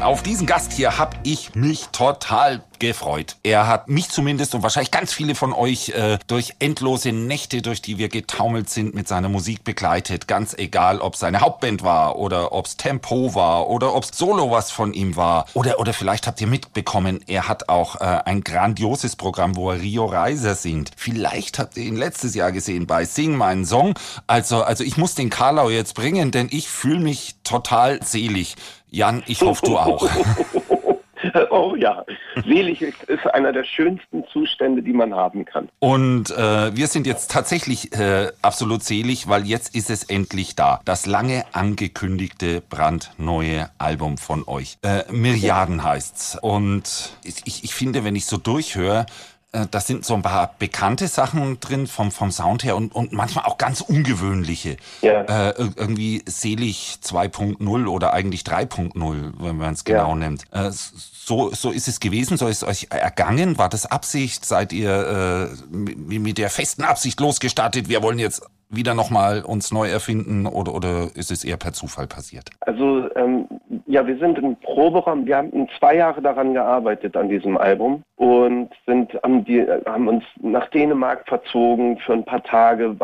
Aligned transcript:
Auf 0.00 0.22
diesen 0.22 0.46
Gast 0.46 0.72
hier 0.72 0.96
habe 0.96 1.18
ich 1.24 1.54
mich 1.54 1.88
total 1.88 2.62
gefreut. 2.78 3.36
Er 3.42 3.66
hat 3.66 3.88
mich 3.88 4.08
zumindest 4.08 4.54
und 4.54 4.62
wahrscheinlich 4.62 4.90
ganz 4.90 5.12
viele 5.12 5.34
von 5.34 5.52
euch 5.52 5.90
äh, 5.90 6.18
durch 6.26 6.54
endlose 6.58 7.12
Nächte, 7.12 7.60
durch 7.60 7.82
die 7.82 7.98
wir 7.98 8.08
getaumelt 8.08 8.70
sind, 8.70 8.94
mit 8.94 9.06
seiner 9.06 9.28
Musik 9.28 9.62
begleitet. 9.62 10.26
Ganz 10.26 10.54
egal, 10.54 11.00
ob 11.00 11.16
seine 11.16 11.42
Hauptband 11.42 11.82
war 11.82 12.16
oder 12.16 12.52
ob's 12.52 12.78
Tempo 12.78 13.34
war 13.34 13.68
oder 13.68 13.94
ob's 13.94 14.16
Solo 14.16 14.50
was 14.50 14.70
von 14.70 14.94
ihm 14.94 15.16
war. 15.16 15.44
Oder, 15.52 15.78
oder 15.78 15.92
vielleicht 15.92 16.26
habt 16.26 16.40
ihr 16.40 16.46
mitbekommen, 16.46 17.20
er 17.26 17.46
hat 17.48 17.68
auch 17.68 17.96
äh, 17.96 18.22
ein 18.24 18.42
grandioses 18.42 19.16
Programm, 19.16 19.56
wo 19.56 19.70
er 19.70 19.82
Rio 19.82 20.06
Reiser 20.06 20.54
singt. 20.54 20.92
Vielleicht 20.96 21.58
habt 21.58 21.76
ihr 21.76 21.84
ihn 21.84 21.96
letztes 21.96 22.34
Jahr 22.34 22.52
gesehen 22.52 22.86
bei 22.86 23.04
Sing 23.04 23.36
meinen 23.36 23.66
Song. 23.66 23.92
Also, 24.26 24.62
also 24.62 24.82
ich 24.82 24.96
muss 24.96 25.14
den 25.14 25.28
Karlau 25.28 25.68
jetzt 25.68 25.94
bringen, 25.94 26.30
denn 26.30 26.48
ich 26.50 26.70
fühle 26.70 27.00
mich 27.00 27.36
total 27.44 28.02
selig. 28.02 28.56
Jan, 28.90 29.22
ich 29.26 29.40
hoffe, 29.40 29.64
du 29.64 29.78
auch. 29.78 30.08
Oh 31.50 31.74
ja, 31.76 32.04
selig 32.46 32.80
ist 32.82 33.26
einer 33.34 33.52
der 33.52 33.64
schönsten 33.64 34.24
Zustände, 34.32 34.82
die 34.82 34.92
man 34.92 35.14
haben 35.14 35.44
kann. 35.44 35.68
Und 35.78 36.30
äh, 36.30 36.74
wir 36.74 36.86
sind 36.86 37.06
jetzt 37.06 37.30
tatsächlich 37.30 37.92
äh, 37.92 38.32
absolut 38.42 38.82
selig, 38.82 39.28
weil 39.28 39.46
jetzt 39.46 39.74
ist 39.74 39.90
es 39.90 40.04
endlich 40.04 40.56
da. 40.56 40.80
Das 40.84 41.06
lange 41.06 41.44
angekündigte 41.52 42.62
brandneue 42.62 43.68
Album 43.78 44.18
von 44.18 44.44
euch. 44.46 44.78
Äh, 44.82 45.10
Milliarden 45.12 45.84
heißt's. 45.84 46.38
Und 46.40 47.16
ich, 47.22 47.64
ich 47.64 47.74
finde, 47.74 48.02
wenn 48.02 48.16
ich 48.16 48.26
so 48.26 48.38
durchhöre, 48.38 49.06
äh, 49.52 49.66
da 49.70 49.80
sind 49.80 50.04
so 50.04 50.14
ein 50.14 50.22
paar 50.22 50.54
bekannte 50.58 51.08
Sachen 51.08 51.58
drin 51.60 51.86
vom, 51.86 52.10
vom 52.10 52.30
Sound 52.30 52.64
her 52.64 52.76
und, 52.76 52.94
und 52.94 53.12
manchmal 53.12 53.44
auch 53.46 53.58
ganz 53.58 53.80
ungewöhnliche. 53.80 54.76
Ja. 55.02 55.22
Äh, 55.22 55.54
irgendwie 55.58 56.22
Selig 56.26 56.98
2.0 57.02 57.86
oder 57.86 58.12
eigentlich 58.12 58.42
3.0, 58.42 59.32
wenn 59.38 59.56
man 59.56 59.72
es 59.72 59.84
genau 59.84 60.10
ja. 60.10 60.14
nimmt. 60.14 60.44
Äh, 60.52 60.70
so, 60.70 61.52
so 61.52 61.70
ist 61.70 61.88
es 61.88 62.00
gewesen, 62.00 62.36
so 62.36 62.46
ist 62.46 62.62
es 62.62 62.68
euch 62.68 62.86
ergangen. 62.90 63.58
War 63.58 63.68
das 63.68 63.86
Absicht? 63.86 64.44
Seid 64.44 64.72
ihr 64.72 65.50
äh, 65.72 65.76
mit 65.76 66.38
der 66.38 66.50
festen 66.50 66.82
Absicht 66.82 67.20
losgestartet? 67.20 67.88
Wir 67.88 68.02
wollen 68.02 68.18
jetzt 68.18 68.42
wieder 68.70 68.94
nochmal 68.94 69.42
uns 69.42 69.72
neu 69.72 69.88
erfinden 69.90 70.46
oder, 70.46 70.74
oder 70.74 71.08
ist 71.14 71.30
es 71.30 71.44
eher 71.44 71.56
per 71.56 71.72
Zufall 71.72 72.06
passiert? 72.06 72.50
Also 72.60 73.08
ähm, 73.16 73.48
ja, 73.90 74.06
wir 74.06 74.18
sind 74.18 74.38
im 74.38 74.54
Proberaum, 74.56 75.26
wir 75.26 75.38
haben 75.38 75.68
zwei 75.78 75.96
Jahre 75.96 76.22
daran 76.22 76.54
gearbeitet 76.54 77.16
an 77.16 77.28
diesem 77.28 77.56
Album 77.56 78.04
und 78.14 78.70
sind 78.86 79.12
haben, 79.14 80.08
uns 80.08 80.24
nach 80.40 80.68
Dänemark 80.68 81.26
verzogen 81.26 81.98
für 81.98 82.12
ein 82.12 82.24
paar 82.24 82.42
Tage. 82.44 82.96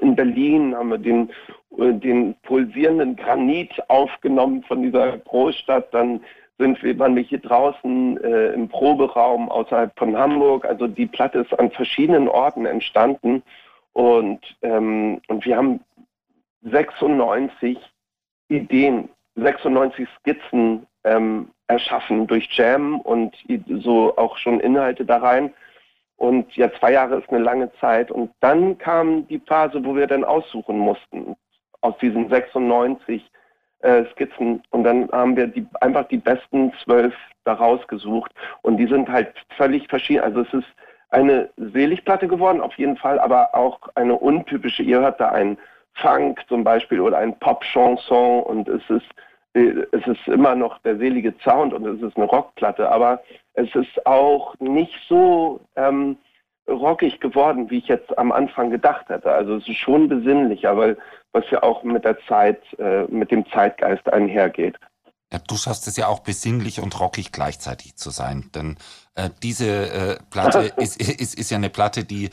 In 0.00 0.16
Berlin 0.16 0.74
haben 0.74 0.90
wir 0.90 0.98
den, 0.98 1.30
den 1.78 2.34
pulsierenden 2.42 3.14
Granit 3.14 3.70
aufgenommen 3.88 4.64
von 4.64 4.82
dieser 4.82 5.18
Großstadt. 5.18 5.94
Dann 5.94 6.20
sind 6.58 6.82
wir, 6.82 6.98
waren 6.98 7.14
wir 7.14 7.22
hier 7.22 7.40
draußen 7.40 8.18
äh, 8.24 8.48
im 8.48 8.68
Proberaum 8.68 9.48
außerhalb 9.48 9.96
von 9.96 10.16
Hamburg. 10.16 10.64
Also 10.64 10.88
die 10.88 11.06
Platte 11.06 11.38
ist 11.38 11.56
an 11.56 11.70
verschiedenen 11.70 12.26
Orten 12.26 12.66
entstanden 12.66 13.44
und, 13.92 14.40
ähm, 14.62 15.20
und 15.28 15.44
wir 15.44 15.56
haben 15.56 15.80
96 16.62 17.78
Ideen, 18.48 19.08
96 19.36 20.08
Skizzen 20.18 20.86
ähm, 21.04 21.50
erschaffen 21.66 22.26
durch 22.26 22.48
Jam 22.52 23.00
und 23.00 23.34
so 23.80 24.16
auch 24.16 24.36
schon 24.36 24.60
Inhalte 24.60 25.04
da 25.04 25.18
rein. 25.18 25.52
Und 26.16 26.54
ja, 26.56 26.70
zwei 26.78 26.92
Jahre 26.92 27.16
ist 27.16 27.28
eine 27.30 27.40
lange 27.42 27.72
Zeit. 27.80 28.10
Und 28.10 28.30
dann 28.40 28.78
kam 28.78 29.26
die 29.26 29.40
Phase, 29.40 29.84
wo 29.84 29.96
wir 29.96 30.06
dann 30.06 30.24
aussuchen 30.24 30.78
mussten 30.78 31.34
aus 31.80 31.96
diesen 31.98 32.28
96 32.28 33.28
äh, 33.80 34.04
Skizzen. 34.12 34.62
Und 34.70 34.84
dann 34.84 35.10
haben 35.10 35.36
wir 35.36 35.48
die, 35.48 35.66
einfach 35.80 36.06
die 36.08 36.18
besten 36.18 36.72
zwölf 36.84 37.14
da 37.44 37.54
rausgesucht. 37.54 38.30
Und 38.62 38.76
die 38.76 38.86
sind 38.86 39.08
halt 39.08 39.34
völlig 39.56 39.88
verschieden. 39.88 40.22
Also 40.22 40.42
es 40.42 40.54
ist 40.54 40.68
eine 41.10 41.50
Seligplatte 41.56 42.28
geworden, 42.28 42.60
auf 42.60 42.74
jeden 42.78 42.96
Fall, 42.96 43.18
aber 43.18 43.54
auch 43.54 43.80
eine 43.96 44.14
untypische. 44.14 44.82
Ihr 44.82 45.00
hört 45.00 45.20
da 45.20 45.30
einen 45.30 45.58
Funk 45.94 46.40
zum 46.48 46.64
Beispiel 46.64 47.00
oder 47.00 47.18
ein 47.18 47.38
Pop-Chanson 47.38 48.42
und 48.44 48.68
es 48.68 48.82
ist, 48.88 49.08
es 49.54 50.06
ist 50.06 50.26
immer 50.28 50.54
noch 50.54 50.78
der 50.78 50.96
selige 50.96 51.34
Sound 51.44 51.74
und 51.74 51.84
es 51.86 52.00
ist 52.02 52.16
eine 52.16 52.26
Rockplatte, 52.26 52.90
aber 52.90 53.22
es 53.54 53.74
ist 53.74 54.06
auch 54.06 54.54
nicht 54.60 54.94
so 55.08 55.60
ähm, 55.76 56.16
rockig 56.68 57.20
geworden, 57.20 57.70
wie 57.70 57.78
ich 57.78 57.88
jetzt 57.88 58.16
am 58.18 58.32
Anfang 58.32 58.70
gedacht 58.70 59.08
hätte. 59.08 59.30
Also 59.30 59.56
es 59.56 59.68
ist 59.68 59.76
schon 59.76 60.08
besinnlicher, 60.08 60.76
weil 60.76 60.96
was 61.32 61.44
ja 61.50 61.62
auch 61.62 61.82
mit 61.82 62.04
der 62.04 62.18
Zeit, 62.26 62.60
äh, 62.78 63.04
mit 63.04 63.30
dem 63.30 63.44
Zeitgeist 63.50 64.10
einhergeht. 64.12 64.78
Ja, 65.32 65.38
du 65.38 65.56
schaffst 65.56 65.86
es 65.86 65.96
ja 65.96 66.08
auch 66.08 66.20
besinnlich 66.20 66.80
und 66.80 66.98
rockig 67.00 67.32
gleichzeitig 67.32 67.96
zu 67.96 68.10
sein, 68.10 68.50
denn 68.54 68.76
äh, 69.14 69.30
diese 69.42 69.90
äh, 69.90 70.16
Platte 70.30 70.58
ist, 70.76 71.00
ist, 71.00 71.38
ist 71.38 71.50
ja 71.50 71.56
eine 71.56 71.70
Platte, 71.70 72.04
die, 72.04 72.26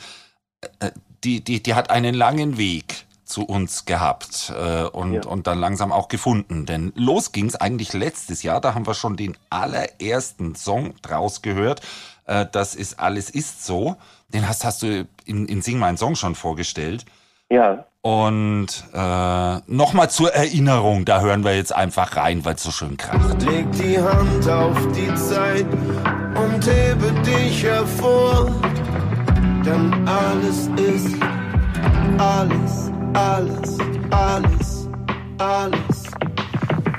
äh, 0.80 0.90
die, 1.24 1.42
die, 1.42 1.62
die 1.62 1.74
hat 1.74 1.90
einen 1.90 2.14
langen 2.14 2.58
Weg 2.58 3.06
zu 3.30 3.44
uns 3.44 3.84
gehabt 3.84 4.52
äh, 4.54 4.82
und, 4.84 5.12
ja. 5.14 5.24
und 5.24 5.46
dann 5.46 5.58
langsam 5.58 5.92
auch 5.92 6.08
gefunden. 6.08 6.66
Denn 6.66 6.92
los 6.96 7.32
ging 7.32 7.46
es 7.46 7.56
eigentlich 7.56 7.92
letztes 7.92 8.42
Jahr, 8.42 8.60
da 8.60 8.74
haben 8.74 8.86
wir 8.86 8.94
schon 8.94 9.16
den 9.16 9.36
allerersten 9.48 10.54
Song 10.54 10.94
draus 11.02 11.40
gehört. 11.42 11.80
Äh, 12.26 12.46
das 12.50 12.74
ist 12.74 13.00
Alles 13.00 13.30
ist 13.30 13.64
so. 13.64 13.96
Den 14.28 14.48
hast, 14.48 14.64
hast 14.64 14.82
du 14.82 15.06
in, 15.24 15.46
in 15.46 15.62
Sing 15.62 15.78
mein 15.78 15.96
Song 15.96 16.14
schon 16.14 16.34
vorgestellt. 16.34 17.04
Ja. 17.48 17.84
Und 18.02 18.68
äh, 18.94 19.56
nochmal 19.66 20.08
zur 20.08 20.32
Erinnerung, 20.32 21.04
da 21.04 21.20
hören 21.20 21.44
wir 21.44 21.54
jetzt 21.54 21.74
einfach 21.74 22.16
rein, 22.16 22.44
weil 22.46 22.54
es 22.54 22.62
so 22.62 22.70
schön 22.70 22.96
kracht. 22.96 23.42
Leg 23.42 23.70
die 23.72 23.98
Hand 23.98 24.48
auf 24.48 24.78
die 24.92 25.14
Zeit 25.16 25.66
und 26.34 26.66
hebe 26.66 27.12
dich 27.20 27.62
hervor, 27.62 28.50
denn 29.66 30.08
alles 30.08 30.68
ist, 30.76 31.14
alles, 32.16 32.89
alles, 33.14 33.78
alles, 34.10 34.88
alles, 35.38 36.10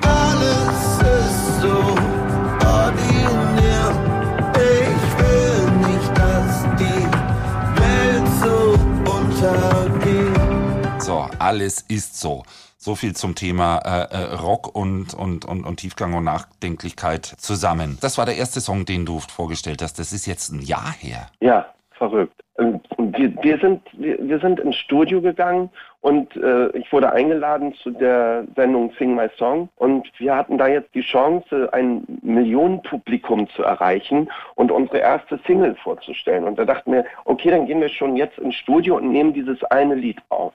alles 0.04 1.02
ist 1.02 1.62
so 1.62 1.78
ordinär. 2.66 3.86
Ich 4.56 5.04
will 5.20 5.62
nicht, 5.88 6.18
dass 6.18 6.66
die 6.78 7.06
Welt 7.80 8.28
so 8.42 8.56
untergeht. 9.12 11.02
So, 11.02 11.28
alles 11.40 11.82
ist 11.82 12.20
so. 12.20 12.44
So 12.78 12.96
viel 12.96 13.16
zum 13.16 13.36
Thema 13.36 13.78
äh, 13.78 14.08
äh, 14.12 14.34
Rock 14.36 14.76
und, 14.76 15.14
und, 15.14 15.46
und, 15.46 15.64
und 15.66 15.78
Tiefgang 15.78 16.16
und 16.16 16.24
Nachdenklichkeit 16.24 17.26
zusammen. 17.26 18.00
Das 18.02 18.18
war 18.18 18.26
der 18.26 18.38
erste 18.38 18.60
Song, 18.60 18.86
den 18.86 19.06
du 19.06 19.20
vorgestellt 19.20 19.84
hast. 19.84 20.00
Das 20.00 20.12
ist 20.12 20.26
jetzt 20.26 20.52
ein 20.52 20.62
Jahr 20.62 20.92
her. 21.00 21.28
Ja, 21.42 21.68
verrückt. 21.92 22.42
Ähm, 22.58 22.82
wir, 22.98 23.36
wir, 23.44 23.60
sind, 23.60 23.82
wir, 23.94 24.18
wir 24.28 24.40
sind 24.40 24.60
ins 24.60 24.76
Studio 24.78 25.22
gegangen 25.22 25.70
und 26.02 26.36
äh, 26.36 26.70
ich 26.76 26.92
wurde 26.92 27.12
eingeladen 27.12 27.76
zu 27.76 27.92
der 27.92 28.46
Sendung 28.56 28.92
Sing 28.98 29.16
My 29.16 29.30
Song 29.38 29.70
und 29.76 30.08
wir 30.18 30.36
hatten 30.36 30.58
da 30.58 30.68
jetzt 30.68 30.94
die 30.96 31.02
Chance, 31.02 31.70
ein 31.74 32.04
Millionenpublikum 32.24 33.48
zu 33.50 33.62
erreichen 33.62 34.30
und 34.56 34.72
unsere 34.72 34.98
erste 34.98 35.40
Single 35.46 35.76
vorzustellen. 35.76 36.46
Und 36.46 36.58
da 36.58 36.66
dachten 36.66 36.92
wir, 36.92 37.06
okay, 37.26 37.52
dann 37.52 37.68
gehen 37.68 37.82
wir 37.82 37.90
schon 37.90 38.16
jetzt 38.16 38.40
ins 38.40 38.56
Studio 38.56 38.98
und 38.98 39.12
nehmen 39.12 39.34
dieses 39.34 39.64
eine 39.66 39.94
Lied 39.94 40.18
auf. 40.30 40.54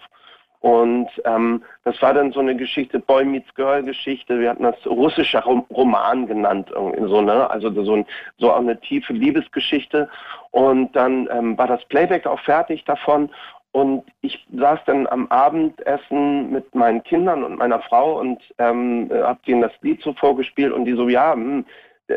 Und 0.67 1.09
ähm, 1.25 1.63
das 1.85 2.01
war 2.03 2.13
dann 2.13 2.33
so 2.33 2.41
eine 2.41 2.57
Geschichte, 2.57 2.99
Boy 2.99 3.25
Meets 3.25 3.55
Girl 3.55 3.85
Geschichte. 3.85 4.41
Wir 4.41 4.51
hatten 4.51 4.65
das 4.65 4.85
russischer 4.85 5.45
Roman 5.45 6.27
genannt, 6.27 6.71
irgendwie 6.75 7.09
so, 7.09 7.21
ne? 7.21 7.49
Also 7.49 7.71
so, 7.85 7.95
ein, 7.95 8.07
so 8.39 8.53
auch 8.53 8.59
eine 8.59 8.81
tiefe 8.81 9.13
Liebesgeschichte. 9.13 10.09
Und 10.51 10.97
dann 10.97 11.29
ähm, 11.31 11.57
war 11.57 11.69
das 11.69 11.85
Playback 11.85 12.27
auch 12.27 12.41
fertig 12.41 12.85
davon. 12.85 13.31
Und 13.77 14.05
ich 14.23 14.43
saß 14.55 14.81
dann 14.87 15.07
am 15.07 15.27
Abendessen 15.27 16.51
mit 16.51 16.75
meinen 16.75 17.03
Kindern 17.03 17.45
und 17.45 17.59
meiner 17.59 17.81
Frau 17.81 18.19
und 18.19 18.41
ähm, 18.57 19.11
habe 19.13 19.39
denen 19.47 19.61
das 19.61 19.73
Lied 19.83 20.01
so 20.01 20.15
vorgespielt 20.15 20.73
und 20.73 20.87
die 20.87 20.95
so, 20.95 21.11
ja, 21.11 21.37
mh, 21.37 21.45
hm, 21.45 21.65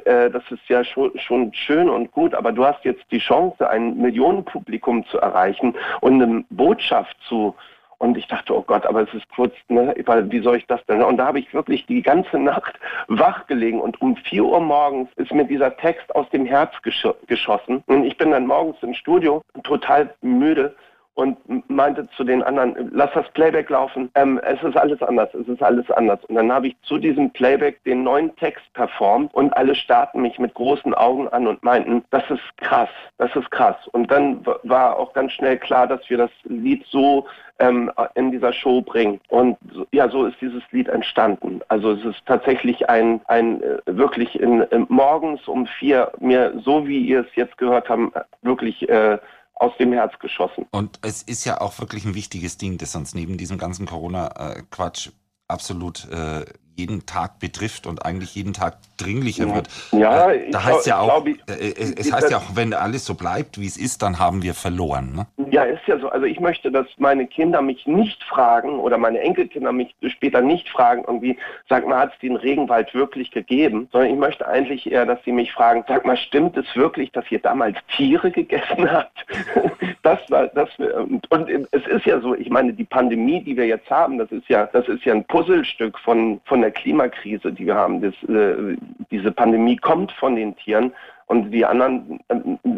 äh, 0.06 0.29
das 0.29 0.44
ist 0.51 0.69
ja 0.69 0.85
schon, 0.85 1.11
schon 1.19 1.53
schön 1.53 1.89
und 1.89 2.13
gut, 2.13 2.33
aber 2.33 2.53
du 2.53 2.63
hast 2.63 2.85
jetzt 2.85 3.03
die 3.11 3.19
Chance, 3.19 3.69
ein 3.69 3.97
Millionenpublikum 3.97 5.06
zu 5.07 5.19
erreichen 5.19 5.75
und 6.00 6.23
eine 6.23 6.45
Botschaft 6.50 7.17
zu 7.27 7.53
und 7.97 8.17
ich 8.17 8.27
dachte, 8.27 8.56
oh 8.56 8.61
Gott, 8.61 8.85
aber 8.85 9.01
es 9.01 9.13
ist 9.13 9.27
kurz, 9.35 9.53
ne, 9.67 9.94
wie 9.97 10.39
soll 10.39 10.56
ich 10.56 10.65
das 10.67 10.79
denn? 10.85 11.03
Und 11.03 11.17
da 11.17 11.25
habe 11.25 11.39
ich 11.39 11.53
wirklich 11.53 11.85
die 11.88 12.01
ganze 12.01 12.39
Nacht 12.39 12.79
wach 13.09 13.47
gelegen 13.47 13.81
und 13.81 14.01
um 14.01 14.15
4 14.15 14.45
Uhr 14.45 14.61
morgens 14.61 15.09
ist 15.17 15.33
mir 15.33 15.44
dieser 15.44 15.75
Text 15.75 16.15
aus 16.15 16.29
dem 16.29 16.45
Herz 16.45 16.71
gesch 16.83 17.06
geschossen. 17.27 17.83
Und 17.88 18.06
ich 18.06 18.17
bin 18.17 18.31
dann 18.31 18.47
morgens 18.47 18.77
im 18.81 18.94
Studio 18.94 19.41
total 19.63 20.15
müde 20.21 20.73
und 21.19 21.38
meinte 21.69 22.07
zu 22.16 22.24
den 22.24 22.42
anderen, 22.42 22.92
lass 22.94 23.12
das 23.13 23.30
Playback 23.31 23.69
laufen, 23.69 24.10
ähm, 24.16 24.39
es 24.45 24.63
ist 24.63 24.77
alles 24.77 25.01
anders, 25.01 25.27
es 25.33 25.50
ist 25.50 25.62
alles 25.62 25.92
anders. 25.92 26.24
Und 26.25 26.36
dann 26.36 26.50
habe 26.50 26.68
ich 26.68 26.81
zu 26.83 26.98
diesem 26.98 27.30
Playback 27.31 27.83
den 27.83 28.04
neuen 28.04 28.33
Text 28.38 28.63
performt 28.74 29.33
und 29.33 29.51
alle 29.57 29.75
starrten 29.75 30.21
mich 30.21 30.39
mit 30.39 30.54
großen 30.54 30.94
Augen 30.94 31.27
an 31.27 31.45
und 31.45 31.62
meinten, 31.62 32.06
das 32.12 32.24
ist 32.30 32.57
krass, 32.57 32.88
das 33.18 33.36
ist 33.36 33.51
krass. 33.51 33.75
Und 33.92 34.10
dann 34.10 34.45
war 34.63 34.98
auch 34.98 35.12
ganz 35.12 35.33
schnell 35.33 35.57
klar, 35.57 35.88
dass 35.88 36.10
wir 36.10 36.18
das 36.18 36.31
Lied 36.45 36.86
so 36.89 37.27
ähm, 37.60 37.92
in 38.16 38.31
dieser 38.31 38.54
Show 38.54 38.81
bringen. 38.81 39.19
Und 39.27 39.57
ja, 39.92 40.07
so 40.07 40.25
ist 40.25 40.39
dieses 40.39 40.63
Lied 40.71 40.88
entstanden. 40.88 41.60
Also 41.68 41.92
es 41.92 42.06
ist 42.06 42.25
tatsächlich 42.25 42.89
ein, 42.89 43.19
ein 43.25 43.62
äh, 43.62 43.80
wirklich 43.86 44.39
in, 44.39 44.62
in, 44.62 44.86
morgens 44.88 45.45
um 45.50 45.68
vier 45.68 46.13
mir, 46.19 46.54
so 46.63 46.88
wie 46.88 47.00
ihr 47.00 47.21
es 47.21 47.36
jetzt 47.36 47.57
gehört 47.57 47.89
haben, 47.89 48.13
wirklich 48.42 48.88
äh, 48.88 49.18
aus 49.59 49.73
dem 49.77 49.94
Herz 49.94 50.17
geschossen. 50.19 50.65
Und 50.71 51.00
es 51.03 51.21
ist 51.21 51.45
ja 51.45 51.61
auch 51.61 51.79
wirklich 51.79 52.06
ein 52.06 52.15
wichtiges 52.15 52.57
Ding, 52.57 52.77
das 52.77 52.95
uns 52.95 53.13
neben 53.13 53.38
diesem 53.38 53.57
ganzen 53.57 53.85
Corona-Quatsch 53.85 55.11
absolut 55.47 56.09
äh, 56.09 56.45
jeden 56.79 57.05
Tag 57.05 57.39
betrifft 57.39 57.85
und 57.85 58.05
eigentlich 58.05 58.35
jeden 58.35 58.53
Tag 58.53 58.77
dringlicher 58.97 59.53
wird. 59.53 59.67
Ja, 59.91 60.31
äh, 60.31 60.49
da 60.49 60.63
heißt 60.63 60.87
ja 60.87 60.99
auch, 60.99 61.23
glaub, 61.23 61.27
äh, 61.27 61.73
es 61.97 62.11
heißt 62.11 62.31
ja 62.31 62.37
auch, 62.37 62.55
wenn 62.55 62.73
alles 62.73 63.05
so 63.05 63.15
bleibt, 63.15 63.59
wie 63.59 63.65
es 63.65 63.77
ist, 63.77 64.01
dann 64.01 64.19
haben 64.19 64.43
wir 64.43 64.53
verloren. 64.53 65.13
Ne? 65.13 65.47
Ja, 65.51 65.63
ist 65.63 65.85
ja 65.87 65.99
so. 65.99 66.09
Also 66.09 66.25
ich 66.25 66.39
möchte, 66.39 66.71
dass 66.71 66.87
meine 66.97 67.27
Kinder 67.27 67.61
mich 67.61 67.85
nicht 67.85 68.23
fragen 68.23 68.79
oder 68.79 68.97
meine 68.97 69.19
Enkelkinder 69.19 69.71
mich 69.71 69.93
später 70.07 70.41
nicht 70.41 70.69
fragen, 70.69 71.03
irgendwie, 71.05 71.37
sag 71.67 71.87
mal, 71.87 71.99
hat 71.99 72.13
es 72.13 72.19
den 72.19 72.35
Regenwald 72.35 72.93
wirklich 72.93 73.31
gegeben? 73.31 73.89
Sondern 73.91 74.11
ich 74.11 74.17
möchte 74.17 74.47
eigentlich 74.47 74.89
eher, 74.89 75.05
dass 75.05 75.19
sie 75.25 75.31
mich 75.31 75.51
fragen, 75.51 75.83
sag 75.87 76.05
mal, 76.05 76.17
stimmt 76.17 76.55
es 76.55 76.65
wirklich, 76.75 77.11
dass 77.11 77.29
ihr 77.29 77.39
damals 77.39 77.77
Tiere 77.95 78.31
gegessen 78.31 78.89
habt? 78.89 79.25
das 80.03 80.19
war, 80.29 80.47
das, 80.47 80.69
und, 80.77 81.29
und 81.29 81.49
es 81.71 81.85
ist 81.87 82.05
ja 82.05 82.19
so, 82.21 82.35
ich 82.35 82.49
meine, 82.49 82.73
die 82.73 82.85
Pandemie, 82.85 83.43
die 83.43 83.57
wir 83.57 83.67
jetzt 83.67 83.89
haben, 83.89 84.17
das 84.17 84.31
ist 84.31 84.47
ja, 84.47 84.67
das 84.71 84.87
ist 84.87 85.03
ja 85.03 85.13
ein 85.13 85.25
Puzzlestück 85.25 85.97
von, 85.99 86.39
von 86.45 86.61
der 86.61 86.69
Klimakrise, 86.71 87.51
die 87.51 87.66
wir 87.66 87.75
haben. 87.75 88.01
Das, 88.01 88.13
äh, 88.30 88.77
diese 89.12 89.31
Pandemie 89.31 89.77
kommt 89.77 90.12
von 90.13 90.36
den 90.36 90.56
Tieren 90.57 90.94
und 91.27 91.51
die 91.51 91.66
anderen 91.66 92.19
äh, 92.30 92.36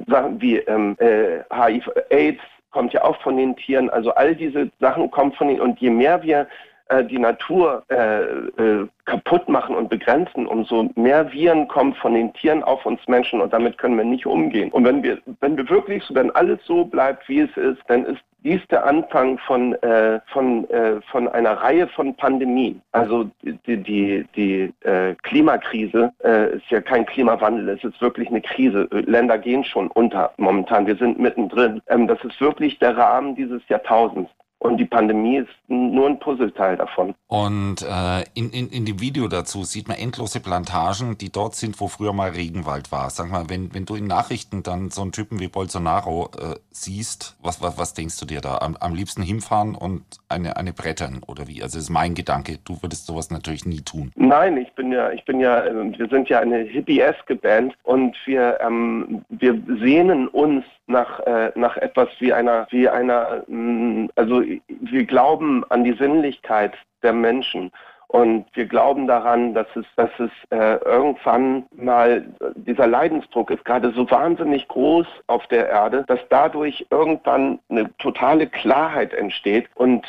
Sachen 0.08 0.42
wie 0.42 0.58
ähm, 0.58 0.96
äh, 1.00 1.40
HIV, 1.54 1.90
AIDS 2.10 2.42
kommt 2.72 2.94
ja 2.94 3.04
auch 3.04 3.20
von 3.22 3.38
den 3.38 3.56
Tieren. 3.56 3.90
Also 3.90 4.14
all 4.14 4.36
diese 4.36 4.70
Sachen 4.80 5.12
kommen 5.12 5.34
von 5.34 5.50
ihnen 5.50 5.62
und 5.62 5.80
je 5.80 5.90
mehr 5.90 6.22
wir 6.24 6.48
äh, 6.92 7.06
die 7.06 7.20
Natur 7.20 7.84
äh, 7.90 8.22
äh, 8.22 8.88
kaputt 9.06 9.48
machen 9.48 9.76
und 9.76 9.90
begrenzen, 9.90 10.46
umso 10.46 10.90
mehr 10.96 11.32
Viren 11.32 11.68
kommen 11.68 11.94
von 11.96 12.14
den 12.14 12.34
Tieren 12.34 12.64
auf 12.64 12.86
uns 12.86 13.00
Menschen 13.08 13.40
und 13.40 13.54
damit 13.54 13.78
können 13.78 13.98
wir 13.98 14.04
nicht 14.04 14.26
umgehen. 14.26 14.70
Und 14.72 14.84
wenn 14.84 15.02
wir, 15.02 15.20
wenn 15.40 15.56
wir 15.56 15.70
wirklich, 15.70 16.04
so, 16.04 16.14
wenn 16.16 16.32
alles 16.32 16.60
so 16.66 16.84
bleibt, 16.86 17.28
wie 17.30 17.40
es 17.40 17.58
ist, 17.58 17.82
dann 17.88 18.06
ist 18.06 18.22
dies 18.44 18.62
der 18.70 18.86
Anfang 18.86 19.38
von, 19.38 19.74
äh, 19.84 20.20
von, 20.34 20.70
äh, 20.70 21.00
von 21.12 21.28
einer 21.30 21.54
Reihe 21.54 21.88
von 21.88 22.16
Pandemien. 22.16 22.82
Also 22.92 23.30
die, 23.44 23.78
die, 23.78 24.26
die 24.36 24.74
äh, 24.82 25.16
Klimakrise 25.22 26.12
äh, 26.24 26.56
ist 26.56 26.70
ja 26.70 26.82
kein 26.82 27.06
Klimawandel, 27.06 27.70
es 27.70 27.84
ist 27.84 28.02
wirklich 28.02 28.30
eine 28.30 28.42
Krise. 28.42 28.88
Länder 28.92 29.38
gehen 29.38 29.64
schon 29.64 29.88
unter 29.92 30.34
momentan, 30.38 30.88
wir 30.88 30.96
sind 30.96 31.20
mittendrin. 31.20 31.82
Ähm, 31.88 32.08
das 32.08 32.22
ist 32.24 32.42
wirklich 32.42 32.80
der 32.80 32.98
Rahmen 32.98 33.36
dieses 33.36 33.62
Jahrtausends. 33.70 34.32
Und 34.62 34.78
die 34.78 34.86
Pandemie 34.86 35.38
ist 35.38 35.50
nur 35.70 36.08
ein 36.08 36.20
Puzzleteil 36.20 36.78
davon. 36.78 37.16
Und 37.26 37.82
äh, 37.82 38.22
in, 38.36 38.52
in, 38.52 38.70
in 38.70 38.86
dem 38.86 39.02
Video 39.02 39.28
dazu 39.28 39.64
sieht 39.64 39.88
man 39.88 39.98
endlose 39.98 40.40
Plantagen, 40.40 41.18
die 41.18 41.32
dort 41.32 41.56
sind, 41.56 41.82
wo 41.82 41.88
früher 41.88 42.14
mal 42.14 42.30
Regenwald 42.30 42.92
war. 42.92 43.10
Sag 43.10 43.32
mal, 43.32 43.46
wenn, 43.50 43.74
wenn 43.74 43.86
du 43.86 43.96
in 43.96 44.06
Nachrichten 44.06 44.62
dann 44.62 44.92
so 44.92 45.02
einen 45.02 45.14
Typen 45.14 45.40
wie 45.40 45.48
Bolsonaro 45.48 46.30
äh, 46.38 46.60
siehst, 46.70 47.38
was, 47.42 47.60
was, 47.64 47.80
was 47.80 47.96
denkst 47.96 48.20
du 48.20 48.28
dir 48.28 48.40
da? 48.40 48.60
Am, 48.60 48.78
am 48.80 48.94
liebsten 48.94 49.24
hinfahren 49.24 49.74
und 49.74 50.04
eine, 50.30 50.58
eine 50.58 50.74
brettern 50.74 51.22
oder 51.26 51.48
wie? 51.48 51.64
Also 51.64 51.80
das 51.80 51.86
ist 51.86 51.90
mein 51.90 52.14
Gedanke. 52.14 52.60
Du 52.64 52.84
würdest 52.84 53.08
sowas 53.08 53.32
natürlich 53.32 53.66
nie 53.66 53.82
tun. 53.82 54.12
Nein, 54.16 54.58
ich 54.58 54.72
bin 54.74 54.92
ja, 54.92 55.10
ich 55.10 55.26
bin 55.26 55.40
ja, 55.40 55.66
ähm, 55.66 55.98
wir 55.98 56.08
sind 56.08 56.30
ja 56.30 56.40
eine 56.40 56.60
hippieske 56.60 57.36
Band 57.36 57.74
und 57.82 58.16
wir, 58.26 58.60
ähm, 58.62 59.26
wir 59.30 59.60
sehnen 59.80 60.28
uns 60.28 60.66
nach, 60.92 61.20
äh, 61.22 61.52
nach 61.56 61.78
etwas 61.78 62.10
wie 62.20 62.34
einer, 62.34 62.68
wie 62.70 62.88
einer, 62.88 63.44
mh, 63.48 64.04
mm, 64.04 64.10
also 64.16 64.44
wir 64.68 65.06
glauben 65.06 65.64
an 65.70 65.84
die 65.84 65.94
Sinnlichkeit 65.94 66.74
der 67.04 67.14
Menschen. 67.14 67.72
Und 68.12 68.46
wir 68.56 68.66
glauben 68.66 69.08
daran, 69.08 69.54
dass 69.54 69.68
es, 69.74 69.86
dass 69.96 70.10
es 70.20 70.32
äh, 70.50 70.76
irgendwann 70.84 71.64
mal, 71.74 72.26
dieser 72.56 72.86
Leidensdruck 72.86 73.52
ist 73.52 73.64
gerade 73.64 73.92
so 73.92 74.10
wahnsinnig 74.12 74.68
groß 74.68 75.08
auf 75.28 75.48
der 75.48 75.70
Erde, 75.70 76.04
dass 76.08 76.20
dadurch 76.30 76.86
irgendwann 76.90 77.60
eine 77.70 77.90
totale 78.00 78.48
Klarheit 78.48 79.14
entsteht 79.14 79.70
und 79.76 80.06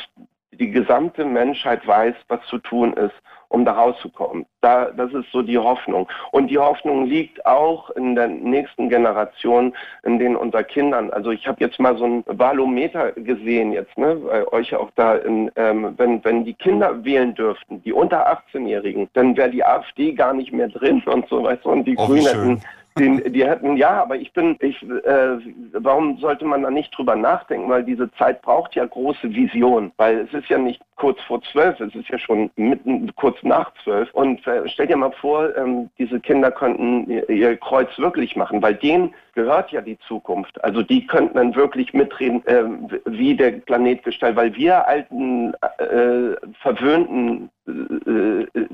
die 0.59 0.71
gesamte 0.71 1.25
Menschheit 1.25 1.85
weiß, 1.87 2.15
was 2.27 2.41
zu 2.47 2.57
tun 2.59 2.93
ist 2.93 3.15
um 3.53 3.65
da 3.65 3.73
rauszukommen. 3.73 4.47
Da, 4.61 4.89
das 4.97 5.13
ist 5.13 5.31
so 5.31 5.43
die 5.43 5.59
Hoffnung. 5.59 6.07
Und 6.31 6.47
die 6.47 6.57
Hoffnung 6.57 7.05
liegt 7.05 7.45
auch 7.45 7.91
in 7.91 8.15
der 8.15 8.27
nächsten 8.27 8.89
Generation, 8.89 9.75
in 10.01 10.17
den 10.17 10.35
unter 10.35 10.63
Kindern. 10.63 11.11
Also 11.11 11.29
ich 11.29 11.47
habe 11.47 11.63
jetzt 11.63 11.79
mal 11.79 11.95
so 11.95 12.05
ein 12.05 12.23
Valometer 12.25 13.11
gesehen 13.11 13.71
jetzt, 13.71 13.95
ne, 13.95 14.15
bei 14.15 14.47
euch 14.51 14.75
auch 14.75 14.89
da, 14.95 15.17
in, 15.17 15.51
ähm, 15.55 15.93
wenn, 15.97 16.25
wenn 16.25 16.45
die 16.45 16.55
Kinder 16.55 17.05
wählen 17.05 17.35
dürften, 17.35 17.83
die 17.83 17.93
unter 17.93 18.27
18-Jährigen, 18.27 19.07
dann 19.13 19.37
wäre 19.37 19.51
die 19.51 19.63
AfD 19.63 20.13
gar 20.13 20.33
nicht 20.33 20.51
mehr 20.51 20.69
drin 20.69 21.03
und 21.05 21.29
so 21.29 21.43
weiter. 21.43 21.67
Und 21.67 21.85
die 21.85 21.95
oh, 21.95 22.07
Grünen 22.07 22.59
den, 22.97 23.33
die 23.33 23.45
hätten, 23.45 23.77
ja, 23.77 24.01
aber 24.01 24.15
ich 24.15 24.31
bin, 24.33 24.55
ich, 24.59 24.81
äh, 24.83 25.37
warum 25.73 26.17
sollte 26.17 26.45
man 26.45 26.61
da 26.63 26.69
nicht 26.69 26.95
drüber 26.95 27.15
nachdenken? 27.15 27.69
Weil 27.69 27.83
diese 27.83 28.11
Zeit 28.13 28.41
braucht 28.41 28.75
ja 28.75 28.85
große 28.85 29.33
Vision, 29.33 29.91
weil 29.97 30.19
es 30.19 30.33
ist 30.33 30.49
ja 30.49 30.57
nicht 30.57 30.81
kurz 30.95 31.19
vor 31.21 31.41
zwölf, 31.41 31.79
es 31.79 31.93
ist 31.95 32.07
ja 32.09 32.19
schon 32.19 32.51
mitten 32.55 33.13
kurz 33.15 33.41
nach 33.43 33.73
zwölf. 33.83 34.09
Und 34.13 34.45
äh, 34.47 34.67
stell 34.67 34.87
dir 34.87 34.97
mal 34.97 35.11
vor, 35.11 35.55
ähm, 35.57 35.89
diese 35.97 36.19
Kinder 36.19 36.51
könnten 36.51 37.09
ihr, 37.09 37.29
ihr, 37.29 37.57
Kreuz 37.57 37.89
wirklich 37.97 38.35
machen, 38.35 38.61
weil 38.61 38.75
denen 38.75 39.13
gehört 39.33 39.71
ja 39.71 39.81
die 39.81 39.97
Zukunft. 40.07 40.63
Also 40.63 40.81
die 40.81 41.05
könnten 41.07 41.35
dann 41.35 41.55
wirklich 41.55 41.93
mitreden, 41.93 42.45
äh, 42.45 42.63
wie 43.05 43.35
der 43.35 43.51
Planet 43.51 44.03
gestaltet, 44.03 44.37
weil 44.37 44.55
wir 44.55 44.87
alten, 44.87 45.53
äh, 45.77 46.35
verwöhnten 46.61 47.49
äh, 47.67 47.71
äh, 47.71 48.67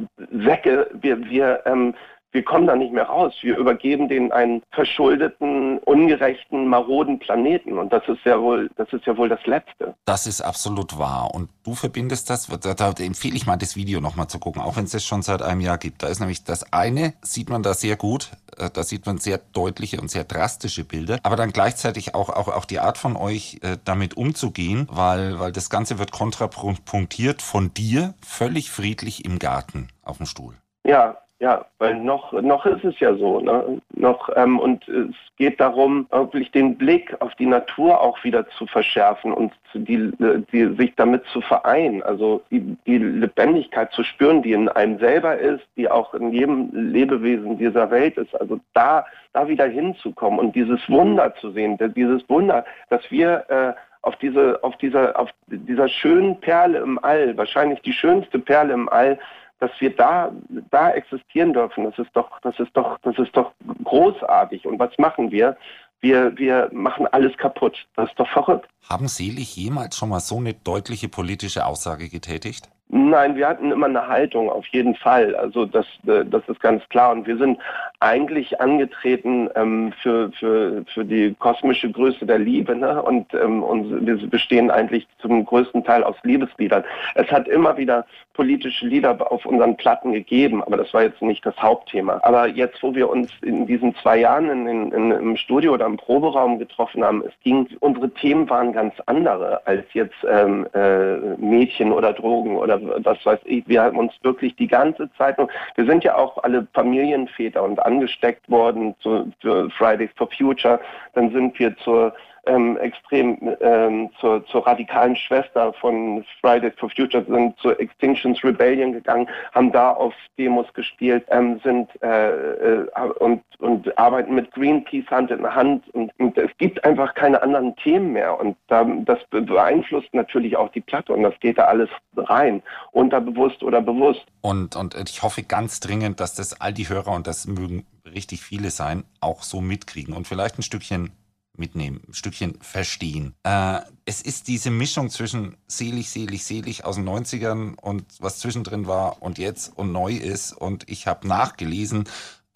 Säcke, 0.44 0.89
wir, 1.01 1.30
wir 1.30 1.62
ähm, 1.65 1.94
wir 2.31 2.44
kommen 2.44 2.68
da 2.68 2.76
nicht 2.76 2.94
mehr 2.94 3.06
raus. 3.06 3.34
Wir 3.42 3.58
übergeben 3.58 4.08
den 4.08 4.31
einen 4.31 4.62
verschuldeten, 4.72 5.80
ungerechten, 5.80 6.68
maroden 6.68 7.20
Planeten. 7.20 7.78
Und 7.78 7.92
das 7.92 8.08
ist 8.08 8.24
ja 8.26 8.40
wohl, 8.40 8.70
das 8.76 8.92
ist 8.94 9.06
ja 9.06 9.18
wohl 9.18 9.30
das 9.30 9.44
Letzte. 9.46 9.96
Das 10.06 10.28
ist 10.28 10.42
absolut 10.42 10.98
wahr. 11.00 11.34
Und 11.34 11.50
du 11.64 11.74
verbindest 11.74 12.30
das, 12.30 12.48
da, 12.48 12.74
da 12.74 12.92
empfehle 13.04 13.36
ich 13.36 13.48
mal 13.48 13.58
das 13.58 13.76
Video 13.76 14.00
nochmal 14.00 14.28
zu 14.28 14.40
gucken, 14.40 14.62
auch 14.62 14.78
wenn 14.78 14.86
es 14.86 14.92
das 14.92 15.06
schon 15.06 15.22
seit 15.22 15.42
einem 15.42 15.62
Jahr 15.62 15.78
gibt. 15.78 16.04
Da 16.04 16.08
ist 16.08 16.20
nämlich 16.20 16.44
das 16.44 16.72
eine, 16.72 17.14
sieht 17.22 17.50
man 17.50 17.64
da 17.64 17.74
sehr 17.74 17.96
gut, 17.96 18.32
äh, 18.58 18.70
da 18.72 18.84
sieht 18.84 19.06
man 19.06 19.18
sehr 19.18 19.40
deutliche 19.54 20.00
und 20.00 20.12
sehr 20.12 20.24
drastische 20.24 20.84
Bilder, 20.84 21.20
aber 21.24 21.36
dann 21.36 21.52
gleichzeitig 21.52 22.16
auch, 22.16 22.30
auch, 22.30 22.48
auch 22.48 22.66
die 22.66 22.80
Art 22.80 22.98
von 22.98 23.16
euch, 23.16 23.60
äh, 23.62 23.78
damit 23.86 24.18
umzugehen, 24.18 24.88
weil, 24.92 25.40
weil 25.40 25.52
das 25.52 25.70
Ganze 25.70 26.00
wird 26.00 26.12
kontrapunktiert 26.12 27.42
von 27.42 27.74
dir, 27.74 28.14
völlig 28.25 28.70
friedlich 28.70 29.25
im 29.25 29.39
Garten 29.39 29.88
auf 30.03 30.18
dem 30.18 30.25
Stuhl. 30.25 30.56
Ja, 30.86 31.18
ja, 31.39 31.65
weil 31.77 31.96
noch, 31.96 32.34
noch 32.34 32.65
ist 32.65 32.84
es 32.84 33.00
ja 33.00 33.15
so. 33.15 33.39
Ne? 33.39 33.81
Noch, 33.96 34.29
ähm, 34.36 34.60
und 34.60 34.86
es 34.89 35.15
geht 35.38 35.60
darum, 35.62 36.05
wirklich 36.12 36.51
den 36.51 36.77
Blick 36.77 37.15
auf 37.22 37.34
die 37.36 37.46
Natur 37.46 38.01
auch 38.01 38.22
wieder 38.25 38.48
zu 38.50 38.67
verschärfen 38.67 39.31
und 39.31 39.53
die, 39.74 40.12
die, 40.51 40.75
sich 40.75 40.93
damit 40.98 41.24
zu 41.27 41.39
vereinen. 41.39 42.03
Also 42.03 42.41
die, 42.51 42.75
die 42.86 42.98
Lebendigkeit 42.98 43.91
zu 43.93 44.03
spüren, 44.03 44.41
die 44.41 44.51
in 44.51 44.67
einem 44.67 45.00
selber 45.00 45.38
ist, 45.38 45.65
die 45.77 45.89
auch 45.89 46.13
in 46.13 46.34
jedem 46.34 46.72
Lebewesen 46.74 47.58
dieser 47.58 47.89
Welt 47.89 48.17
ist. 48.17 48.36
Also 48.39 48.60
da, 48.74 49.05
da 49.31 49.48
wieder 49.48 49.65
hinzukommen 49.65 50.39
und 50.39 50.55
dieses 50.55 50.81
Wunder 50.89 51.34
zu 51.36 51.51
sehen, 51.51 51.77
dieses 51.96 52.27
Wunder, 52.27 52.65
dass 52.89 53.10
wir 53.10 53.46
äh, 53.50 53.74
auf 54.01 54.15
diese, 54.17 54.62
auf 54.63 54.75
dieser, 54.77 55.17
auf 55.17 55.29
dieser 55.48 55.88
schönen 55.88 56.39
Perle 56.39 56.79
im 56.79 57.00
All, 57.01 57.38
wahrscheinlich 57.38 57.81
die 57.81 57.93
schönste 57.93 58.39
Perle 58.39 58.74
im 58.74 58.89
All, 58.89 59.17
dass 59.60 59.72
wir 59.80 59.96
da, 59.96 60.32
da 60.72 60.92
existieren 60.92 61.54
dürfen, 61.54 61.84
das 61.84 61.98
ist 62.00 62.12
doch, 62.13 62.39
das 62.42 62.58
ist 62.60 62.72
doch, 62.74 62.98
das 63.04 63.18
ist 63.18 63.36
doch 63.36 63.51
großartig. 63.84 64.66
Und 64.66 64.80
was 64.80 64.98
machen 64.98 65.32
wir? 65.32 65.58
Wir, 66.01 66.38
wir 66.38 66.70
machen 66.72 67.08
alles 67.08 67.36
kaputt. 67.38 67.86
Das 67.96 68.10
ist 68.10 68.20
doch 68.20 68.30
verrückt. 68.30 68.70
Haben 68.89 69.08
Selig 69.08 69.56
jemals 69.56 69.98
schon 69.98 70.10
mal 70.10 70.22
so 70.22 70.38
eine 70.38 70.54
deutliche 70.54 71.10
politische 71.10 71.66
Aussage 71.66 72.08
getätigt? 72.08 72.70
Nein, 72.92 73.36
wir 73.36 73.48
hatten 73.48 73.72
immer 73.72 73.86
eine 73.86 74.08
Haltung, 74.08 74.50
auf 74.50 74.66
jeden 74.68 74.96
Fall. 74.96 75.36
Also 75.36 75.68
das, 75.68 75.86
äh, 76.08 76.25
das 76.25 76.42
ist 76.48 76.60
ganz 76.60 76.82
klar. 76.89 77.12
Und 77.12 77.28
wir 77.28 77.38
sind 77.38 77.60
eigentlich 78.00 78.60
angetreten 78.60 79.48
ähm, 79.54 79.94
für, 80.01 80.32
für, 80.32 80.84
für 80.92 81.06
die 81.06 81.36
kosmische 81.38 81.92
Größe 81.92 82.25
der 82.25 82.39
Liebe. 82.39 82.75
Ne? 82.75 83.00
Und, 83.04 83.32
ähm, 83.36 83.62
und 83.62 84.08
wir 84.08 84.18
bestehen 84.28 84.72
eigentlich 84.72 85.08
zum 85.22 85.46
größten 85.46 85.84
Teil 85.84 86.04
aus 86.04 86.16
Liebesliedern. 86.24 86.84
Es 87.13 87.30
hat 87.32 87.48
immer 87.48 87.78
wieder 87.78 88.08
politische 88.39 88.88
Lieder 88.88 89.29
auf 89.34 89.46
unseren 89.46 89.75
Platten 89.75 90.13
gegeben, 90.13 90.63
aber 90.63 90.77
das 90.77 90.93
war 90.93 91.03
jetzt 91.03 91.22
nicht 91.22 91.46
das 91.46 91.58
Hauptthema. 91.58 92.22
Aber 92.24 92.48
jetzt, 92.48 92.81
wo 92.81 92.96
wir 92.96 93.10
uns 93.10 93.29
in 93.41 93.67
diesen 93.67 93.93
zwei 93.96 94.15
Jahren 94.15 94.50
in, 94.50 94.65
in, 94.65 94.91
in, 94.93 95.12
im 95.12 95.36
Studio 95.36 95.74
oder 95.74 95.86
im 95.86 95.98
Proberaum 95.98 96.58
getroffen 96.58 97.03
haben, 97.03 97.22
es 97.27 97.34
ging, 97.43 97.67
unsere 97.81 98.10
Themen 98.12 98.50
waren 98.50 98.72
ganz 98.72 98.93
andere 99.08 99.67
als 99.67 99.84
jetzt 99.91 100.15
ähm, 100.25 100.65
äh, 100.74 101.17
Mädchen 101.36 101.91
oder 101.91 102.13
Drogen 102.13 102.55
oder 102.55 102.79
was 103.03 103.25
weiß 103.25 103.39
ich. 103.43 103.67
Wir 103.67 103.81
haben 103.84 103.98
uns 103.98 104.13
wirklich 104.22 104.55
die 104.55 104.67
ganze 104.67 105.12
Zeit, 105.17 105.36
wir 105.75 105.86
sind 105.86 106.05
ja 106.05 106.15
auch 106.15 106.41
alle 106.41 106.65
Familienväter 106.74 107.62
und 107.62 107.86
angesteckt 107.86 108.50
worden 108.50 108.96
zu, 109.01 109.29
für 109.41 109.69
Fridays 109.72 110.12
for 110.15 110.29
Future. 110.31 110.79
Dann 111.13 111.29
sind 111.31 111.60
wir 111.60 111.75
zur 111.79 112.13
ähm, 112.46 112.77
extrem 112.77 113.55
ähm, 113.62 114.10
zur, 114.19 114.46
zur 114.48 114.65
radikalen 114.65 115.15
Schwester 115.15 115.74
von 115.74 116.25
Fridays 116.41 116.74
for 116.77 116.89
Future, 116.89 117.25
sind 117.27 117.58
zur 117.60 117.79
Extinctions 117.79 118.43
Rebellion 118.43 118.93
gegangen, 118.93 119.27
haben 119.53 119.72
da 119.72 119.91
auf 119.91 120.13
Demos 120.38 120.72
gespielt, 120.74 121.25
ähm, 121.29 121.60
sind 121.63 121.89
äh, 122.01 122.29
äh, 122.29 122.88
und, 123.19 123.43
und 123.60 123.98
arbeiten 123.98 124.36
mit 124.36 124.51
Greenpeace 124.51 125.08
Hand 125.10 125.31
in 125.31 125.46
Hand 125.46 125.88
und, 125.93 126.12
und, 126.19 126.38
es 126.38 126.51
gibt 126.58 126.84
einfach 126.84 127.13
keine 127.15 127.41
anderen 127.41 127.75
Themen 127.77 128.13
mehr 128.13 128.39
und 128.39 128.55
da, 128.67 128.84
das 129.05 129.19
beeinflusst 129.29 130.13
natürlich 130.13 130.55
auch 130.55 130.69
die 130.72 130.81
Platte 130.81 131.13
und 131.13 131.24
das 131.24 131.34
geht 131.39 131.58
da 131.58 131.65
alles 131.65 131.89
rein, 132.15 132.62
unterbewusst 132.91 133.63
oder 133.63 133.81
bewusst. 133.81 134.25
Und, 134.41 134.75
und 134.75 134.96
ich 135.10 135.24
hoffe 135.24 135.43
ganz 135.43 135.79
dringend, 135.79 136.19
dass 136.19 136.36
das 136.36 136.60
all 136.60 136.74
die 136.74 136.88
Hörer 136.88 137.12
und 137.12 137.27
das 137.27 137.48
mögen 137.48 137.86
richtig 138.05 138.41
viele 138.41 138.72
sein, 138.72 139.03
auch 139.22 139.43
so 139.43 139.62
mitkriegen 139.62 140.15
und 140.15 140.27
vielleicht 140.27 140.58
ein 140.58 140.63
Stückchen 140.63 141.12
mitnehmen, 141.60 142.01
ein 142.08 142.13
Stückchen 142.13 142.58
verstehen. 142.62 143.36
Äh, 143.44 143.80
es 144.06 144.22
ist 144.22 144.48
diese 144.48 144.72
Mischung 144.72 145.10
zwischen 145.10 145.58
selig, 145.68 146.10
selig, 146.10 146.44
selig 146.46 146.86
aus 146.86 146.96
den 146.96 147.08
90ern 147.08 147.75
und 147.80 148.06
was 148.20 148.39
zwischendrin 148.39 148.88
war 148.88 149.22
und 149.22 149.38
jetzt 149.38 149.78
und 149.78 149.92
neu 149.92 150.13
ist. 150.13 150.54
Und 150.54 150.89
ich 150.89 151.06
habe 151.08 151.28
nachgelesen, 151.28 152.06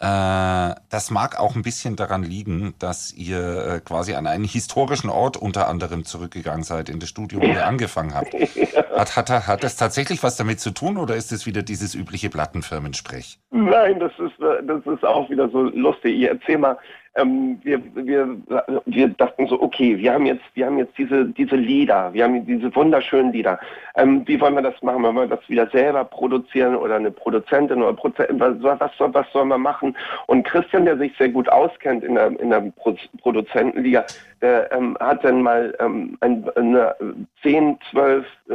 äh, 0.00 0.74
das 0.90 1.10
mag 1.10 1.38
auch 1.38 1.54
ein 1.54 1.62
bisschen 1.62 1.96
daran 1.96 2.24
liegen, 2.24 2.74
dass 2.78 3.12
ihr 3.14 3.66
äh, 3.76 3.80
quasi 3.80 4.14
an 4.14 4.26
einen 4.26 4.44
historischen 4.44 5.08
Ort 5.08 5.36
unter 5.36 5.68
anderem 5.68 6.04
zurückgegangen 6.04 6.64
seid, 6.64 6.88
in 6.88 6.98
das 6.98 7.08
Studio, 7.08 7.40
wo 7.40 7.46
ihr 7.46 7.66
angefangen 7.66 8.14
habt. 8.14 8.34
Hat, 8.94 9.16
hat, 9.16 9.28
hat 9.28 9.64
das 9.64 9.74
tatsächlich 9.74 10.22
was 10.22 10.36
damit 10.36 10.60
zu 10.60 10.70
tun 10.70 10.98
oder 10.98 11.16
ist 11.16 11.32
es 11.32 11.46
wieder 11.46 11.62
dieses 11.62 11.96
übliche 11.96 12.30
Plattenfirmensprech? 12.30 13.40
Nein, 13.50 13.98
das 13.98 14.12
ist, 14.20 14.40
äh, 14.40 14.64
das 14.64 14.86
ist 14.86 15.04
auch 15.04 15.28
wieder 15.28 15.48
so 15.48 15.62
lustig. 15.62 16.16
Ich 16.16 16.28
erzähl 16.28 16.58
mal, 16.58 16.78
ähm, 17.16 17.60
wir, 17.62 17.80
wir, 17.94 18.36
wir 18.86 19.08
dachten 19.08 19.46
so, 19.46 19.60
okay, 19.60 19.96
wir 19.98 20.12
haben 20.12 20.26
jetzt, 20.26 20.44
wir 20.54 20.66
haben 20.66 20.78
jetzt 20.78 20.96
diese, 20.98 21.26
diese 21.26 21.56
Lieder, 21.56 22.12
wir 22.12 22.24
haben 22.24 22.44
diese 22.44 22.74
wunderschönen 22.74 23.32
Lieder. 23.32 23.58
Ähm, 23.96 24.22
wie 24.26 24.40
wollen 24.40 24.54
wir 24.54 24.62
das 24.62 24.80
machen? 24.82 25.02
Wollen 25.02 25.14
wir 25.16 25.26
das 25.28 25.48
wieder 25.48 25.68
selber 25.68 26.04
produzieren 26.04 26.74
oder 26.74 26.96
eine 26.96 27.10
Produzentin 27.10 27.82
oder 27.82 27.92
Produzentin? 27.92 28.40
Was, 28.40 28.80
was, 28.80 28.96
soll, 28.96 29.14
was 29.14 29.30
soll 29.32 29.44
man 29.44 29.60
machen? 29.60 29.96
Und 30.26 30.44
Christian, 30.44 30.84
der 30.84 30.98
sich 30.98 31.16
sehr 31.16 31.28
gut 31.28 31.48
auskennt 31.48 32.02
in 32.02 32.16
der, 32.16 32.38
in 32.40 32.50
der 32.50 32.60
Pro 32.76 32.96
Produzentenliga, 33.20 34.04
der 34.42 34.72
ähm, 34.72 34.96
hat 35.00 35.24
dann 35.24 35.42
mal 35.42 35.74
ähm, 35.78 36.16
ein, 36.20 36.48
eine 36.56 36.94
10, 37.42 37.78
12 37.90 38.26
äh, 38.48 38.54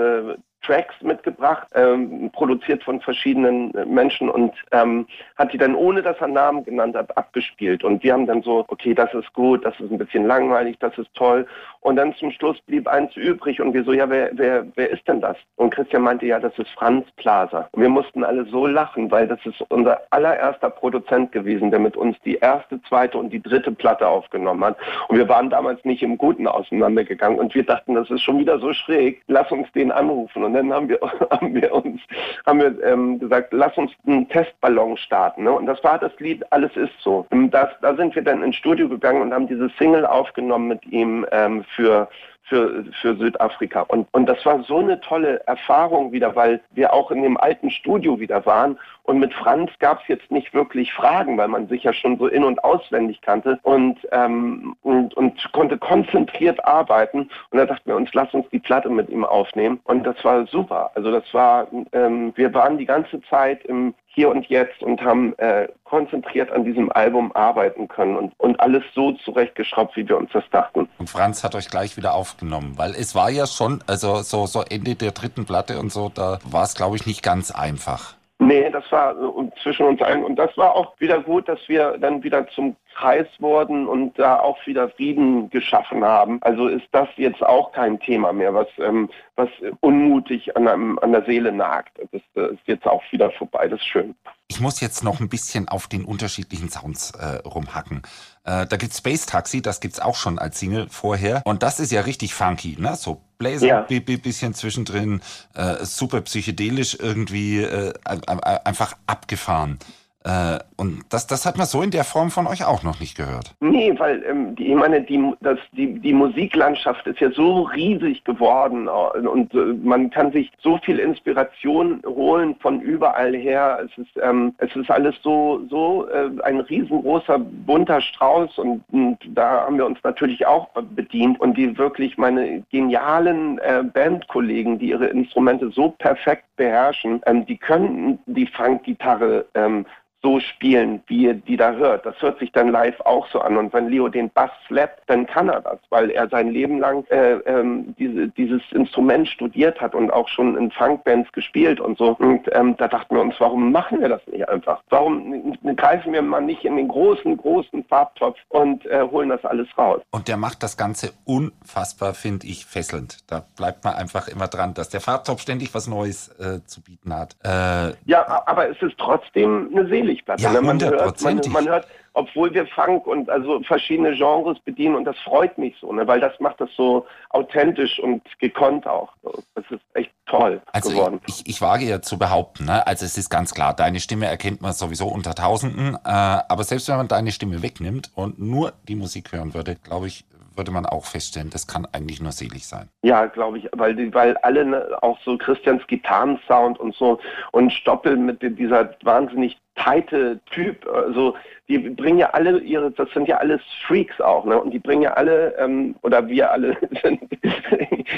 Tracks 0.61 0.95
mitgebracht, 1.01 1.67
ähm, 1.73 2.29
produziert 2.31 2.83
von 2.83 2.99
verschiedenen 3.01 3.73
äh, 3.75 3.85
Menschen 3.85 4.29
und 4.29 4.53
ähm, 4.71 5.07
hat 5.37 5.53
die 5.53 5.57
dann, 5.57 5.75
ohne 5.75 6.01
dass 6.01 6.17
er 6.19 6.27
Namen 6.27 6.63
genannt 6.63 6.95
hat, 6.95 7.15
abgespielt. 7.17 7.83
Und 7.83 8.03
wir 8.03 8.13
haben 8.13 8.27
dann 8.27 8.41
so, 8.41 8.65
okay, 8.67 8.93
das 8.93 9.13
ist 9.13 9.31
gut, 9.33 9.65
das 9.65 9.79
ist 9.79 9.91
ein 9.91 9.97
bisschen 9.97 10.25
langweilig, 10.25 10.77
das 10.79 10.97
ist 10.97 11.13
toll. 11.13 11.47
Und 11.81 11.95
dann 11.95 12.13
zum 12.15 12.31
Schluss 12.31 12.59
blieb 12.61 12.87
eins 12.87 13.15
übrig 13.15 13.61
und 13.61 13.73
wir 13.73 13.83
so, 13.83 13.93
ja, 13.93 14.09
wer, 14.09 14.31
wer, 14.33 14.65
wer 14.75 14.89
ist 14.89 15.07
denn 15.07 15.21
das? 15.21 15.37
Und 15.55 15.73
Christian 15.73 16.03
meinte, 16.03 16.25
ja, 16.25 16.39
das 16.39 16.57
ist 16.57 16.69
Franz 16.71 17.07
Plaza. 17.15 17.69
Und 17.71 17.81
wir 17.81 17.89
mussten 17.89 18.23
alle 18.23 18.45
so 18.45 18.67
lachen, 18.67 19.09
weil 19.11 19.27
das 19.27 19.39
ist 19.45 19.63
unser 19.69 20.01
allererster 20.09 20.69
Produzent 20.69 21.31
gewesen, 21.31 21.71
der 21.71 21.79
mit 21.79 21.95
uns 21.95 22.17
die 22.25 22.35
erste, 22.35 22.81
zweite 22.83 23.17
und 23.17 23.31
die 23.31 23.41
dritte 23.41 23.71
Platte 23.71 24.07
aufgenommen 24.07 24.63
hat. 24.65 24.77
Und 25.07 25.17
wir 25.17 25.29
waren 25.29 25.49
damals 25.49 25.83
nicht 25.85 26.03
im 26.03 26.17
Guten 26.17 26.47
auseinandergegangen 26.47 27.39
und 27.39 27.55
wir 27.55 27.63
dachten, 27.63 27.95
das 27.95 28.09
ist 28.09 28.21
schon 28.21 28.39
wieder 28.39 28.59
so 28.59 28.73
schräg, 28.73 29.21
lass 29.27 29.49
uns 29.51 29.71
den 29.71 29.91
anrufen. 29.91 30.43
Und 30.49 30.55
dann 30.55 30.73
haben 30.73 30.89
wir, 30.89 30.99
haben 31.31 31.53
wir 31.53 31.73
uns 31.73 32.01
haben 32.45 32.59
wir, 32.59 32.83
ähm, 32.83 33.19
gesagt, 33.19 33.53
lass 33.53 33.77
uns 33.77 33.91
einen 34.07 34.27
Testballon 34.29 34.97
starten. 34.97 35.43
Ne? 35.43 35.51
Und 35.51 35.67
das 35.67 35.83
war 35.83 35.99
das 35.99 36.11
Lied 36.19 36.43
Alles 36.51 36.75
ist 36.75 36.93
so. 37.01 37.25
Das, 37.29 37.69
da 37.81 37.95
sind 37.95 38.15
wir 38.15 38.23
dann 38.23 38.43
ins 38.43 38.55
Studio 38.55 38.89
gegangen 38.89 39.21
und 39.21 39.33
haben 39.33 39.47
diese 39.47 39.69
Single 39.77 40.05
aufgenommen 40.05 40.67
mit 40.67 40.85
ihm 40.87 41.25
ähm, 41.31 41.63
für 41.75 42.09
für, 42.49 42.83
für 43.01 43.15
Südafrika. 43.15 43.81
Und, 43.81 44.07
und 44.11 44.25
das 44.25 44.43
war 44.45 44.63
so 44.63 44.79
eine 44.79 44.99
tolle 44.99 45.39
Erfahrung 45.47 46.11
wieder, 46.11 46.35
weil 46.35 46.59
wir 46.71 46.91
auch 46.91 47.11
in 47.11 47.21
dem 47.21 47.37
alten 47.37 47.69
Studio 47.69 48.19
wieder 48.19 48.45
waren. 48.45 48.77
Und 49.03 49.19
mit 49.19 49.33
Franz 49.33 49.71
gab 49.79 50.01
es 50.01 50.07
jetzt 50.07 50.29
nicht 50.31 50.53
wirklich 50.53 50.93
Fragen, 50.93 51.37
weil 51.37 51.47
man 51.47 51.67
sich 51.67 51.83
ja 51.83 51.93
schon 51.93 52.17
so 52.17 52.27
in- 52.27 52.43
und 52.43 52.63
auswendig 52.63 53.21
kannte 53.21 53.59
und, 53.63 53.97
ähm, 54.11 54.75
und, 54.83 55.15
und 55.15 55.51
konnte 55.53 55.77
konzentriert 55.77 56.63
arbeiten. 56.65 57.29
Und 57.51 57.57
da 57.57 57.65
dachten 57.65 57.87
wir 57.87 57.95
uns, 57.95 58.13
lass 58.13 58.33
uns 58.33 58.47
die 58.49 58.59
Platte 58.59 58.89
mit 58.89 59.09
ihm 59.09 59.23
aufnehmen. 59.23 59.79
Und 59.85 60.03
das 60.03 60.23
war 60.23 60.45
super. 60.47 60.91
Also 60.95 61.11
das 61.11 61.23
war, 61.33 61.67
ähm, 61.93 62.33
wir 62.35 62.53
waren 62.53 62.77
die 62.77 62.85
ganze 62.85 63.21
Zeit 63.23 63.63
im 63.65 63.93
hier 64.19 64.29
und 64.29 64.47
jetzt 64.47 64.83
und 64.83 64.99
haben 64.99 65.33
äh, 65.37 65.69
konzentriert 65.85 66.51
an 66.51 66.65
diesem 66.65 66.91
Album 66.91 67.31
arbeiten 67.31 67.87
können 67.87 68.17
und, 68.17 68.33
und 68.37 68.59
alles 68.59 68.83
so 68.93 69.13
zurechtgeschraubt, 69.13 69.95
wie 69.95 70.09
wir 70.09 70.17
uns 70.17 70.29
das 70.33 70.43
dachten. 70.51 70.89
Und 70.97 71.09
Franz 71.09 71.45
hat 71.45 71.55
euch 71.55 71.69
gleich 71.69 71.95
wieder 71.95 72.13
aufgenommen, 72.13 72.73
weil 72.75 72.91
es 72.91 73.15
war 73.15 73.29
ja 73.29 73.47
schon, 73.47 73.81
also 73.87 74.21
so, 74.21 74.45
so 74.45 74.61
Ende 74.69 74.95
der 74.95 75.11
dritten 75.11 75.45
Platte 75.45 75.79
und 75.79 75.89
so, 75.89 76.11
da 76.13 76.39
war 76.43 76.63
es, 76.63 76.75
glaube 76.75 76.97
ich, 76.97 77.05
nicht 77.05 77.23
ganz 77.23 77.51
einfach. 77.51 78.15
Nee, 78.41 78.69
das 78.69 78.89
war 78.89 79.15
zwischen 79.61 79.85
uns 79.85 80.01
ein. 80.01 80.23
Und 80.23 80.37
das 80.37 80.55
war 80.55 80.73
auch 80.73 80.97
wieder 80.99 81.21
gut, 81.21 81.49
dass 81.49 81.59
wir 81.67 81.97
dann 81.97 82.23
wieder 82.23 82.47
zum 82.47 82.77
Kreis 82.95 83.27
wurden 83.39 83.85
und 83.85 84.17
da 84.17 84.39
auch 84.39 84.57
wieder 84.65 84.89
Frieden 84.91 85.49
geschaffen 85.49 86.05
haben. 86.05 86.41
Also 86.41 86.67
ist 86.67 86.87
das 86.93 87.09
jetzt 87.17 87.43
auch 87.43 87.73
kein 87.73 87.99
Thema 87.99 88.31
mehr, 88.31 88.53
was, 88.53 88.67
ähm, 88.77 89.09
was 89.35 89.49
unmutig 89.81 90.55
an, 90.55 90.69
einem, 90.69 90.97
an 90.99 91.11
der 91.11 91.25
Seele 91.25 91.51
nagt. 91.51 91.99
Das, 92.13 92.21
das 92.33 92.51
ist 92.51 92.61
jetzt 92.65 92.87
auch 92.87 93.03
wieder 93.11 93.29
vorbei. 93.31 93.67
Das 93.67 93.81
ist 93.81 93.87
schön. 93.87 94.15
Ich 94.47 94.61
muss 94.61 94.79
jetzt 94.79 95.03
noch 95.03 95.19
ein 95.19 95.27
bisschen 95.27 95.67
auf 95.67 95.87
den 95.87 96.05
unterschiedlichen 96.05 96.69
Sounds 96.69 97.11
äh, 97.11 97.45
rumhacken. 97.45 98.03
Äh, 98.49 98.65
da 98.65 98.77
gibt's 98.77 98.97
Space 98.97 99.27
Taxi, 99.27 99.61
das 99.61 99.79
gibt's 99.79 99.99
auch 99.99 100.15
schon 100.15 100.39
als 100.39 100.59
Single 100.59 100.87
vorher. 100.89 101.43
Und 101.45 101.61
das 101.61 101.79
ist 101.79 101.91
ja 101.91 102.01
richtig 102.01 102.33
funky, 102.33 102.75
ne? 102.79 102.95
So 102.95 103.21
Blazer, 103.37 103.67
ja. 103.67 103.81
bisschen 103.81 104.55
zwischendrin, 104.55 105.21
äh, 105.53 105.85
super 105.85 106.21
psychedelisch 106.21 106.97
irgendwie, 106.99 107.61
äh, 107.61 107.93
einfach 108.03 108.97
abgefahren. 109.05 109.77
Äh, 110.25 110.59
und 110.75 111.05
das, 111.09 111.27
das 111.27 111.45
hat 111.45 111.57
man 111.57 111.65
so 111.65 111.81
in 111.81 111.91
der 111.91 112.03
Form 112.03 112.29
von 112.29 112.45
euch 112.45 112.65
auch 112.65 112.83
noch 112.83 112.99
nicht 112.99 113.15
gehört. 113.15 113.55
Nee, 113.61 113.93
weil 113.97 114.21
ähm, 114.25 114.53
die, 114.53 114.67
ich 114.67 114.75
meine, 114.75 115.01
die, 115.01 115.33
das, 115.39 115.57
die, 115.71 115.97
die 115.97 116.11
Musiklandschaft 116.11 117.07
ist 117.07 117.21
ja 117.21 117.31
so 117.31 117.61
riesig 117.61 118.25
geworden 118.25 118.87
äh, 118.87 119.19
und 119.19 119.53
äh, 119.53 119.57
man 119.81 120.09
kann 120.09 120.33
sich 120.33 120.51
so 120.61 120.77
viel 120.79 120.99
Inspiration 120.99 122.01
holen 122.05 122.55
von 122.59 122.81
überall 122.81 123.33
her. 123.33 123.79
Es 123.85 123.97
ist, 123.97 124.11
ähm, 124.21 124.53
es 124.57 124.75
ist 124.75 124.91
alles 124.91 125.15
so, 125.23 125.61
so 125.69 126.09
äh, 126.09 126.29
ein 126.43 126.59
riesengroßer, 126.59 127.39
bunter 127.39 128.01
Strauß 128.01 128.57
und, 128.57 128.83
und, 128.91 129.19
da 129.29 129.61
haben 129.61 129.77
wir 129.77 129.85
uns 129.85 129.99
natürlich 130.03 130.45
auch 130.45 130.67
bedient 130.95 131.39
und 131.39 131.57
die 131.57 131.77
wirklich 131.77 132.17
meine 132.17 132.61
genialen 132.71 133.57
äh, 133.59 133.83
Bandkollegen, 133.83 134.79
die 134.79 134.89
ihre 134.89 135.07
Instrumente 135.07 135.71
so 135.71 135.89
perfekt 135.91 136.43
beherrschen, 136.57 137.21
ähm, 137.25 137.45
die 137.45 137.57
können 137.57 138.19
die 138.25 138.47
Funkgitarre 138.47 139.45
ähm, 139.55 139.85
so 140.21 140.39
spielen, 140.39 141.01
wie 141.07 141.23
ihr 141.23 141.33
die 141.33 141.55
da 141.55 141.71
hört. 141.71 142.05
Das 142.05 142.21
hört 142.21 142.39
sich 142.39 142.51
dann 142.51 142.71
live 142.71 142.99
auch 143.01 143.27
so 143.31 143.39
an. 143.39 143.57
Und 143.57 143.71
wenn 143.73 143.87
Leo 143.87 144.09
den 144.09 144.29
Bass 144.29 144.51
slappt, 144.67 145.03
dann 145.07 145.25
kann 145.25 145.49
er 145.49 145.61
das, 145.61 145.79
weil 145.89 146.11
er 146.11 146.27
sein 146.27 146.51
Leben 146.51 146.79
lang 146.79 147.05
äh, 147.09 147.35
ähm, 147.45 147.95
diese, 147.97 148.27
dieses 148.29 148.61
Instrument 148.71 149.27
studiert 149.27 149.79
hat 149.79 149.95
und 149.95 150.11
auch 150.11 150.27
schon 150.27 150.57
in 150.57 150.71
Funkbands 150.71 151.31
gespielt 151.31 151.79
und 151.79 151.97
so. 151.97 152.15
Und 152.19 152.49
ähm, 152.51 152.75
da 152.77 152.87
dachten 152.87 153.15
wir 153.15 153.21
uns, 153.21 153.35
warum 153.39 153.71
machen 153.71 154.01
wir 154.01 154.09
das 154.09 154.21
nicht 154.27 154.47
einfach? 154.49 154.81
Warum 154.89 155.57
greifen 155.75 156.11
wir 156.11 156.21
mal 156.21 156.41
nicht 156.41 156.65
in 156.65 156.75
den 156.75 156.89
großen, 156.89 157.37
großen 157.37 157.85
Farbtopf 157.85 158.37
und 158.49 158.85
äh, 158.87 159.01
holen 159.09 159.29
das 159.29 159.45
alles 159.45 159.67
raus? 159.77 160.01
Und 160.11 160.27
der 160.27 160.37
macht 160.37 160.63
das 160.63 160.75
Ganze 160.75 161.13
unfassbar, 161.25 162.13
finde 162.13 162.47
ich, 162.47 162.65
fesselnd. 162.65 163.19
Da 163.27 163.45
bleibt 163.55 163.85
man 163.85 163.93
einfach 163.93 164.27
immer 164.27 164.47
dran, 164.47 164.73
dass 164.73 164.89
der 164.89 164.99
Farbtopf 164.99 165.41
ständig 165.41 165.73
was 165.73 165.87
Neues 165.87 166.27
äh, 166.39 166.63
zu 166.65 166.81
bieten 166.81 167.13
hat. 167.13 167.37
Äh, 167.43 167.93
ja, 168.05 168.43
aber 168.45 168.69
es 168.69 168.81
ist 168.81 168.97
trotzdem 168.97 169.69
eine 169.71 169.87
Seele 169.87 170.08
Billigplatte. 170.09 170.43
Ja, 170.43 170.61
man, 170.61 170.81
hört, 170.81 171.21
man, 171.21 171.41
man, 171.49 171.67
hört, 171.67 171.87
obwohl 172.13 172.53
wir 172.53 172.65
Funk 172.67 173.05
und 173.05 173.29
also 173.29 173.61
verschiedene 173.63 174.15
Genres 174.15 174.59
bedienen 174.59 174.95
und 174.95 175.05
das 175.05 175.17
freut 175.19 175.57
mich 175.57 175.75
so, 175.79 175.91
ne, 175.93 176.07
weil 176.07 176.19
das 176.19 176.33
macht 176.39 176.59
das 176.59 176.69
so 176.75 177.05
authentisch 177.29 177.99
und 177.99 178.21
gekonnt 178.39 178.87
auch. 178.87 179.13
Das 179.55 179.65
ist 179.69 179.81
echt 179.93 180.11
toll 180.25 180.61
also 180.71 180.89
geworden. 180.89 181.21
Ich, 181.27 181.41
ich, 181.41 181.49
ich, 181.49 181.61
wage 181.61 181.85
ja 181.85 182.01
zu 182.01 182.17
behaupten, 182.17 182.65
ne, 182.65 182.85
also 182.87 183.05
es 183.05 183.17
ist 183.17 183.29
ganz 183.29 183.53
klar, 183.53 183.75
deine 183.75 183.99
Stimme 183.99 184.25
erkennt 184.25 184.61
man 184.61 184.73
sowieso 184.73 185.07
unter 185.07 185.35
Tausenden, 185.35 185.95
äh, 185.95 185.99
aber 186.05 186.63
selbst 186.63 186.87
wenn 186.89 186.97
man 186.97 187.07
deine 187.07 187.31
Stimme 187.31 187.61
wegnimmt 187.61 188.11
und 188.15 188.39
nur 188.39 188.73
die 188.87 188.95
Musik 188.95 189.31
hören 189.31 189.53
würde, 189.53 189.75
glaube 189.75 190.07
ich, 190.07 190.25
würde 190.59 190.71
man 190.71 190.85
auch 190.85 191.05
feststellen, 191.05 191.49
das 191.49 191.67
kann 191.67 191.87
eigentlich 191.93 192.21
nur 192.21 192.33
selig 192.33 192.67
sein. 192.67 192.89
Ja, 193.01 193.25
glaube 193.27 193.59
ich, 193.59 193.69
weil, 193.71 194.13
weil 194.13 194.35
alle 194.37 194.65
ne, 194.65 194.97
auch 195.01 195.17
so 195.23 195.37
Christians 195.37 195.81
Gitarrensound 195.87 196.79
und 196.79 196.93
so 196.95 197.19
und 197.51 197.71
Stoppel 197.71 198.17
mit 198.17 198.41
dieser 198.41 198.93
wahnsinnig 199.03 199.57
tighte 199.83 200.39
Typ. 200.51 200.87
Also 200.87 201.35
die 201.67 201.77
bringen 201.77 202.19
ja 202.19 202.31
alle 202.31 202.59
ihre, 202.59 202.91
das 202.91 203.09
sind 203.13 203.27
ja 203.27 203.37
alles 203.37 203.61
Freaks 203.87 204.19
auch, 204.19 204.45
ne? 204.45 204.59
Und 204.59 204.71
die 204.71 204.79
bringen 204.79 205.03
ja 205.03 205.13
alle, 205.13 205.55
ähm, 205.57 205.95
oder 206.01 206.27
wir 206.27 206.51
alle 206.51 206.77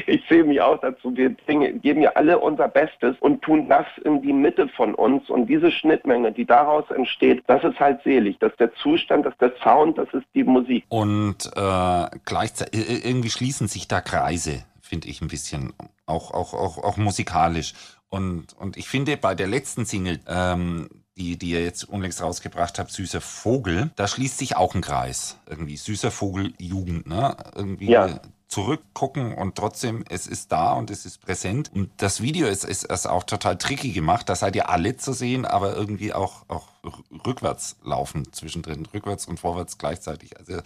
ich 0.07 0.23
sehe 0.29 0.43
mich 0.43 0.61
auch 0.61 0.79
dazu, 0.79 1.15
wir 1.15 1.35
bringen, 1.35 1.81
geben 1.81 2.01
ja 2.01 2.11
alle 2.15 2.39
unser 2.39 2.67
Bestes 2.67 3.15
und 3.19 3.41
tun 3.41 3.67
das 3.67 3.85
in 4.03 4.21
die 4.21 4.33
Mitte 4.33 4.67
von 4.69 4.95
uns. 4.95 5.29
Und 5.29 5.47
diese 5.47 5.71
Schnittmenge, 5.71 6.31
die 6.31 6.45
daraus 6.45 6.89
entsteht, 6.91 7.43
das 7.47 7.63
ist 7.63 7.79
halt 7.79 8.01
selig. 8.03 8.37
Das 8.39 8.51
ist 8.51 8.59
der 8.59 8.73
Zustand, 8.75 9.25
das 9.25 9.33
ist 9.33 9.41
der 9.41 9.53
Sound, 9.63 9.97
das 9.97 10.07
ist 10.13 10.25
die 10.33 10.43
Musik. 10.43 10.85
Und 10.89 11.51
äh, 11.55 12.05
gleichzeitig 12.25 13.05
irgendwie 13.05 13.29
schließen 13.29 13.67
sich 13.67 13.87
da 13.87 14.01
Kreise 14.01 14.63
finde 14.91 15.07
ich 15.07 15.21
ein 15.21 15.29
bisschen, 15.29 15.71
auch, 16.05 16.31
auch, 16.31 16.53
auch, 16.53 16.77
auch 16.77 16.97
musikalisch. 16.97 17.73
Und, 18.09 18.51
und 18.57 18.75
ich 18.75 18.89
finde 18.89 19.15
bei 19.15 19.35
der 19.35 19.47
letzten 19.47 19.85
Single, 19.85 20.19
ähm, 20.27 20.89
die, 21.17 21.37
die 21.37 21.51
ihr 21.51 21.63
jetzt 21.63 21.83
unlängst 21.83 22.21
rausgebracht 22.21 22.79
habt, 22.79 22.91
Süßer 22.91 23.21
Vogel, 23.21 23.91
da 23.95 24.07
schließt 24.07 24.37
sich 24.37 24.55
auch 24.55 24.75
ein 24.75 24.81
Kreis. 24.81 25.37
Irgendwie 25.47 25.77
Süßer 25.77 26.11
Vogel 26.11 26.53
Jugend, 26.57 27.07
ne? 27.07 27.35
Irgendwie 27.55 27.89
ja. 27.91 28.21
zurückgucken 28.47 29.33
und 29.33 29.55
trotzdem, 29.55 30.05
es 30.09 30.25
ist 30.27 30.51
da 30.51 30.73
und 30.73 30.89
es 30.89 31.05
ist 31.05 31.21
präsent. 31.21 31.71
Und 31.73 31.91
das 31.97 32.21
Video 32.21 32.47
ist, 32.47 32.63
ist, 32.63 32.85
ist 32.85 33.07
auch 33.07 33.23
total 33.23 33.57
tricky 33.57 33.91
gemacht. 33.91 34.29
Da 34.29 34.35
seid 34.35 34.55
ihr 34.55 34.69
alle 34.69 34.95
zu 34.97 35.13
sehen, 35.13 35.45
aber 35.45 35.75
irgendwie 35.75 36.13
auch, 36.13 36.43
auch 36.47 36.67
rückwärts 37.25 37.77
laufen 37.83 38.31
zwischendrin, 38.31 38.85
rückwärts 38.93 39.25
und 39.27 39.39
vorwärts 39.39 39.77
gleichzeitig. 39.77 40.37
Also 40.37 40.61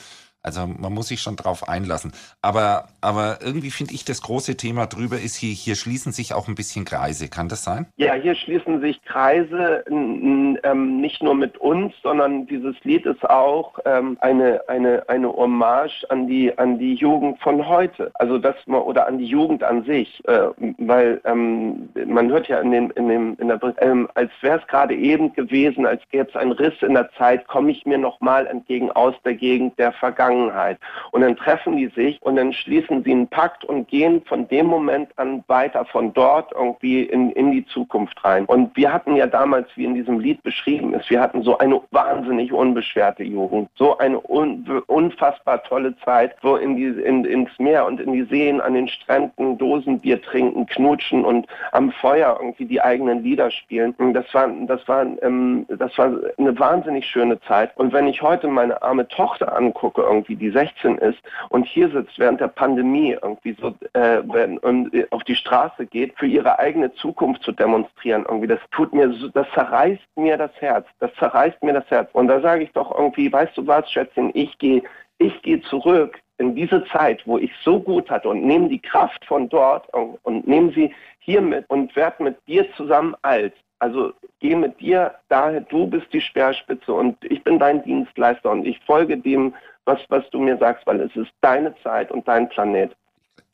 also 0.46 0.68
man 0.68 0.94
muss 0.94 1.08
sich 1.08 1.22
schon 1.22 1.36
drauf 1.36 1.68
einlassen. 1.68 2.14
Aber, 2.42 2.86
aber 3.02 3.40
irgendwie 3.42 3.72
finde 3.72 3.94
ich, 3.94 4.06
das 4.06 4.22
große 4.22 4.58
Thema 4.58 4.86
drüber 4.86 5.20
ist, 5.20 5.36
hier, 5.36 5.52
hier 5.52 5.76
schließen 5.76 6.12
sich 6.12 6.34
auch 6.34 6.48
ein 6.48 6.56
bisschen 6.56 6.86
Kreise. 6.86 7.30
Kann 7.30 7.50
das 7.50 7.64
sein? 7.64 7.88
Ja, 7.98 8.14
hier 8.14 8.36
schließen 8.36 8.80
sich 8.80 9.04
Kreise 9.04 9.84
ähm, 9.90 11.02
nicht 11.02 11.24
nur 11.24 11.34
mit 11.34 11.58
uns, 11.58 11.94
sondern 12.04 12.46
dieses 12.46 12.76
Lied 12.84 13.06
ist 13.08 13.28
auch 13.28 13.80
ähm, 13.86 14.18
eine, 14.22 14.62
eine, 14.68 15.10
eine 15.10 15.28
Hommage 15.28 16.06
an 16.10 16.28
die, 16.28 16.56
an 16.58 16.78
die 16.78 16.94
Jugend 16.94 17.42
von 17.42 17.68
heute. 17.68 18.12
Also 18.14 18.38
das 18.38 18.56
oder 18.68 19.08
an 19.08 19.18
die 19.18 19.26
Jugend 19.26 19.64
an 19.64 19.84
sich. 19.84 20.22
Äh, 20.28 20.50
weil 20.78 21.22
ähm, 21.26 21.90
man 22.06 22.30
hört 22.30 22.48
ja 22.48 22.60
in, 22.60 22.70
den, 22.72 22.92
in, 22.92 23.10
dem, 23.10 23.36
in 23.40 23.48
der 23.48 23.60
ähm, 23.80 24.08
als 24.14 24.32
wäre 24.42 24.60
es 24.60 24.68
gerade 24.68 24.96
eben 24.96 25.34
gewesen, 25.34 25.88
als 25.88 26.04
gäbe 26.12 26.30
es 26.30 26.36
einen 26.36 26.52
Riss 26.52 26.76
in 26.82 26.94
der 26.94 27.10
Zeit, 27.18 27.48
komme 27.48 27.72
ich 27.72 27.86
mir 27.86 27.98
nochmal 27.98 28.46
entgegen 28.46 28.92
aus 28.92 29.16
der 29.24 29.34
Gegend 29.34 29.80
der 29.80 29.92
Vergangenheit. 29.92 30.35
Vergangenheit. 30.36 30.80
Und 31.12 31.22
dann 31.22 31.36
treffen 31.36 31.78
die 31.78 31.88
sich 31.88 32.22
und 32.22 32.36
dann 32.36 32.54
schließen 32.54 33.04
sie 33.04 33.12
einen 33.12 33.28
Pakt 33.28 33.66
und 33.66 33.88
gehen 33.88 34.22
von 34.26 34.48
dem 34.48 34.68
Moment 34.68 35.10
an 35.18 35.44
weiter 35.48 35.86
von 35.86 36.14
dort 36.14 36.52
irgendwie 36.54 37.04
in, 37.04 37.32
in 37.32 37.52
die 37.52 37.66
Zukunft 37.66 38.24
rein. 38.24 38.46
Und 38.46 38.76
wir 38.76 38.92
hatten 38.92 39.16
ja 39.16 39.28
damals, 39.28 39.68
wie 39.76 39.86
in 39.86 39.96
diesem 39.96 40.20
Lied 40.20 40.42
beschrieben 40.44 40.94
ist, 40.94 41.10
wir 41.10 41.22
hatten 41.22 41.44
so 41.44 41.58
eine 41.58 41.82
wahnsinnig 41.92 42.52
unbeschwerte 42.52 43.24
Jugend, 43.24 43.70
so 43.76 43.98
eine 43.98 44.20
un, 44.30 44.84
unfassbar 44.88 45.64
tolle 45.64 45.96
Zeit, 46.00 46.36
so 46.42 46.56
in 46.58 46.76
die, 46.76 46.86
in, 46.86 47.26
ins 47.26 47.52
Meer 47.60 47.86
und 47.86 48.00
in 48.00 48.14
die 48.14 48.24
Seen, 48.24 48.62
an 48.62 48.74
den 48.74 48.88
Stränden 48.88 49.58
Dosenbier 49.58 50.22
trinken, 50.22 50.66
knutschen 50.66 51.24
und 51.24 51.48
am 51.72 51.92
Feuer 51.92 52.38
irgendwie 52.40 52.66
die 52.66 52.82
eigenen 52.82 53.24
Lieder 53.24 53.52
spielen. 53.52 53.94
Und 53.98 54.14
das 54.14 54.26
war, 54.34 54.48
das 54.68 54.88
war, 54.88 55.06
ähm, 55.22 55.66
das 55.70 55.98
war 55.98 56.12
eine 56.38 56.58
wahnsinnig 56.60 57.06
schöne 57.06 57.40
Zeit. 57.42 57.72
Und 57.78 57.94
wenn 57.94 58.08
ich 58.08 58.22
heute 58.22 58.48
meine 58.48 58.82
arme 58.82 59.08
Tochter 59.08 59.56
angucke, 59.56 60.02
irgendwie 60.02 60.25
irgendwie, 60.26 60.36
die 60.36 60.52
16 60.52 60.98
ist 60.98 61.20
und 61.50 61.66
hier 61.66 61.90
sitzt 61.90 62.18
während 62.18 62.42
der 62.42 62.48
Pandemie 62.48 63.18
irgendwie 63.22 63.56
so 63.60 63.74
äh, 63.94 64.20
und 64.62 64.92
auf 65.12 65.24
die 65.24 65.36
Straße 65.36 65.86
geht, 65.86 66.18
für 66.18 66.28
ihre 66.28 66.60
eigene 66.60 66.94
Zukunft 66.94 67.44
zu 67.44 67.52
demonstrieren, 67.52 68.26
irgendwie, 68.28 68.48
das 68.48 68.60
tut 68.72 68.94
mir, 68.94 69.08
das 69.34 69.48
zerreißt 69.54 70.08
mir 70.16 70.38
das 70.38 70.52
Herz, 70.60 70.88
das 71.00 71.14
zerreißt 71.16 71.64
mir 71.64 71.74
das 71.74 71.90
Herz. 71.90 72.10
Und 72.14 72.28
da 72.28 72.42
sage 72.42 72.64
ich 72.64 72.72
doch 72.72 72.98
irgendwie, 72.98 73.32
weißt 73.32 73.58
du 73.58 73.68
was, 73.68 73.90
Schätzchen, 73.90 74.32
ich 74.34 74.58
gehe, 74.58 74.84
ich 75.18 75.42
gehe 75.42 75.62
zurück 75.62 76.20
in 76.38 76.56
diese 76.56 76.84
Zeit, 76.86 77.22
wo 77.26 77.38
ich 77.38 77.52
so 77.64 77.80
gut 77.80 78.10
hatte 78.10 78.28
und 78.28 78.44
nehme 78.44 78.68
die 78.68 78.82
Kraft 78.82 79.24
von 79.26 79.48
dort 79.48 79.92
und, 79.94 80.18
und 80.24 80.48
nehme 80.48 80.72
sie 80.74 80.94
hier 81.20 81.42
mit 81.42 81.66
und 81.70 81.96
werde 81.96 82.24
mit 82.24 82.38
dir 82.48 82.66
zusammen 82.74 83.16
alt. 83.22 83.54
Also 83.80 84.14
geh 84.40 84.56
mit 84.56 84.80
dir 84.80 85.16
daher, 85.30 85.62
du 85.62 85.88
bist 85.88 86.08
die 86.14 86.22
Speerspitze 86.22 86.94
und 86.94 87.18
ich 87.24 87.44
bin 87.44 87.60
dein 87.60 87.84
Dienstleister 87.84 88.52
und 88.52 88.66
ich 88.66 88.80
folge 88.86 89.18
dem, 89.18 89.54
was, 89.86 90.00
was 90.10 90.24
du 90.32 90.40
mir 90.40 90.58
sagst, 90.58 90.86
weil 90.86 91.00
es 91.02 91.16
ist 91.16 91.32
deine 91.42 91.76
Zeit 91.84 92.12
und 92.12 92.28
dein 92.28 92.50
Planet. 92.50 92.96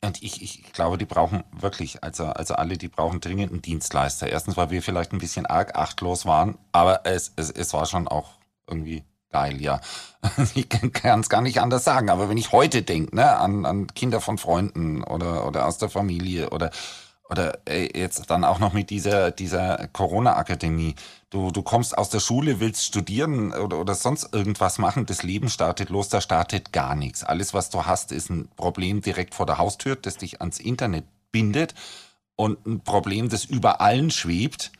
Und 0.04 0.22
ich, 0.22 0.42
ich 0.42 0.72
glaube, 0.72 0.98
die 0.98 1.04
brauchen 1.04 1.44
wirklich, 1.52 2.02
also, 2.02 2.26
also 2.26 2.54
alle, 2.54 2.76
die 2.76 2.88
brauchen 2.88 3.20
dringend 3.20 3.52
einen 3.52 3.62
Dienstleister. 3.62 4.28
Erstens, 4.28 4.56
weil 4.56 4.70
wir 4.70 4.82
vielleicht 4.82 5.12
ein 5.12 5.18
bisschen 5.18 5.46
arg 5.46 5.76
achtlos 5.76 6.26
waren, 6.26 6.58
aber 6.72 7.02
es, 7.04 7.32
es, 7.36 7.50
es 7.50 7.72
war 7.72 7.86
schon 7.86 8.08
auch 8.08 8.30
irgendwie 8.68 9.04
geil, 9.30 9.60
ja. 9.60 9.80
Ich 10.54 10.68
kann 10.68 11.20
es 11.20 11.28
gar 11.28 11.40
nicht 11.40 11.60
anders 11.60 11.84
sagen, 11.84 12.10
aber 12.10 12.28
wenn 12.28 12.36
ich 12.36 12.52
heute 12.52 12.82
denke, 12.82 13.14
ne, 13.14 13.36
an, 13.36 13.64
an 13.64 13.86
Kinder 13.88 14.20
von 14.20 14.38
Freunden 14.38 15.02
oder, 15.04 15.46
oder 15.46 15.66
aus 15.66 15.78
der 15.78 15.88
Familie 15.88 16.50
oder 16.50 16.70
oder 17.32 17.58
ey, 17.64 17.90
jetzt 17.94 18.30
dann 18.30 18.44
auch 18.44 18.58
noch 18.58 18.74
mit 18.74 18.90
dieser, 18.90 19.30
dieser 19.30 19.88
Corona-Akademie. 19.92 20.94
Du, 21.30 21.50
du 21.50 21.62
kommst 21.62 21.96
aus 21.96 22.10
der 22.10 22.20
Schule, 22.20 22.60
willst 22.60 22.84
studieren 22.84 23.54
oder, 23.54 23.80
oder 23.80 23.94
sonst 23.94 24.34
irgendwas 24.34 24.78
machen, 24.78 25.06
das 25.06 25.22
Leben 25.22 25.48
startet 25.48 25.88
los, 25.88 26.10
da 26.10 26.20
startet 26.20 26.72
gar 26.72 26.94
nichts. 26.94 27.24
Alles, 27.24 27.54
was 27.54 27.70
du 27.70 27.86
hast, 27.86 28.12
ist 28.12 28.28
ein 28.28 28.48
Problem 28.54 29.00
direkt 29.00 29.34
vor 29.34 29.46
der 29.46 29.56
Haustür, 29.56 29.96
das 29.96 30.18
dich 30.18 30.42
ans 30.42 30.60
Internet 30.60 31.04
bindet 31.32 31.74
und 32.36 32.64
ein 32.66 32.80
Problem, 32.80 33.30
das 33.30 33.46
über 33.46 33.80
allen 33.80 34.10
schwebt, 34.10 34.70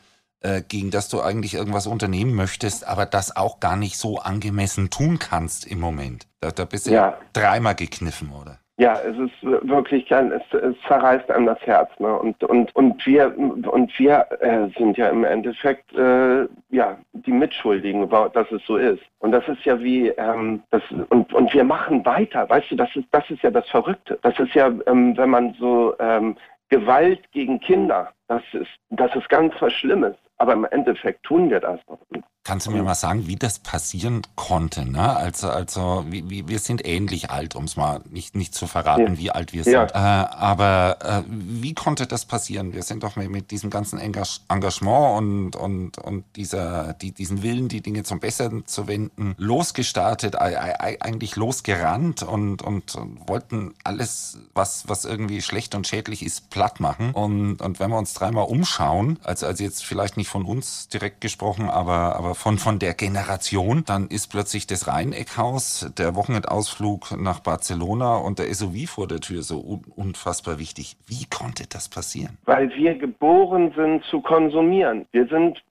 äh, 0.41 0.61
gegen 0.61 0.91
das 0.91 1.09
du 1.09 1.23
eigentlich 1.23 1.55
irgendwas 1.55 1.87
unternehmen 1.87 2.35
möchtest, 2.35 2.87
aber 2.87 3.07
das 3.07 3.35
auch 3.35 3.61
gar 3.61 3.77
nicht 3.77 3.97
so 3.97 4.19
angemessen 4.19 4.91
tun 4.91 5.19
kannst 5.19 5.67
im 5.67 5.81
Moment. 5.81 6.27
Da, 6.41 6.51
da 6.51 6.67
bist 6.67 6.87
du 6.87 6.91
ja. 6.91 7.17
dreimal 7.33 7.75
gekniffen, 7.75 8.31
oder? 8.31 8.59
Ja, 8.79 8.99
es 9.01 9.17
ist 9.19 9.43
wirklich, 9.43 10.11
es, 10.11 10.43
es 10.55 10.75
zerreißt 10.89 11.31
einem 11.31 11.47
das 11.47 11.61
Herz. 11.61 11.91
Ne? 11.99 12.19
Und, 12.19 12.43
und, 12.45 12.75
und 12.75 13.07
wir, 13.07 13.37
und 13.37 13.99
wir 13.99 14.27
äh, 14.41 14.69
sind 14.79 14.97
ja 14.97 15.09
im 15.09 15.25
Endeffekt 15.25 15.93
äh, 15.93 16.47
ja, 16.71 16.97
die 17.13 17.33
Mitschuldigen, 17.33 18.09
dass 18.09 18.51
es 18.51 18.65
so 18.67 18.77
ist. 18.77 19.03
Und 19.19 19.33
das 19.33 19.47
ist 19.47 19.65
ja 19.65 19.79
wie, 19.81 20.09
ähm, 20.09 20.63
das, 20.71 20.83
und, 21.11 21.33
und 21.35 21.53
wir 21.53 21.65
machen 21.65 22.05
weiter. 22.07 22.49
Weißt 22.49 22.71
du, 22.71 22.77
das 22.77 22.95
ist, 22.97 23.07
das 23.11 23.29
ist 23.31 23.43
ja 23.43 23.51
das 23.51 23.69
Verrückte. 23.69 24.19
Das 24.23 24.39
ist 24.39 24.55
ja, 24.55 24.73
ähm, 24.87 25.17
wenn 25.19 25.31
man 25.31 25.55
so 25.61 25.95
ähm, 26.01 26.37
Gewalt 26.71 27.31
gegen 27.33 27.61
Kinder, 27.61 28.09
das 28.33 28.43
ist, 28.63 28.71
das 28.91 29.15
ist 29.15 29.29
ganz 29.29 29.53
was 29.61 29.73
Schlimmes. 29.75 30.17
Aber 30.39 30.55
im 30.55 30.65
Endeffekt 30.65 31.25
tun 31.25 31.51
wir 31.51 31.61
das. 31.61 31.79
Kannst 32.45 32.67
du 32.67 32.73
mir 32.73 32.83
mal 32.83 32.97
sagen, 32.97 33.29
wie 33.29 33.37
das 33.37 33.61
passieren 33.61 34.23
konnte? 34.35 34.85
Ne? 34.85 35.15
Also, 35.15 35.49
also 35.49 36.05
wie, 36.09 36.49
wir 36.49 36.59
sind 36.59 36.85
ähnlich 36.85 37.31
alt, 37.31 37.55
um 37.55 37.65
es 37.65 37.77
mal 37.77 38.01
nicht, 38.11 38.35
nicht 38.35 38.53
zu 38.53 38.67
verraten, 38.67 39.15
ja. 39.15 39.19
wie 39.19 39.31
alt 39.31 39.53
wir 39.53 39.63
sind. 39.63 39.75
Ja. 39.75 39.85
Äh, 39.85 40.29
aber 40.35 40.97
äh, 41.03 41.23
wie 41.29 41.73
konnte 41.73 42.09
das 42.09 42.25
passieren? 42.25 42.75
Wir 42.75 42.83
sind 42.83 43.05
doch 43.05 43.15
mit, 43.15 43.31
mit 43.31 43.53
diesem 43.53 43.71
ganzen 43.71 44.01
Engagement 44.01 45.19
und, 45.19 45.55
und, 45.55 45.99
und 45.99 46.25
dieser, 46.35 46.95
die, 46.95 47.13
diesen 47.13 47.45
Willen, 47.45 47.69
die 47.69 47.81
Dinge 47.81 48.03
zum 48.03 48.19
Besseren 48.19 48.67
zu 48.67 48.89
wenden, 48.89 49.37
losgestartet, 49.39 50.35
eigentlich 50.35 51.37
losgerannt 51.37 52.25
und, 52.25 52.61
und, 52.61 52.97
und 52.97 53.29
wollten 53.29 53.75
alles, 53.85 54.41
was, 54.53 54.89
was 54.89 55.05
irgendwie 55.05 55.43
schlecht 55.43 55.77
und 55.77 55.87
schädlich 55.87 56.25
ist, 56.25 56.51
platt 56.51 56.81
machen. 56.81 57.13
Und, 57.13 57.63
und 57.63 57.79
wenn 57.79 57.91
wir 57.91 57.99
uns 57.99 58.15
dreimal 58.23 58.47
umschauen, 58.49 59.19
also, 59.25 59.47
also 59.47 59.65
jetzt 59.65 59.85
vielleicht 59.85 60.17
nicht 60.17 60.29
von 60.29 60.45
uns 60.45 60.89
direkt 60.89 61.21
gesprochen, 61.21 61.69
aber, 61.69 62.17
aber 62.17 62.35
von, 62.35 62.59
von 62.59 62.79
der 62.79 62.95
Generation. 62.95 63.85
Dann 63.87 64.07
ist 64.07 64.29
plötzlich 64.31 64.67
das 64.67 64.87
Rheineckhaus, 64.87 65.91
der 65.99 66.15
Wochenendausflug 66.15 67.19
nach 67.19 67.41
Barcelona 67.41 68.17
und 68.17 68.39
der 68.39 68.53
SUV 68.53 68.89
vor 68.89 69.09
der 69.09 69.21
Tür 69.21 69.43
so 69.43 69.61
un 69.61 69.83
unfassbar 69.97 70.59
wichtig. 70.59 70.97
Wie 71.07 71.27
konnte 71.29 71.65
das 71.69 71.89
passieren? 71.89 72.39
Weil 72.45 72.71
wir 72.75 72.95
geboren 72.95 73.73
sind 73.77 74.05
zu 74.05 74.21
konsumieren. 74.21 75.07
Wir 75.13 75.27
sind 75.27 75.63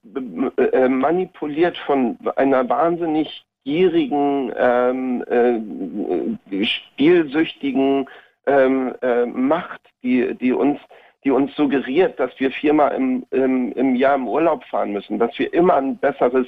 äh, 0.58 0.88
manipuliert 0.88 1.78
von 1.86 2.18
einer 2.36 2.68
wahnsinnig 2.68 3.46
gierigen, 3.64 4.52
ähm, 4.58 5.24
äh, 5.28 6.66
spielsüchtigen 6.66 8.08
ähm, 8.46 8.94
äh, 9.02 9.26
Macht, 9.26 9.82
die, 10.04 10.36
die 10.36 10.52
uns 10.52 10.80
die 11.24 11.32
uns 11.32 11.56
suggeriert, 11.56 12.20
dass 12.20 12.32
wir 12.40 12.52
viermal 12.52 12.96
im, 12.96 13.26
im, 13.32 13.72
im 13.74 13.96
Jahr 13.96 14.16
im 14.16 14.28
Urlaub 14.28 14.64
fahren 14.66 14.92
müssen, 14.92 15.20
dass 15.20 15.38
wir 15.38 15.54
immer 15.54 15.76
ein 15.76 15.98
besseres 15.98 16.48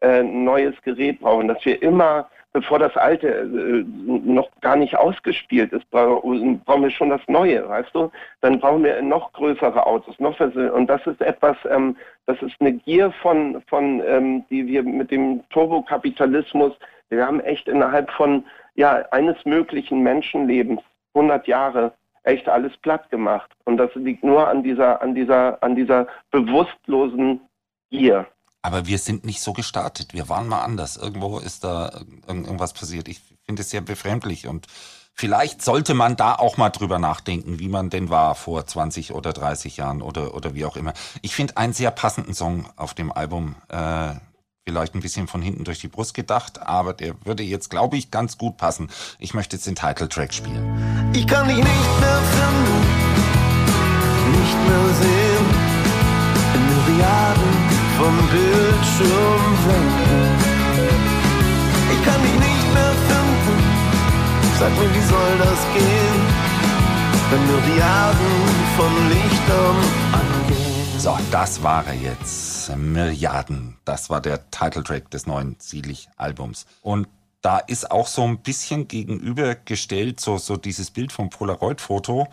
äh, 0.00 0.22
neues 0.22 0.74
Gerät 0.82 1.20
brauchen, 1.20 1.48
dass 1.48 1.64
wir 1.64 1.82
immer, 1.82 2.28
bevor 2.52 2.78
das 2.78 2.96
alte 2.96 3.28
äh, 3.28 3.84
noch 4.06 4.48
gar 4.60 4.76
nicht 4.76 4.96
ausgespielt 4.96 5.72
ist, 5.72 5.88
brauchen, 5.90 6.60
brauchen 6.60 6.82
wir 6.82 6.90
schon 6.90 7.10
das 7.10 7.22
Neue, 7.26 7.68
weißt 7.68 7.94
du? 7.94 8.10
Dann 8.40 8.60
brauchen 8.60 8.84
wir 8.84 9.00
noch 9.02 9.32
größere 9.32 9.86
Autos, 9.86 10.18
noch 10.18 10.38
und 10.40 10.86
das 10.86 11.06
ist 11.06 11.20
etwas, 11.20 11.56
ähm, 11.70 11.96
das 12.26 12.40
ist 12.42 12.60
eine 12.60 12.72
Gier 12.72 13.12
von, 13.22 13.62
von 13.68 14.02
ähm, 14.06 14.44
die 14.50 14.66
wir 14.66 14.82
mit 14.82 15.10
dem 15.10 15.42
Turbokapitalismus, 15.50 16.74
wir 17.10 17.26
haben 17.26 17.40
echt 17.40 17.68
innerhalb 17.68 18.10
von 18.12 18.44
ja 18.74 19.04
eines 19.10 19.36
möglichen 19.44 20.02
Menschenlebens 20.02 20.80
100 21.14 21.46
Jahre 21.46 21.92
echt 22.24 22.48
alles 22.48 22.76
platt 22.78 23.10
gemacht. 23.10 23.50
Und 23.64 23.76
das 23.76 23.90
liegt 23.94 24.24
nur 24.24 24.48
an 24.48 24.62
dieser, 24.62 25.02
an 25.02 25.14
dieser, 25.14 25.62
an 25.62 25.76
dieser 25.76 26.06
bewusstlosen 26.30 27.40
Gier. 27.90 28.26
Aber 28.62 28.86
wir 28.86 28.98
sind 28.98 29.24
nicht 29.24 29.40
so 29.40 29.52
gestartet. 29.52 30.14
Wir 30.14 30.28
waren 30.28 30.48
mal 30.48 30.62
anders. 30.62 30.96
Irgendwo 30.96 31.38
ist 31.38 31.64
da 31.64 31.90
irgendwas 32.26 32.72
passiert. 32.72 33.08
Ich 33.08 33.20
finde 33.44 33.62
es 33.62 33.70
sehr 33.70 33.80
befremdlich 33.80 34.46
und 34.46 34.66
vielleicht 35.14 35.62
sollte 35.62 35.94
man 35.94 36.16
da 36.16 36.36
auch 36.36 36.56
mal 36.56 36.70
drüber 36.70 37.00
nachdenken, 37.00 37.58
wie 37.58 37.68
man 37.68 37.90
denn 37.90 38.08
war 38.08 38.36
vor 38.36 38.64
20 38.64 39.12
oder 39.12 39.32
30 39.32 39.76
Jahren 39.76 40.00
oder, 40.00 40.34
oder 40.34 40.54
wie 40.54 40.64
auch 40.64 40.76
immer. 40.76 40.92
Ich 41.22 41.34
finde 41.34 41.56
einen 41.56 41.72
sehr 41.72 41.90
passenden 41.90 42.34
Song 42.34 42.68
auf 42.76 42.94
dem 42.94 43.10
Album. 43.10 43.56
Äh, 43.68 44.14
vielleicht 44.64 44.94
ein 44.94 45.00
bisschen 45.00 45.26
von 45.26 45.42
hinten 45.42 45.64
durch 45.64 45.80
die 45.80 45.88
Brust 45.88 46.14
gedacht, 46.14 46.62
aber 46.62 46.92
der 46.92 47.14
würde 47.24 47.42
jetzt, 47.42 47.68
glaube 47.68 47.96
ich, 47.96 48.10
ganz 48.10 48.38
gut 48.38 48.56
passen. 48.56 48.88
Ich 49.18 49.34
möchte 49.34 49.56
jetzt 49.56 49.66
den 49.66 49.74
Titeltrack 49.74 50.32
spielen. 50.32 51.10
Ich 51.14 51.26
kann 51.26 51.48
dich 51.48 51.56
nicht 51.56 51.66
mehr 51.66 52.20
finden, 52.36 52.80
nicht 54.30 54.56
mehr 54.68 54.86
sehen, 55.02 55.46
in 56.54 56.62
Myriaden 56.68 57.52
von 57.98 58.14
Bildschirmwänden. 58.30 60.30
Ich 61.92 62.00
kann 62.04 62.22
dich 62.22 62.32
nicht 62.32 62.72
mehr 62.72 62.92
finden, 63.08 63.58
sag 64.60 64.70
mir, 64.78 64.90
wie 64.94 65.06
soll 65.08 65.38
das 65.38 65.58
gehen, 65.74 66.22
wenn 67.30 67.44
Myriaden 67.46 68.32
von 68.76 68.92
Lichtern 69.08 69.76
angehen. 70.12 70.61
So, 71.02 71.18
das 71.32 71.64
war 71.64 71.84
er 71.88 71.94
jetzt. 71.94 72.76
Milliarden. 72.76 73.76
Das 73.84 74.08
war 74.08 74.20
der 74.20 74.48
Titeltrack 74.52 75.10
des 75.10 75.26
neuen 75.26 75.56
Sielig-Albums. 75.58 76.64
Und 76.80 77.08
da 77.40 77.58
ist 77.58 77.90
auch 77.90 78.06
so 78.06 78.22
ein 78.22 78.38
bisschen 78.38 78.86
gegenübergestellt, 78.86 80.20
so, 80.20 80.36
so 80.36 80.56
dieses 80.56 80.92
Bild 80.92 81.10
vom 81.10 81.28
Polaroid-Foto. 81.28 82.28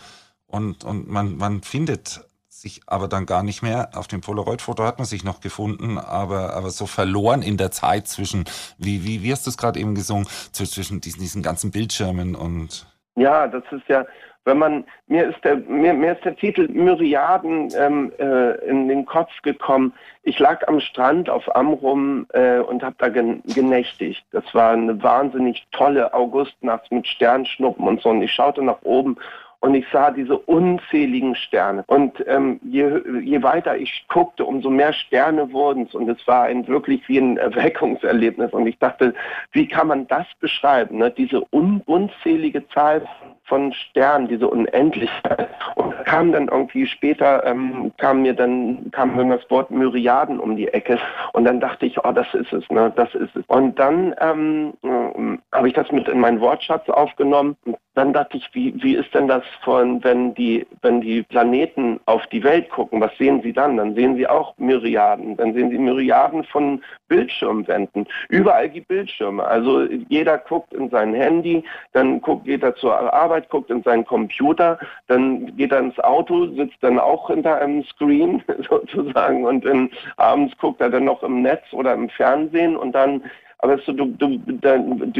Und, 0.46 0.84
und 0.84 1.10
man, 1.10 1.38
man 1.38 1.64
findet 1.64 2.22
sich 2.48 2.82
aber 2.86 3.08
dann 3.08 3.26
gar 3.26 3.42
nicht 3.42 3.64
mehr. 3.64 3.90
Auf 3.96 4.06
dem 4.08 4.22
Polaroid-Foto 4.22 4.84
hat 4.84 5.00
man 5.00 5.08
sich 5.08 5.24
noch 5.24 5.42
gefunden, 5.42 5.98
aber, 5.98 6.54
aber 6.54 6.70
so 6.70 6.86
verloren 6.86 7.42
in 7.42 7.58
der 7.58 7.72
Zeit 7.72 8.08
zwischen, 8.08 8.46
wie, 8.78 9.04
wie, 9.04 9.24
wie 9.24 9.32
hast 9.32 9.48
du 9.48 9.50
es 9.50 9.58
gerade 9.58 9.80
eben 9.80 9.96
gesungen, 9.96 10.28
zwischen 10.52 11.02
diesen, 11.02 11.20
diesen 11.20 11.42
ganzen 11.42 11.72
Bildschirmen 11.72 12.36
und. 12.36 12.86
Ja, 13.16 13.48
das 13.48 13.64
ist 13.72 13.88
ja, 13.88 14.06
wenn 14.46 14.58
man, 14.58 14.84
mir 15.08 15.30
ist 15.30 15.44
der, 15.44 15.58
mir, 15.58 15.94
mir 15.94 16.14
ist 16.14 16.26
der 16.26 16.36
Titel 16.36 16.68
Myriaden 16.70 17.70
ähm, 17.78 18.12
äh, 18.18 18.56
in 18.66 18.88
den 18.88 19.06
Kopf 19.06 19.32
gekommen. 19.44 19.94
Ich 20.24 20.40
lag 20.40 20.68
am 20.68 20.80
Strand 20.80 21.30
auf 21.30 21.56
Amrum 21.56 22.26
äh, 22.34 22.60
und 22.60 22.84
habe 22.84 22.96
da 22.98 23.10
gen, 23.10 23.44
genächtigt. 23.54 24.26
Das 24.32 24.44
war 24.54 24.72
eine 24.72 25.02
wahnsinnig 25.04 25.66
tolle 25.72 26.14
Augustnacht 26.14 26.92
mit 26.92 27.08
Sternschnuppen 27.08 27.88
und 27.88 28.02
so. 28.02 28.10
Und 28.10 28.22
ich 28.22 28.32
schaute 28.32 28.64
nach 28.64 28.82
oben 28.84 29.18
und 29.62 29.76
ich 29.76 29.86
sah 29.92 30.12
diese 30.12 30.38
unzähligen 30.38 31.36
Sterne. 31.36 31.84
Und 31.88 32.24
ähm, 32.28 32.60
je, 32.64 33.02
je 33.22 33.44
weiter 33.44 33.76
ich 33.76 34.06
guckte, 34.08 34.46
umso 34.46 34.70
mehr 34.70 34.94
Sterne 34.94 35.52
wurden 35.52 35.84
es. 35.84 35.94
Und 35.94 36.08
es 36.10 36.26
war 36.28 36.44
ein 36.44 36.68
wirklich 36.68 37.08
wie 37.10 37.18
ein 37.18 37.38
Erweckungserlebnis. 37.38 38.54
Und 38.54 38.68
ich 38.68 38.78
dachte, 38.80 39.14
wie 39.52 39.68
kann 39.68 39.88
man 39.88 40.08
das 40.08 40.26
beschreiben? 40.40 41.00
Ne? 41.00 41.12
Diese 41.12 41.44
un 41.52 41.82
unzählige 41.86 42.68
Zahl 42.70 43.06
von 43.50 43.74
Sternen, 43.74 44.28
diese 44.30 44.48
Unendlichkeit. 44.48 45.50
Und 45.76 45.94
kam 46.06 46.32
dann 46.32 46.48
irgendwie 46.48 46.86
später, 46.88 47.46
ähm, 47.46 47.92
kam 47.98 48.22
mir 48.22 48.34
dann, 48.34 48.90
kam 48.92 49.16
mir 49.16 49.38
das 49.38 49.50
Wort 49.50 49.72
Myriaden 49.72 50.40
um 50.40 50.56
die 50.56 50.68
Ecke. 50.68 50.98
Und 51.34 51.46
dann 51.46 51.60
dachte 51.60 51.86
ich, 51.86 52.04
oh, 52.04 52.12
das 52.12 52.34
ist 52.34 52.54
es, 52.54 52.70
ne, 52.70 52.92
das 52.96 53.14
ist 53.16 53.36
es. 53.36 53.44
Und 53.48 53.78
dann 53.78 54.16
ähm, 54.22 54.74
äh, 54.84 55.56
habe 55.56 55.68
ich 55.68 55.74
das 55.74 55.92
mit 55.92 56.08
in 56.08 56.20
meinen 56.20 56.40
Wortschatz 56.40 56.88
aufgenommen. 56.90 57.58
Dann 57.96 58.14
dachte 58.14 58.38
ich, 58.38 58.50
wie, 58.54 58.74
wie 58.82 58.96
ist 58.96 59.14
denn 59.14 59.28
das 59.28 59.44
von, 59.64 60.04
wenn 60.04 60.34
die, 60.36 60.66
wenn 60.82 61.02
die 61.02 61.24
Planeten 61.24 62.00
auf 62.06 62.26
die 62.28 62.44
Welt 62.44 62.70
gucken, 62.70 63.02
was 63.02 63.16
sehen 63.18 63.42
sie 63.42 63.52
dann? 63.52 63.78
Dann 63.78 63.96
sehen 63.96 64.16
sie 64.16 64.28
auch 64.28 64.54
Myriaden. 64.58 65.36
Dann 65.36 65.54
sehen 65.54 65.70
sie 65.70 65.78
Myriaden 65.78 66.44
von 66.46 66.82
Bildschirmwänden. 67.08 68.08
Überall 68.30 68.70
die 68.70 68.82
Bildschirme. 68.82 69.44
Also 69.44 69.84
jeder 70.08 70.38
guckt 70.38 70.74
in 70.74 70.90
sein 70.90 71.14
Handy, 71.14 71.64
dann 71.94 72.22
guckt, 72.22 72.46
geht 72.46 72.64
er 72.64 72.76
zur 72.76 73.14
Arbeit, 73.14 73.39
guckt 73.48 73.70
in 73.70 73.84
seinen 73.84 74.06
Computer, 74.06 74.78
dann 75.08 75.56
geht 75.56 75.72
er 75.72 75.80
ins 75.80 76.00
Auto, 76.00 76.48
sitzt 76.56 76.78
dann 76.82 77.00
auch 77.00 77.28
hinter 77.28 77.62
einem 77.62 77.84
Screen 77.86 78.44
sozusagen 78.70 79.46
und 79.46 79.64
dann 79.66 79.90
abends 80.18 80.58
guckt 80.58 80.82
er 80.82 80.90
dann 80.90 81.06
noch 81.06 81.24
im 81.24 81.42
Netz 81.42 81.64
oder 81.72 81.94
im 81.94 82.10
Fernsehen 82.10 82.76
und 82.76 82.92
dann 82.92 83.24
aber 83.62 83.78
so, 83.80 83.92
du, 83.92 84.06
du, 84.06 84.38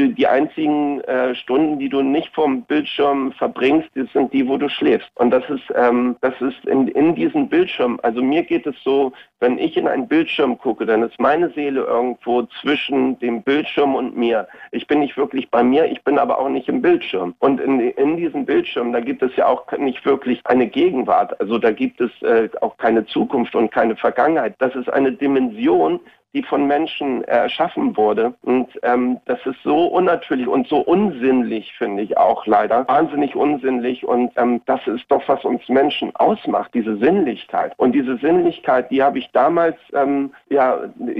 die 0.08 0.26
einzigen 0.26 1.02
äh, 1.02 1.34
Stunden, 1.34 1.78
die 1.78 1.90
du 1.90 2.00
nicht 2.00 2.34
vom 2.34 2.62
Bildschirm 2.62 3.32
verbringst, 3.32 3.90
das 3.94 4.10
sind 4.14 4.32
die, 4.32 4.48
wo 4.48 4.56
du 4.56 4.68
schläfst. 4.70 5.10
Und 5.16 5.30
das 5.30 5.44
ist, 5.50 5.64
ähm, 5.74 6.16
das 6.22 6.32
ist 6.40 6.64
in, 6.64 6.88
in 6.88 7.14
diesem 7.14 7.50
Bildschirm. 7.50 8.00
Also 8.02 8.22
mir 8.22 8.42
geht 8.42 8.66
es 8.66 8.74
so, 8.82 9.12
wenn 9.40 9.58
ich 9.58 9.76
in 9.76 9.86
einen 9.86 10.08
Bildschirm 10.08 10.56
gucke, 10.56 10.86
dann 10.86 11.02
ist 11.02 11.20
meine 11.20 11.50
Seele 11.50 11.82
irgendwo 11.82 12.44
zwischen 12.62 13.18
dem 13.18 13.42
Bildschirm 13.42 13.94
und 13.94 14.16
mir. 14.16 14.48
Ich 14.70 14.86
bin 14.86 15.00
nicht 15.00 15.18
wirklich 15.18 15.50
bei 15.50 15.62
mir, 15.62 15.84
ich 15.84 16.02
bin 16.02 16.18
aber 16.18 16.38
auch 16.38 16.48
nicht 16.48 16.68
im 16.68 16.80
Bildschirm. 16.80 17.34
Und 17.40 17.60
in, 17.60 17.78
in 17.80 18.16
diesem 18.16 18.46
Bildschirm, 18.46 18.94
da 18.94 19.00
gibt 19.00 19.22
es 19.22 19.36
ja 19.36 19.48
auch 19.48 19.70
nicht 19.72 20.06
wirklich 20.06 20.40
eine 20.44 20.66
Gegenwart. 20.66 21.38
Also 21.40 21.58
da 21.58 21.72
gibt 21.72 22.00
es 22.00 22.10
äh, 22.22 22.48
auch 22.62 22.78
keine 22.78 23.04
Zukunft 23.04 23.54
und 23.54 23.70
keine 23.70 23.96
Vergangenheit. 23.96 24.54
Das 24.60 24.74
ist 24.74 24.90
eine 24.90 25.12
Dimension, 25.12 26.00
die 26.34 26.42
von 26.42 26.66
Menschen 26.66 27.24
erschaffen 27.24 27.96
wurde. 27.96 28.34
Und 28.42 28.68
ähm, 28.82 29.18
das 29.26 29.38
ist 29.46 29.62
so 29.64 29.86
unnatürlich 29.86 30.46
und 30.46 30.68
so 30.68 30.78
unsinnlich, 30.78 31.72
finde 31.76 32.02
ich 32.02 32.16
auch 32.16 32.46
leider. 32.46 32.86
Wahnsinnig 32.88 33.34
unsinnlich. 33.34 34.06
Und 34.06 34.32
ähm, 34.36 34.60
das 34.66 34.86
ist 34.86 35.04
doch, 35.08 35.22
was 35.26 35.44
uns 35.44 35.68
Menschen 35.68 36.14
ausmacht, 36.16 36.72
diese 36.74 36.96
Sinnlichkeit. 36.98 37.72
Und 37.76 37.92
diese 37.92 38.16
Sinnlichkeit, 38.18 38.90
die 38.90 39.02
habe 39.02 39.18
ich 39.18 39.30
damals, 39.32 39.76
ähm, 39.92 40.32
ja, 40.48 40.78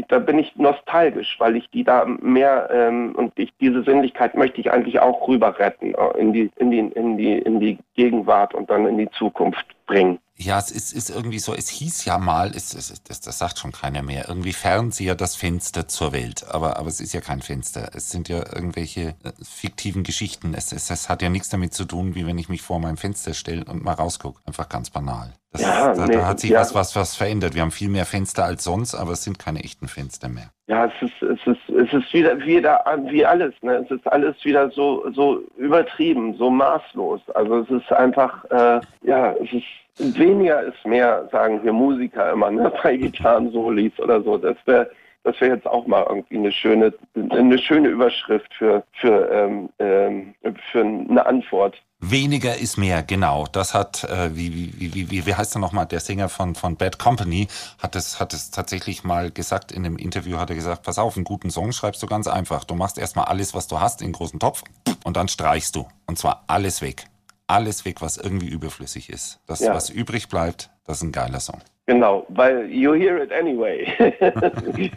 da 0.09 0.18
bin 0.18 0.38
ich 0.38 0.55
nostalgisch, 0.57 1.37
weil 1.38 1.57
ich 1.57 1.68
die 1.70 1.85
da 1.85 2.05
mehr 2.05 2.68
ähm, 2.73 3.14
und 3.16 3.33
ich, 3.37 3.53
diese 3.61 3.83
Sinnlichkeit 3.83 4.35
möchte 4.35 4.61
ich 4.61 4.70
eigentlich 4.70 5.01
auch 5.01 5.27
rüber 5.27 5.59
retten 5.59 5.94
äh, 5.94 6.18
in 6.18 6.33
die, 6.33 6.51
in 6.57 6.70
die, 6.70 6.79
in 6.79 7.16
die, 7.16 7.38
in 7.38 7.61
die 7.61 7.79
Gegenwart 7.94 8.55
und 8.55 8.70
dann 8.70 8.87
in 8.87 8.99
die 8.99 9.11
Zukunft 9.11 9.66
bringen. 9.90 10.18
Ja, 10.37 10.59
es 10.59 10.70
ist, 10.70 10.94
ist 10.94 11.11
irgendwie 11.11 11.38
so, 11.38 11.53
es 11.53 11.68
hieß 11.68 12.07
ja 12.07 12.16
mal, 12.16 12.53
es, 12.57 12.72
es, 12.72 13.03
das, 13.03 13.20
das 13.20 13.38
sagt 13.38 13.59
schon 13.59 13.72
keiner 13.72 14.00
mehr, 14.03 14.26
irgendwie 14.26 14.55
Fernseher 14.55 15.14
das 15.14 15.37
Fenster 15.37 15.87
zur 15.87 16.12
Welt. 16.12 16.48
Aber, 16.48 16.79
aber 16.79 16.88
es 16.88 17.00
ist 17.00 17.12
ja 17.12 17.20
kein 17.20 17.42
Fenster. 17.42 17.90
Es 17.94 18.09
sind 18.09 18.31
ja 18.31 18.38
irgendwelche 18.55 19.16
äh, 19.22 19.33
fiktiven 19.42 20.03
Geschichten. 20.03 20.55
Es, 20.55 20.72
es, 20.72 20.88
es 20.88 21.11
hat 21.11 21.20
ja 21.20 21.29
nichts 21.29 21.50
damit 21.50 21.74
zu 21.74 21.85
tun, 21.85 22.14
wie 22.14 22.26
wenn 22.26 22.38
ich 22.38 22.48
mich 22.48 22.62
vor 22.62 22.81
meinem 22.81 22.96
Fenster 22.96 23.35
stelle 23.35 23.64
und 23.66 23.85
mal 23.85 23.92
rausgucke. 23.92 24.40
Einfach 24.46 24.70
ganz 24.70 24.88
banal. 24.88 25.35
Das, 25.53 25.63
ja, 25.63 25.95
da, 25.95 26.07
nee, 26.07 26.15
da, 26.15 26.27
hat 26.27 26.39
sich 26.39 26.51
ja. 26.51 26.61
was, 26.61 26.75
was, 26.75 26.95
was 26.95 27.17
verändert. 27.17 27.55
Wir 27.55 27.63
haben 27.63 27.73
viel 27.73 27.89
mehr 27.89 28.07
Fenster 28.07 28.45
als 28.45 28.63
sonst, 28.63 28.95
aber 28.95 29.13
es 29.13 29.25
sind 29.25 29.39
keine 29.39 29.65
echten 29.65 29.89
Fenster 29.89 30.29
mehr. 30.29 30.51
Ja, 30.69 30.87
es 30.87 30.93
ist, 31.03 31.23
es 31.23 31.45
ist, 31.45 31.69
es 31.69 31.93
ist 31.93 32.13
wieder, 32.13 32.39
wieder 32.45 32.85
wie 33.09 33.27
alles. 33.27 33.53
Ne? 33.63 33.85
Es 33.85 33.91
ist 33.91 34.07
alles 34.07 34.37
wieder 34.45 34.71
so, 34.71 35.11
so 35.13 35.43
übertrieben, 35.57 36.35
so 36.35 36.51
maßlos. 36.51 37.21
Also 37.35 37.61
es 37.61 37.71
ist 37.71 37.93
einfach, 37.93 38.45
äh, 38.51 38.81
ja, 39.03 39.33
es 39.33 39.53
ist 39.53 40.17
weniger 40.17 40.63
ist 40.63 40.87
mehr, 40.87 41.29
sagen 41.33 41.63
wir 41.65 41.73
Musiker 41.73 42.33
immer, 42.33 42.51
ne, 42.51 42.73
bei 42.83 42.97
Gitarren-Solis 42.97 43.99
oder 43.99 44.23
so. 44.23 44.39
Das 44.39 44.57
wäre 44.67 44.89
das 45.23 45.41
wäre 45.41 45.55
jetzt 45.55 45.67
auch 45.67 45.87
mal 45.87 46.05
irgendwie 46.09 46.39
eine 46.39 46.53
schöne, 46.53 46.95
eine 47.15 47.59
schöne 47.59 47.89
Überschrift 47.89 48.53
für, 48.55 48.83
für, 48.93 49.31
ähm, 49.31 49.69
ähm, 49.79 50.35
für 50.73 50.81
eine 50.81 51.27
Antwort. 51.27 51.77
Weniger 52.03 52.57
ist 52.57 52.79
mehr, 52.79 53.03
genau. 53.03 53.47
Das 53.53 53.75
hat, 53.75 54.05
äh, 54.05 54.35
wie, 54.35 54.75
wie, 54.79 54.95
wie, 54.95 55.11
wie, 55.11 55.27
wie 55.27 55.35
heißt 55.35 55.55
er 55.55 55.61
nochmal, 55.61 55.85
der 55.85 56.01
Sänger 56.01 56.31
von, 56.31 56.55
von 56.55 56.77
Bad 56.77 56.99
Company, 56.99 57.49
hat 57.79 57.95
es, 57.95 58.19
hat 58.19 58.33
es 58.33 58.51
tatsächlich 58.51 59.05
mal 59.05 59.31
gesagt, 59.31 59.71
in 59.71 59.85
einem 59.85 59.97
Interview 59.97 60.39
hat 60.39 60.49
er 60.49 60.57
gesagt, 60.57 60.83
pass 60.83 60.99
auf, 60.99 61.17
einen 61.17 61.25
guten 61.25 61.51
Song 61.51 61.73
schreibst 61.73 62.03
du 62.03 62.07
ganz 62.07 62.27
einfach. 62.27 62.65
Du 62.65 62.75
machst 62.75 62.97
erstmal 62.97 63.27
alles, 63.27 63.53
was 63.53 63.69
du 63.69 63.81
hast, 63.81 64.01
in 64.01 64.07
einen 64.07 64.13
großen 64.15 64.41
Topf 64.41 64.65
und 65.05 65.19
dann 65.19 65.29
streichst 65.29 65.77
du. 65.77 65.87
Und 66.07 66.19
zwar 66.19 66.45
alles 66.47 66.81
weg 66.81 67.05
alles 67.51 67.85
weg, 67.85 68.01
was 68.01 68.17
irgendwie 68.17 68.49
überflüssig 68.49 69.11
ist. 69.11 69.41
Das, 69.47 69.61
ja. 69.61 69.75
was 69.75 69.91
übrig 69.91 70.29
bleibt, 70.29 70.71
das 70.85 70.99
ist 70.99 71.03
ein 71.03 71.13
geiler 71.13 71.41
Song. 71.41 71.61
Genau, 71.90 72.24
weil 72.29 72.70
you 72.70 72.94
hear 72.94 73.20
it 73.20 73.33
anyway. 73.33 73.85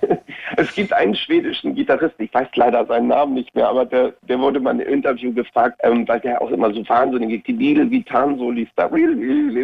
es 0.58 0.76
gibt 0.76 0.94
einen 0.94 1.16
schwedischen 1.16 1.74
Gitarristen, 1.74 2.26
ich 2.26 2.32
weiß 2.32 2.50
leider 2.54 2.86
seinen 2.86 3.08
Namen 3.08 3.34
nicht 3.34 3.56
mehr, 3.56 3.68
aber 3.68 3.84
der, 3.84 4.14
der 4.22 4.40
wurde 4.40 4.60
mal 4.60 4.80
im 4.80 4.88
Interview 4.88 5.34
gefragt, 5.34 5.80
ähm, 5.82 6.08
weil 6.08 6.20
der 6.20 6.40
auch 6.40 6.52
immer 6.52 6.72
so 6.72 6.88
wahnsinnige 6.88 7.40
Gitarren-Solis 7.40 8.68
da. 8.76 8.86
Und 8.86 9.58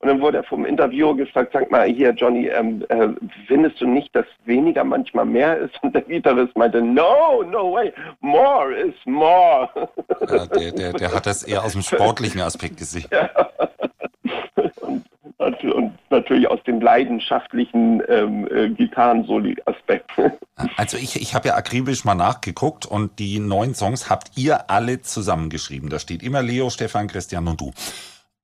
dann 0.00 0.20
wurde 0.20 0.36
er 0.36 0.44
vom 0.44 0.64
Interviewer 0.64 1.16
gefragt, 1.16 1.50
sag 1.54 1.68
mal 1.72 1.88
hier 1.88 2.10
Johnny, 2.10 2.46
ähm, 2.46 2.84
äh, 2.88 3.08
findest 3.48 3.80
du 3.80 3.88
nicht, 3.88 4.14
dass 4.14 4.26
weniger 4.44 4.84
manchmal 4.84 5.26
mehr 5.26 5.56
ist? 5.58 5.74
Und 5.82 5.92
der 5.92 6.02
Gitarrist 6.02 6.56
meinte, 6.56 6.80
no, 6.80 7.42
no 7.42 7.72
way, 7.72 7.92
more 8.20 8.72
is 8.72 8.94
more. 9.06 9.68
Ja, 10.20 10.46
der, 10.46 10.70
der, 10.70 10.92
der 10.92 11.12
hat 11.12 11.26
das 11.26 11.42
eher 11.42 11.64
aus 11.64 11.72
dem 11.72 11.82
sportlichen 11.82 12.42
Aspekt 12.42 12.76
gesehen. 12.76 13.08
Ja. 13.12 14.68
und 14.82 15.04
natürlich 16.10 16.48
aus 16.48 16.62
dem 16.64 16.80
leidenschaftlichen 16.80 18.02
ähm, 18.08 18.48
äh, 18.50 18.68
Gitarrensoli-Aspekt. 18.70 20.10
Also 20.76 20.96
ich, 20.96 21.16
ich 21.16 21.34
habe 21.34 21.48
ja 21.48 21.56
akribisch 21.56 22.04
mal 22.04 22.14
nachgeguckt 22.14 22.86
und 22.86 23.18
die 23.18 23.40
neun 23.40 23.74
Songs 23.74 24.08
habt 24.10 24.36
ihr 24.36 24.70
alle 24.70 25.00
zusammengeschrieben. 25.00 25.88
Da 25.88 25.98
steht 25.98 26.22
immer 26.22 26.42
Leo, 26.42 26.70
Stefan, 26.70 27.08
Christian 27.08 27.48
und 27.48 27.60
du. 27.60 27.72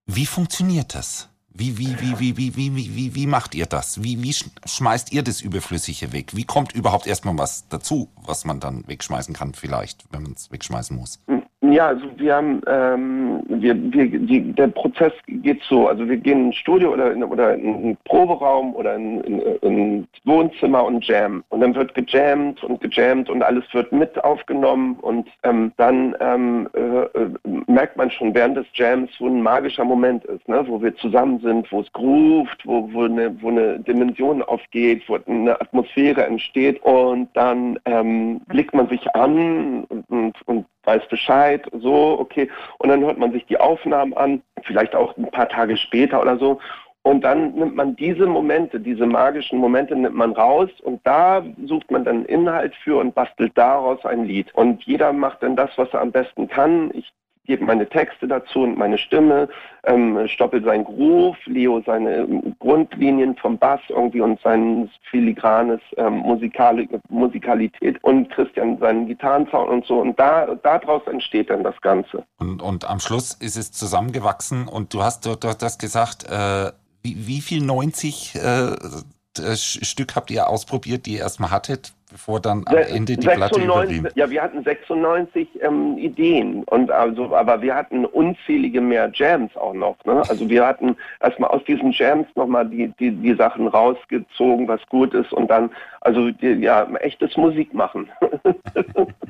Wie 0.06 0.26
funktioniert 0.26 0.94
das? 0.94 1.28
Wie, 1.50 1.76
wie, 1.76 2.00
wie, 2.00 2.18
wie, 2.18 2.36
wie, 2.36 2.56
wie, 2.56 2.76
wie, 2.76 2.96
wie, 2.96 3.14
wie 3.14 3.26
macht 3.26 3.54
ihr 3.54 3.66
das? 3.66 4.02
Wie, 4.02 4.22
wie 4.22 4.32
schmeißt 4.32 5.12
ihr 5.12 5.22
das 5.22 5.40
Überflüssige 5.40 6.12
weg? 6.12 6.34
Wie 6.34 6.44
kommt 6.44 6.72
überhaupt 6.72 7.06
erstmal 7.06 7.36
was 7.36 7.68
dazu, 7.68 8.10
was 8.24 8.44
man 8.44 8.58
dann 8.58 8.86
wegschmeißen 8.86 9.34
kann, 9.34 9.54
vielleicht, 9.54 10.04
wenn 10.10 10.22
man 10.22 10.32
es 10.32 10.50
wegschmeißen 10.50 10.96
muss? 10.96 11.20
Hm. 11.26 11.42
Ja, 11.70 11.88
also 11.88 12.06
wir 12.16 12.34
haben, 12.34 12.62
ähm, 12.66 13.42
wir, 13.48 13.74
wir, 13.92 14.06
die, 14.06 14.52
der 14.52 14.68
Prozess 14.68 15.12
geht 15.26 15.62
so, 15.64 15.88
also 15.88 16.08
wir 16.08 16.16
gehen 16.16 16.46
ins 16.46 16.56
Studio 16.56 16.92
oder 16.94 17.12
in, 17.12 17.22
oder 17.22 17.54
in 17.54 17.74
einen 17.74 17.96
Proberaum 18.04 18.74
oder 18.74 18.94
in, 18.94 19.20
in, 19.22 19.40
in 19.60 20.08
Wohnzimmer 20.24 20.84
und 20.84 21.06
jam. 21.06 21.44
Und 21.50 21.60
dann 21.60 21.74
wird 21.74 21.94
gejammt 21.94 22.64
und 22.64 22.80
gejammt 22.80 23.28
und 23.28 23.42
alles 23.42 23.64
wird 23.72 23.92
mit 23.92 24.22
aufgenommen 24.24 24.96
und 25.02 25.28
ähm, 25.42 25.72
dann 25.76 26.16
ähm, 26.20 26.68
äh, 26.72 27.60
merkt 27.66 27.96
man 27.96 28.10
schon 28.10 28.34
während 28.34 28.56
des 28.56 28.66
Jams, 28.72 29.10
wo 29.18 29.26
ein 29.26 29.42
magischer 29.42 29.84
Moment 29.84 30.24
ist, 30.24 30.48
ne? 30.48 30.64
wo 30.66 30.80
wir 30.80 30.96
zusammen 30.96 31.38
sind, 31.40 31.70
wo 31.70 31.80
es 31.80 31.92
groovt, 31.92 32.64
wo, 32.64 32.88
wo, 32.92 33.02
eine, 33.02 33.34
wo 33.42 33.48
eine 33.48 33.78
Dimension 33.80 34.42
aufgeht, 34.42 35.02
wo 35.06 35.18
eine 35.26 35.60
Atmosphäre 35.60 36.24
entsteht 36.24 36.82
und 36.82 37.28
dann 37.34 37.78
ähm, 37.84 38.40
blickt 38.46 38.74
man 38.74 38.88
sich 38.88 39.06
an 39.14 39.84
und, 39.88 40.08
und, 40.08 40.34
und 40.46 40.66
weiß 40.88 41.06
Bescheid, 41.08 41.68
so, 41.72 42.18
okay. 42.18 42.48
Und 42.78 42.88
dann 42.88 43.04
hört 43.04 43.18
man 43.18 43.32
sich 43.32 43.44
die 43.44 43.60
Aufnahmen 43.60 44.14
an, 44.14 44.42
vielleicht 44.62 44.94
auch 44.94 45.16
ein 45.18 45.30
paar 45.30 45.48
Tage 45.48 45.76
später 45.76 46.20
oder 46.20 46.38
so. 46.38 46.60
Und 47.02 47.22
dann 47.22 47.52
nimmt 47.52 47.76
man 47.76 47.94
diese 47.94 48.26
Momente, 48.26 48.80
diese 48.80 49.06
magischen 49.06 49.58
Momente 49.58 49.94
nimmt 49.94 50.16
man 50.16 50.32
raus 50.32 50.70
und 50.82 51.00
da 51.06 51.44
sucht 51.64 51.90
man 51.90 52.04
dann 52.04 52.24
Inhalt 52.24 52.74
für 52.82 52.98
und 52.98 53.14
bastelt 53.14 53.52
daraus 53.56 54.04
ein 54.04 54.24
Lied. 54.24 54.54
Und 54.54 54.82
jeder 54.84 55.12
macht 55.12 55.42
dann 55.42 55.56
das, 55.56 55.70
was 55.76 55.92
er 55.92 56.00
am 56.00 56.10
besten 56.10 56.48
kann. 56.48 56.90
Ich 56.94 57.12
gebe 57.48 57.64
meine 57.64 57.88
Texte 57.88 58.28
dazu 58.28 58.60
und 58.60 58.78
meine 58.78 58.98
Stimme, 58.98 59.48
ähm, 59.84 60.28
Stoppel 60.28 60.62
sein 60.62 60.84
Groove, 60.84 61.36
Leo 61.46 61.82
seine 61.84 62.18
ähm, 62.18 62.54
Grundlinien 62.60 63.36
vom 63.36 63.58
Bass 63.58 63.80
irgendwie 63.88 64.20
und 64.20 64.38
sein 64.42 64.88
filigranes 65.10 65.80
ähm, 65.96 66.18
Musikali 66.18 66.88
Musikalität 67.08 68.02
und 68.04 68.30
Christian 68.30 68.78
seinen 68.78 69.08
Gitarrensound 69.08 69.70
und 69.70 69.86
so. 69.86 69.98
Und 70.00 70.18
da 70.20 70.54
daraus 70.62 71.02
entsteht 71.06 71.50
dann 71.50 71.64
das 71.64 71.80
Ganze. 71.80 72.24
Und, 72.38 72.62
und 72.62 72.88
am 72.88 73.00
Schluss 73.00 73.32
ist 73.32 73.56
es 73.56 73.72
zusammengewachsen 73.72 74.68
und 74.68 74.94
du 74.94 75.02
hast, 75.02 75.26
hast 75.26 75.62
das 75.62 75.78
gesagt, 75.78 76.24
äh, 76.30 76.70
wie, 77.02 77.26
wie 77.26 77.40
viel 77.40 77.62
90 77.62 78.34
äh, 78.36 79.56
Stück 79.56 80.16
habt 80.16 80.30
ihr 80.30 80.48
ausprobiert, 80.48 81.06
die 81.06 81.14
ihr 81.14 81.20
erstmal 81.20 81.50
hattet? 81.50 81.92
Bevor 82.10 82.40
dann 82.40 82.62
am 82.66 82.76
Ende 82.76 83.16
die 83.16 83.22
96, 83.22 83.36
Platte 83.36 83.60
überblieb. 83.62 84.12
Ja, 84.14 84.30
wir 84.30 84.42
hatten 84.42 84.62
96 84.62 85.48
ähm, 85.62 85.98
Ideen 85.98 86.64
und 86.64 86.90
also, 86.90 87.34
aber 87.34 87.60
wir 87.62 87.74
hatten 87.74 88.04
unzählige 88.04 88.80
mehr 88.80 89.10
Jams 89.12 89.56
auch 89.56 89.74
noch. 89.74 89.96
Ne? 90.04 90.22
Also 90.28 90.48
wir 90.48 90.66
hatten 90.66 90.96
erstmal 91.20 91.50
aus 91.50 91.64
diesen 91.64 91.92
Jams 91.92 92.26
nochmal 92.34 92.68
die, 92.68 92.92
die, 92.98 93.10
die 93.10 93.34
Sachen 93.34 93.68
rausgezogen, 93.68 94.68
was 94.68 94.84
gut 94.88 95.14
ist 95.14 95.32
und 95.32 95.48
dann, 95.48 95.70
also 96.00 96.30
die, 96.30 96.52
ja, 96.54 96.84
echtes 97.00 97.36
Musik 97.36 97.74
machen. 97.74 98.10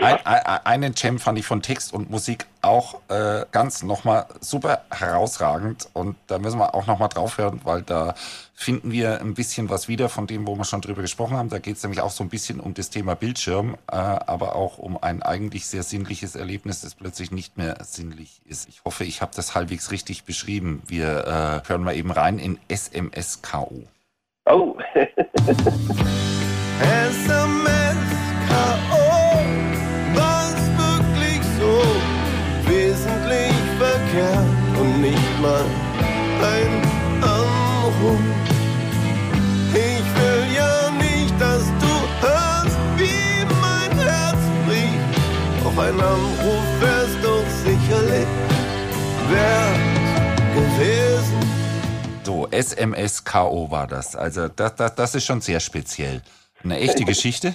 Ein, 0.00 0.16
ein, 0.24 0.60
einen 0.64 0.94
Jam 0.96 1.18
fand 1.18 1.38
ich 1.38 1.44
von 1.44 1.60
Text 1.60 1.92
und 1.92 2.10
Musik 2.10 2.46
auch 2.62 3.00
äh, 3.08 3.44
ganz 3.52 3.82
nochmal 3.82 4.24
super 4.40 4.82
herausragend 4.90 5.90
und 5.92 6.16
da 6.26 6.38
müssen 6.38 6.58
wir 6.58 6.74
auch 6.74 6.86
nochmal 6.86 7.10
drauf 7.10 7.36
hören, 7.36 7.60
weil 7.64 7.82
da 7.82 8.14
finden 8.54 8.92
wir 8.92 9.20
ein 9.20 9.34
bisschen 9.34 9.68
was 9.68 9.88
wieder 9.88 10.08
von 10.08 10.26
dem, 10.26 10.46
wo 10.46 10.56
wir 10.56 10.64
schon 10.64 10.80
drüber 10.80 11.02
gesprochen 11.02 11.36
haben. 11.36 11.50
Da 11.50 11.58
geht 11.58 11.76
es 11.76 11.82
nämlich 11.82 12.00
auch 12.00 12.10
so 12.10 12.24
ein 12.24 12.30
bisschen 12.30 12.60
um 12.60 12.72
das 12.72 12.88
Thema 12.88 13.14
Bildschirm, 13.14 13.76
äh, 13.90 13.96
aber 13.96 14.56
auch 14.56 14.78
um 14.78 14.96
ein 15.02 15.22
eigentlich 15.22 15.66
sehr 15.66 15.82
sinnliches 15.82 16.34
Erlebnis, 16.34 16.80
das 16.80 16.94
plötzlich 16.94 17.30
nicht 17.30 17.58
mehr 17.58 17.76
sinnlich 17.82 18.40
ist. 18.46 18.70
Ich 18.70 18.82
hoffe, 18.84 19.04
ich 19.04 19.20
habe 19.20 19.32
das 19.36 19.54
halbwegs 19.54 19.90
richtig 19.90 20.24
beschrieben. 20.24 20.82
Wir 20.86 21.26
äh, 21.26 21.68
hören 21.68 21.82
mal 21.82 21.94
eben 21.94 22.10
rein 22.10 22.38
in 22.38 22.58
SMSKO. 22.70 23.82
Oh. 24.46 24.78
mal 35.40 35.64
ein 36.42 37.22
Anruf. 37.22 38.20
Ich 39.72 40.04
will 40.18 40.54
ja 40.54 40.90
nicht, 40.98 41.34
dass 41.40 41.64
du 41.80 41.92
hörst, 42.20 42.78
wie 42.96 43.44
mein 43.60 43.98
Herz 43.98 44.38
bricht. 44.66 45.64
Auch 45.64 45.82
ein 45.82 45.94
Anruf 45.94 46.64
wär's 46.80 47.14
doch 47.22 47.48
sicherlich 47.64 48.26
wert 49.30 49.80
gewesen. 50.54 51.40
So, 52.22 52.46
SMSKO 52.50 53.70
war 53.70 53.86
das. 53.86 54.14
Also 54.14 54.48
das, 54.48 54.74
das, 54.76 54.94
das 54.94 55.14
ist 55.14 55.24
schon 55.24 55.40
sehr 55.40 55.60
speziell. 55.60 56.20
Eine 56.62 56.78
echte 56.78 57.04
Geschichte? 57.04 57.54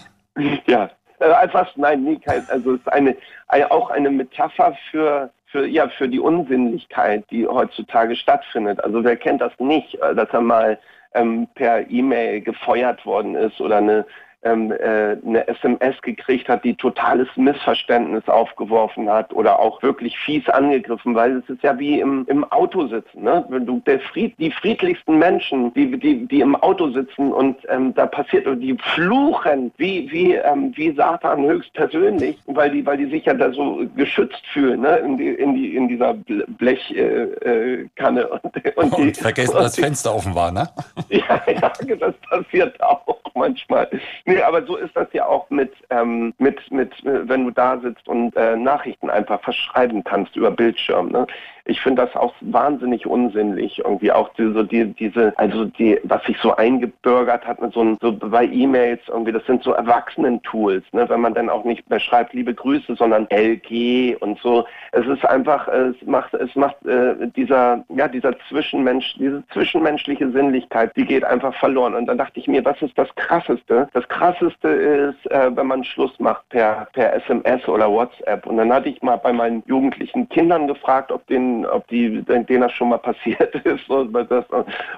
Ja, 0.66 0.90
äh, 1.20 1.50
fast, 1.50 1.78
nein, 1.78 2.04
nie 2.04 2.20
kein, 2.20 2.48
also 2.50 2.74
es 2.74 2.80
ist 2.80 2.92
eine, 2.92 3.16
eine, 3.48 3.72
auch 3.72 3.90
eine 3.92 4.10
Metapher 4.10 4.76
für 4.90 5.30
für, 5.56 5.66
ja, 5.68 5.88
für 5.88 6.10
die 6.10 6.20
Unsinnlichkeit, 6.20 7.24
die 7.32 7.48
heutzutage 7.48 8.18
stattfindet. 8.18 8.84
Also 8.84 9.04
wer 9.06 9.16
kennt 9.16 9.40
das 9.40 9.54
nicht, 9.58 9.96
äh, 10.02 10.14
dass 10.14 10.28
er 10.32 10.42
mal 10.42 10.78
ähm, 11.14 11.48
per 11.56 11.90
E-Mail 11.90 12.42
gefeuert 12.42 13.06
worden 13.06 13.36
ist 13.36 13.62
oder 13.62 13.78
eine 13.78 14.06
ähm, 14.46 14.72
äh, 14.72 15.18
eine 15.26 15.48
SMS 15.48 16.00
gekriegt 16.02 16.48
hat, 16.48 16.64
die 16.64 16.76
totales 16.76 17.28
Missverständnis 17.36 18.28
aufgeworfen 18.28 19.10
hat 19.10 19.34
oder 19.34 19.60
auch 19.60 19.82
wirklich 19.82 20.18
fies 20.20 20.48
angegriffen, 20.50 21.16
weil 21.16 21.38
es 21.38 21.50
ist 21.50 21.64
ja 21.64 21.78
wie 21.80 22.00
im, 22.00 22.26
im 22.30 22.44
Auto 22.52 22.88
sitzen. 22.88 23.24
Ne? 23.24 23.44
Wenn 23.50 23.66
du 23.66 23.82
der 23.86 24.00
Fried, 24.00 24.38
die 24.38 24.52
friedlichsten 24.52 25.18
Menschen, 25.18 25.74
die, 25.74 26.00
die, 26.00 26.28
die 26.28 26.42
im 26.42 26.56
Auto 26.56 26.92
sitzen 26.92 27.34
und 27.34 27.58
ähm, 27.70 27.94
da 27.96 28.06
passiert 28.06 28.46
und 28.48 28.62
die 28.62 28.78
fluchen 28.94 29.72
wie, 29.78 30.10
wie, 30.12 30.36
ähm, 30.36 30.72
wie 30.76 30.94
Satan 30.96 31.44
höchstpersönlich, 31.44 32.38
weil 32.46 32.70
die, 32.70 32.86
weil 32.86 32.98
die 32.98 33.10
sich 33.10 33.26
ja 33.26 33.34
da 33.34 33.52
so 33.52 33.82
geschützt 33.96 34.46
fühlen, 34.54 34.82
ne? 34.82 34.98
in, 34.98 35.18
die, 35.18 35.30
in, 35.30 35.56
die, 35.56 35.76
in 35.76 35.88
dieser 35.88 36.14
Blechkanne. 36.14 37.02
Äh, 37.42 37.50
äh, 37.50 37.90
und, 38.76 38.94
und, 38.94 38.94
und 38.94 39.18
vergessen, 39.18 39.54
dass 39.54 39.64
das 39.64 39.80
Fenster 39.80 40.14
offen 40.14 40.36
war, 40.36 40.52
ne? 40.52 40.70
ja, 41.10 41.42
ja, 41.48 41.96
das 41.96 42.14
passiert 42.30 42.80
auch 42.82 43.02
manchmal. 43.34 43.90
Nee, 44.26 44.35
aber 44.44 44.66
so 44.66 44.76
ist 44.76 44.96
das 44.96 45.08
ja 45.14 45.26
auch 45.26 45.50
mit, 45.50 45.74
ähm, 45.90 46.34
mit, 46.38 46.72
mit, 46.72 46.92
äh, 47.06 47.28
wenn 47.28 47.46
du 47.46 47.52
da 47.52 47.80
sitzt 47.80 48.08
und 48.08 48.36
äh, 48.36 48.56
Nachrichten 48.56 49.10
einfach 49.10 49.42
verschreiben 49.42 50.04
kannst 50.04 50.36
über 50.36 50.52
Bildschirm. 50.52 51.10
Ne? 51.10 51.28
Ich 51.66 51.82
finde 51.82 52.06
das 52.06 52.16
auch 52.16 52.34
wahnsinnig 52.42 53.08
unsinnlich, 53.08 53.80
irgendwie 53.80 54.12
auch 54.12 54.30
diese, 54.38 54.66
die, 54.66 54.86
diese, 54.94 55.34
also 55.38 55.66
die, 55.66 56.00
was 56.04 56.24
sich 56.26 56.38
so 56.40 56.56
eingebürgert 56.56 57.46
hat 57.46 57.62
mit 57.62 57.74
so, 57.74 57.82
ein, 57.82 57.98
so 58.02 58.12
bei 58.12 58.46
E-Mails 58.46 59.02
irgendwie, 59.08 59.32
das 59.32 59.46
sind 59.46 59.64
so 59.64 59.72
Erwachsenen-Tools, 59.74 60.84
ne? 60.92 61.10
wenn 61.10 61.22
man 61.22 61.34
dann 61.34 61.50
auch 61.50 61.64
nicht 61.64 61.90
mehr 61.90 62.00
schreibt, 62.00 62.34
liebe 62.34 62.54
Grüße, 62.54 62.96
sondern 62.96 63.28
LG 63.32 64.16
und 64.20 64.40
so. 64.40 64.66
Es 64.92 65.06
ist 65.08 65.26
einfach, 65.26 65.68
es 65.68 65.96
macht, 66.06 66.34
es 66.34 66.56
macht 66.56 66.86
äh, 66.86 67.28
dieser, 67.36 67.84
ja, 67.90 68.08
dieser 68.08 68.38
Zwischenmensch, 68.50 69.16
diese 69.16 69.44
zwischenmenschliche 69.52 70.30
Sinnlichkeit, 70.32 70.92
die 70.96 71.06
geht 71.06 71.24
einfach 71.24 71.54
verloren. 71.56 71.96
Und 71.96 72.06
dann 72.08 72.18
dachte 72.18 72.40
ich 72.40 72.48
mir, 72.48 72.64
was 72.64 72.82
ist 72.82 72.98
das 72.98 73.14
Krasseste? 73.16 73.88
Das 73.94 74.08
Krasseste 74.08 74.68
ist, 74.68 75.32
äh, 75.32 75.56
wenn 75.56 75.68
man 75.68 75.84
Schluss 75.84 76.20
macht 76.20 76.48
per, 76.50 76.88
per 76.94 77.14
SMS 77.16 77.68
oder 77.68 77.90
WhatsApp. 77.90 78.46
Und 78.46 78.58
dann 78.58 78.72
hatte 78.72 78.90
ich 78.90 79.02
mal 79.02 79.18
bei 79.18 79.34
meinen 79.34 79.64
jugendlichen 79.66 80.28
Kindern 80.30 80.68
gefragt, 80.68 81.12
ob 81.12 81.26
denen, 81.28 81.55
ob 81.64 81.88
die, 81.90 82.24
denen 82.24 82.62
das 82.62 82.72
schon 82.72 82.90
mal 82.90 82.98
passiert 82.98 83.54
ist 83.66 83.88
oder, 83.88 84.24
das, 84.24 84.46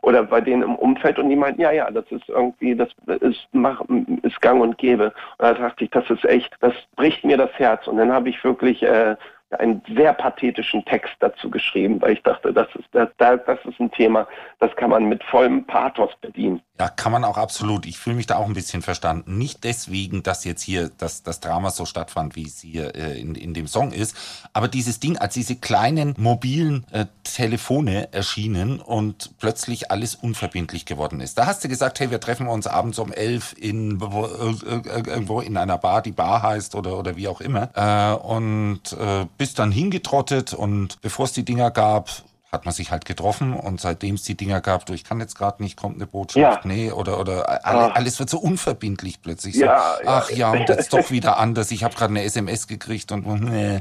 oder 0.01 0.23
bei 0.23 0.39
denen 0.39 0.63
im 0.63 0.75
Umfeld. 0.75 1.19
Und 1.19 1.29
die 1.29 1.35
meinten, 1.35 1.61
ja, 1.61 1.71
ja, 1.71 1.91
das 1.91 2.05
ist 2.09 2.29
irgendwie, 2.29 2.73
das 2.73 2.89
ist, 3.19 3.47
mach, 3.51 3.81
ist 4.23 4.41
gang 4.41 4.61
und 4.61 4.77
gäbe. 4.77 5.07
Und 5.07 5.13
da 5.39 5.53
dachte 5.53 5.83
ich, 5.83 5.89
das 5.91 6.09
ist 6.09 6.23
echt, 6.25 6.55
das 6.61 6.73
bricht 6.95 7.25
mir 7.25 7.35
das 7.35 7.51
Herz. 7.59 7.85
Und 7.87 7.97
dann 7.97 8.11
habe 8.11 8.29
ich 8.29 8.41
wirklich 8.43 8.81
äh, 8.81 9.17
einen 9.51 9.81
sehr 9.95 10.13
pathetischen 10.13 10.83
Text 10.85 11.15
dazu 11.19 11.49
geschrieben, 11.49 12.01
weil 12.01 12.13
ich 12.13 12.23
dachte, 12.23 12.53
das 12.53 12.67
ist, 12.75 12.87
das, 12.91 13.09
das 13.17 13.65
ist 13.65 13.79
ein 13.79 13.91
Thema, 13.91 14.27
das 14.59 14.75
kann 14.75 14.89
man 14.89 15.05
mit 15.05 15.23
vollem 15.23 15.65
Pathos 15.65 16.15
bedienen. 16.21 16.61
Ja, 16.79 16.89
kann 16.89 17.11
man 17.11 17.23
auch 17.23 17.37
absolut. 17.37 17.87
Ich 17.87 17.97
fühle 17.97 18.17
mich 18.17 18.27
da 18.27 18.35
auch 18.35 18.45
ein 18.45 18.53
bisschen 18.53 18.83
verstanden. 18.83 19.37
Nicht 19.39 19.63
deswegen, 19.63 20.21
dass 20.21 20.43
jetzt 20.43 20.61
hier 20.61 20.91
das, 20.97 21.23
das 21.23 21.39
Drama 21.39 21.71
so 21.71 21.85
stattfand, 21.85 22.35
wie 22.35 22.45
es 22.45 22.59
hier 22.59 22.95
äh, 22.95 23.19
in, 23.19 23.33
in 23.33 23.55
dem 23.55 23.67
Song 23.67 23.91
ist, 23.91 24.15
aber 24.53 24.67
dieses 24.67 24.99
Ding, 24.99 25.17
als 25.17 25.33
diese 25.33 25.55
kleinen 25.55 26.13
mobilen 26.19 26.85
äh, 26.91 27.07
Telefone 27.23 28.13
erschienen 28.13 28.79
und 28.79 29.31
plötzlich 29.39 29.89
alles 29.89 30.13
unverbindlich 30.13 30.85
geworden 30.85 31.19
ist. 31.19 31.39
Da 31.39 31.47
hast 31.47 31.63
du 31.63 31.67
gesagt, 31.67 31.99
hey, 31.99 32.11
wir 32.11 32.19
treffen 32.19 32.47
uns 32.47 32.67
abends 32.67 32.99
um 32.99 33.11
elf 33.11 33.55
in, 33.57 33.99
äh, 33.99 34.05
äh, 34.05 35.03
irgendwo 35.07 35.41
in 35.41 35.57
einer 35.57 35.79
Bar, 35.79 36.03
die 36.03 36.11
Bar 36.11 36.43
heißt 36.43 36.75
oder, 36.75 36.99
oder 36.99 37.15
wie 37.15 37.27
auch 37.27 37.41
immer. 37.41 37.69
Äh, 37.73 38.15
und 38.23 38.93
äh, 38.93 39.25
bist 39.39 39.57
dann 39.57 39.71
hingetrottet 39.71 40.53
und 40.53 41.01
bevor 41.01 41.25
es 41.25 41.33
die 41.33 41.43
Dinger 41.43 41.71
gab, 41.71 42.23
hat 42.57 42.65
man 42.65 42.73
sich 42.73 42.91
halt 42.91 43.05
getroffen 43.05 43.53
und 43.53 43.79
seitdem 43.79 44.15
es 44.15 44.23
die 44.23 44.35
Dinger 44.35 44.61
gab, 44.61 44.85
du, 44.87 44.93
ich 44.93 45.03
kann 45.03 45.19
jetzt 45.19 45.37
gerade 45.37 45.61
nicht, 45.61 45.77
kommt 45.77 45.95
eine 45.95 46.07
Botschaft, 46.07 46.65
ja. 46.65 46.67
nee, 46.67 46.91
oder, 46.91 47.19
oder 47.19 47.65
alle, 47.65 47.95
alles 47.95 48.19
wird 48.19 48.29
so 48.29 48.39
unverbindlich 48.39 49.21
plötzlich. 49.21 49.55
So, 49.55 49.65
ja, 49.65 49.95
ach 50.05 50.31
ja, 50.31 50.51
und 50.51 50.67
jetzt 50.67 50.91
doch 50.91 51.11
wieder 51.11 51.37
anders. 51.37 51.71
Ich 51.71 51.83
habe 51.83 51.95
gerade 51.95 52.11
eine 52.11 52.23
SMS 52.23 52.67
gekriegt 52.67 53.11
und 53.11 53.27
nee. 53.43 53.79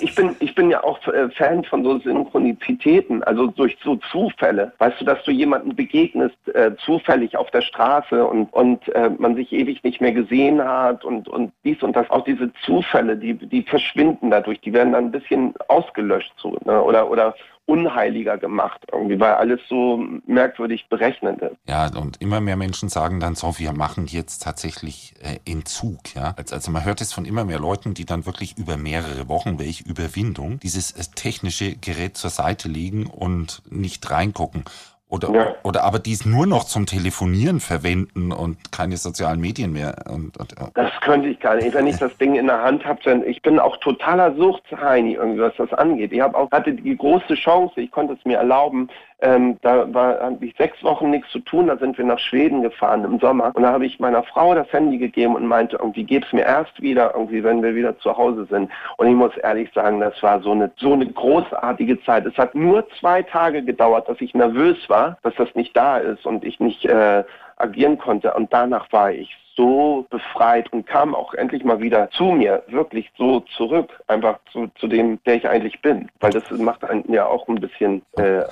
Ich 0.00 0.14
bin, 0.14 0.36
ich 0.38 0.54
bin 0.54 0.70
ja 0.70 0.84
auch 0.84 1.04
äh, 1.08 1.28
Fan 1.30 1.64
von 1.64 1.82
so 1.82 1.98
Synchronizitäten, 1.98 3.24
also 3.24 3.48
durch 3.48 3.76
so 3.82 3.96
Zufälle. 4.10 4.72
Weißt 4.78 5.00
du, 5.00 5.04
dass 5.04 5.22
du 5.24 5.32
jemanden 5.32 5.74
begegnest, 5.74 6.36
äh, 6.54 6.70
zufällig 6.84 7.36
auf 7.36 7.50
der 7.50 7.62
Straße 7.62 8.24
und, 8.24 8.52
und 8.52 8.88
äh, 8.94 9.10
man 9.18 9.34
sich 9.34 9.52
ewig 9.52 9.82
nicht 9.82 10.00
mehr 10.00 10.12
gesehen 10.12 10.62
hat 10.62 11.04
und, 11.04 11.28
und 11.28 11.52
dies 11.64 11.82
und 11.82 11.96
das. 11.96 12.08
Auch 12.10 12.24
diese 12.24 12.52
Zufälle, 12.64 13.16
die, 13.16 13.34
die 13.34 13.62
verschwinden 13.62 14.30
dadurch, 14.30 14.60
die 14.60 14.72
werden 14.72 14.92
dann 14.92 15.06
ein 15.06 15.12
bisschen 15.12 15.54
ausgelöscht 15.66 16.32
so, 16.36 16.56
ne? 16.64 16.80
oder, 16.80 17.10
oder 17.10 17.34
unheiliger 17.72 18.36
gemacht, 18.36 18.84
irgendwie, 18.92 19.18
weil 19.18 19.32
alles 19.32 19.58
so 19.66 20.04
merkwürdig 20.26 20.88
berechnet 20.90 21.40
ist. 21.40 21.56
Ja, 21.66 21.86
und 21.96 22.20
immer 22.20 22.42
mehr 22.42 22.56
Menschen 22.56 22.90
sagen 22.90 23.18
dann 23.18 23.34
so, 23.34 23.58
wir 23.58 23.72
machen 23.72 24.06
jetzt 24.06 24.42
tatsächlich 24.42 25.14
äh, 25.22 25.38
Entzug, 25.50 26.14
ja. 26.14 26.34
Also 26.36 26.70
man 26.70 26.84
hört 26.84 27.00
es 27.00 27.14
von 27.14 27.24
immer 27.24 27.46
mehr 27.46 27.58
Leuten, 27.58 27.94
die 27.94 28.04
dann 28.04 28.26
wirklich 28.26 28.58
über 28.58 28.76
mehrere 28.76 29.26
Wochen, 29.28 29.58
welche 29.58 29.84
Überwindung, 29.84 30.60
dieses 30.60 30.92
äh, 30.92 31.04
technische 31.14 31.74
Gerät 31.76 32.18
zur 32.18 32.28
Seite 32.28 32.68
legen 32.68 33.06
und 33.06 33.62
nicht 33.70 34.10
reingucken. 34.10 34.64
Oder, 35.12 35.30
ja. 35.30 35.54
oder 35.62 35.84
aber 35.84 35.98
dies 35.98 36.24
nur 36.24 36.46
noch 36.46 36.64
zum 36.64 36.86
Telefonieren 36.86 37.60
verwenden 37.60 38.32
und 38.32 38.72
keine 38.72 38.96
sozialen 38.96 39.42
Medien 39.42 39.74
mehr. 39.74 39.94
Und, 40.08 40.38
und, 40.38 40.54
das 40.72 40.90
könnte 41.02 41.28
ich 41.28 41.38
gar 41.38 41.56
nicht. 41.56 41.74
Wenn 41.74 41.86
ich 41.86 41.98
das 41.98 42.16
Ding 42.16 42.34
in 42.34 42.46
der 42.46 42.62
Hand 42.62 42.82
habe, 42.86 42.98
ich 43.26 43.42
bin 43.42 43.58
auch 43.58 43.76
totaler 43.76 44.34
Suchtsheini, 44.34 45.12
irgendwie, 45.12 45.42
was 45.42 45.52
das 45.58 45.70
angeht. 45.74 46.12
Ich 46.12 46.20
habe 46.22 46.34
auch 46.38 46.50
hatte 46.50 46.72
die 46.72 46.96
große 46.96 47.34
Chance, 47.34 47.82
ich 47.82 47.90
konnte 47.90 48.14
es 48.14 48.24
mir 48.24 48.38
erlauben, 48.38 48.88
ähm, 49.22 49.56
da 49.62 49.92
war, 49.94 50.20
hatte 50.20 50.44
ich 50.44 50.54
sechs 50.56 50.82
Wochen 50.82 51.10
nichts 51.10 51.30
zu 51.30 51.38
tun, 51.38 51.68
da 51.68 51.76
sind 51.76 51.96
wir 51.96 52.04
nach 52.04 52.18
Schweden 52.18 52.62
gefahren 52.62 53.04
im 53.04 53.18
Sommer. 53.20 53.52
Und 53.54 53.62
da 53.62 53.72
habe 53.72 53.86
ich 53.86 54.00
meiner 54.00 54.22
Frau 54.24 54.54
das 54.54 54.70
Handy 54.72 54.98
gegeben 54.98 55.36
und 55.36 55.46
meinte, 55.46 55.76
irgendwie 55.76 56.04
geht's 56.04 56.32
mir 56.32 56.44
erst 56.44 56.80
wieder, 56.82 57.12
irgendwie, 57.14 57.44
wenn 57.44 57.62
wir 57.62 57.74
wieder 57.74 57.96
zu 57.98 58.16
Hause 58.16 58.46
sind. 58.50 58.70
Und 58.96 59.06
ich 59.06 59.14
muss 59.14 59.36
ehrlich 59.38 59.70
sagen, 59.72 60.00
das 60.00 60.20
war 60.22 60.42
so 60.42 60.50
eine, 60.50 60.70
so 60.76 60.92
eine 60.92 61.06
großartige 61.06 62.02
Zeit. 62.02 62.26
Es 62.26 62.36
hat 62.36 62.54
nur 62.54 62.86
zwei 63.00 63.22
Tage 63.22 63.62
gedauert, 63.62 64.08
dass 64.08 64.20
ich 64.20 64.34
nervös 64.34 64.76
war, 64.88 65.16
dass 65.22 65.34
das 65.36 65.54
nicht 65.54 65.76
da 65.76 65.98
ist 65.98 66.26
und 66.26 66.44
ich 66.44 66.58
nicht 66.58 66.84
äh, 66.84 67.22
agieren 67.56 67.98
konnte. 67.98 68.34
Und 68.34 68.52
danach 68.52 68.90
war 68.92 69.12
ich 69.12 69.36
so 69.56 70.06
befreit 70.10 70.72
und 70.72 70.86
kam 70.86 71.14
auch 71.14 71.34
endlich 71.34 71.64
mal 71.64 71.80
wieder 71.80 72.10
zu 72.10 72.24
mir, 72.24 72.62
wirklich 72.68 73.10
so 73.16 73.40
zurück, 73.56 73.90
einfach 74.06 74.38
zu, 74.52 74.70
zu 74.78 74.86
dem, 74.86 75.22
der 75.24 75.36
ich 75.36 75.48
eigentlich 75.48 75.80
bin. 75.82 76.08
Weil 76.20 76.32
das 76.32 76.50
macht 76.50 76.84
einen 76.84 77.10
ja 77.12 77.26
auch 77.26 77.46
ein 77.48 77.56
bisschen, 77.56 78.02
äh, 78.16 78.42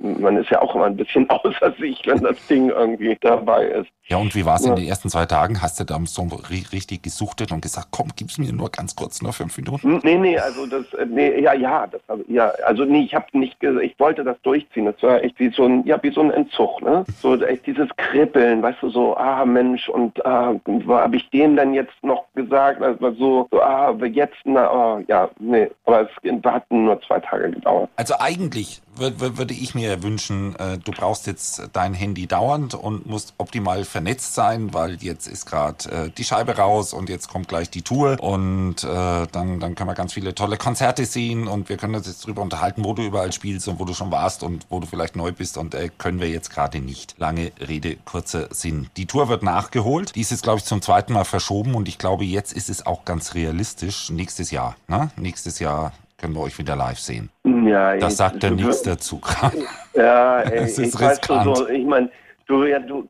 man 0.00 0.36
ist 0.36 0.50
ja 0.50 0.62
auch 0.62 0.74
immer 0.74 0.86
ein 0.86 0.96
bisschen 0.96 1.28
außer 1.30 1.72
sich, 1.78 2.02
wenn 2.06 2.22
das 2.22 2.44
Ding 2.46 2.70
irgendwie 2.70 3.16
dabei 3.20 3.66
ist. 3.66 3.90
Ja, 4.08 4.18
und 4.18 4.34
wie 4.36 4.46
war 4.46 4.54
es 4.54 4.64
ja. 4.64 4.70
in 4.70 4.76
den 4.76 4.88
ersten 4.88 5.10
zwei 5.10 5.26
Tagen? 5.26 5.60
Hast 5.60 5.80
du 5.80 5.84
da 5.84 5.98
so 6.04 6.22
richtig 6.70 7.02
gesuchtet 7.02 7.50
und 7.50 7.60
gesagt, 7.60 7.88
komm, 7.90 8.08
gib's 8.14 8.38
mir 8.38 8.52
nur 8.52 8.70
ganz 8.70 8.94
kurz, 8.94 9.20
nur 9.20 9.32
fünf 9.32 9.56
Minuten? 9.56 10.00
Nee, 10.04 10.16
nee, 10.16 10.38
also 10.38 10.66
das, 10.66 10.92
äh, 10.94 11.06
nee, 11.06 11.40
ja, 11.40 11.54
ja, 11.54 11.88
das, 11.88 12.00
ja, 12.28 12.52
also 12.64 12.84
nee, 12.84 13.02
ich 13.02 13.14
habe 13.14 13.26
nicht, 13.32 13.56
ich 13.62 13.98
wollte 13.98 14.22
das 14.22 14.40
durchziehen. 14.42 14.84
Das 14.84 15.02
war 15.02 15.22
echt 15.22 15.40
wie 15.40 15.50
so 15.50 15.64
ein, 15.64 15.84
ja, 15.86 16.00
wie 16.02 16.12
so 16.12 16.20
ein 16.20 16.30
Entzug, 16.30 16.82
ne? 16.82 17.04
So 17.20 17.34
echt 17.42 17.66
dieses 17.66 17.88
Kribbeln, 17.96 18.62
weißt 18.62 18.78
du, 18.82 18.90
so, 18.90 19.16
ah, 19.16 19.44
Mensch, 19.44 19.88
und 19.88 20.24
ah, 20.24 20.45
habe 20.46 21.16
ich 21.16 21.28
dem 21.30 21.56
denn 21.56 21.74
jetzt 21.74 22.02
noch 22.02 22.24
gesagt? 22.34 22.82
Also 22.82 23.10
so, 23.12 23.48
so 23.50 23.60
ah, 23.60 23.94
jetzt, 24.04 24.36
na, 24.44 24.70
oh, 24.72 25.04
ja, 25.08 25.28
nee, 25.38 25.70
aber 25.84 26.08
es 26.22 26.44
hat 26.44 26.70
nur 26.70 27.00
zwei 27.02 27.20
Tage 27.20 27.50
gedauert. 27.50 27.90
Also 27.96 28.14
eigentlich 28.18 28.82
würde 28.98 29.54
ich 29.54 29.74
mir 29.74 30.02
wünschen, 30.02 30.56
äh, 30.56 30.78
du 30.78 30.92
brauchst 30.92 31.26
jetzt 31.26 31.68
dein 31.72 31.94
Handy 31.94 32.26
dauernd 32.26 32.74
und 32.74 33.06
musst 33.06 33.34
optimal 33.38 33.84
vernetzt 33.84 34.34
sein, 34.34 34.72
weil 34.74 35.02
jetzt 35.02 35.26
ist 35.26 35.46
gerade 35.46 35.90
äh, 35.90 36.10
die 36.10 36.24
Scheibe 36.24 36.56
raus 36.56 36.92
und 36.92 37.08
jetzt 37.08 37.28
kommt 37.28 37.48
gleich 37.48 37.70
die 37.70 37.82
Tour 37.82 38.18
und 38.20 38.82
äh, 38.84 39.26
dann, 39.30 39.60
dann 39.60 39.74
können 39.74 39.90
wir 39.90 39.94
ganz 39.94 40.12
viele 40.12 40.34
tolle 40.34 40.56
Konzerte 40.56 41.04
sehen 41.04 41.48
und 41.48 41.68
wir 41.68 41.76
können 41.76 41.94
uns 41.94 42.06
jetzt 42.06 42.26
drüber 42.26 42.42
unterhalten, 42.42 42.84
wo 42.84 42.94
du 42.94 43.02
überall 43.02 43.32
spielst 43.32 43.68
und 43.68 43.78
wo 43.78 43.84
du 43.84 43.94
schon 43.94 44.10
warst 44.10 44.42
und 44.42 44.66
wo 44.68 44.80
du 44.80 44.86
vielleicht 44.86 45.16
neu 45.16 45.32
bist 45.32 45.58
und 45.58 45.74
äh, 45.74 45.90
können 45.96 46.20
wir 46.20 46.28
jetzt 46.28 46.50
gerade 46.50 46.80
nicht. 46.80 47.14
Lange 47.18 47.52
Rede, 47.60 47.96
kurzer 48.04 48.48
Sinn. 48.54 48.88
Die 48.96 49.06
Tour 49.06 49.28
wird 49.28 49.42
nachgeholt. 49.42 50.14
Die 50.14 50.20
ist 50.20 50.30
jetzt, 50.30 50.42
glaube 50.42 50.58
ich, 50.58 50.64
zum 50.64 50.82
zweiten 50.82 51.12
Mal 51.12 51.24
verschoben 51.24 51.74
und 51.74 51.88
ich 51.88 51.98
glaube, 51.98 52.24
jetzt 52.24 52.52
ist 52.52 52.70
es 52.70 52.86
auch 52.86 53.04
ganz 53.04 53.34
realistisch. 53.34 54.10
Nächstes 54.10 54.50
Jahr, 54.50 54.76
ne? 54.88 55.10
Nächstes 55.16 55.58
Jahr 55.58 55.92
können 56.18 56.34
wir 56.34 56.42
euch 56.42 56.58
wieder 56.58 56.76
live 56.76 56.98
sehen. 56.98 57.30
Ja, 57.44 57.96
das 57.96 58.16
sagt 58.16 58.42
ja 58.42 58.50
nichts 58.50 58.82
dazu 58.82 59.18
gerade. 59.18 59.56
Ja, 59.94 60.42
es 60.42 60.78
ist 60.78 60.94
ich 60.94 61.00
riskant. 61.00 61.46
Weiß 61.46 61.58
so, 61.58 61.68
ich 61.68 61.86
meine, 61.86 62.10
du, 62.46 62.64
ja, 62.64 62.78
du, 62.78 63.08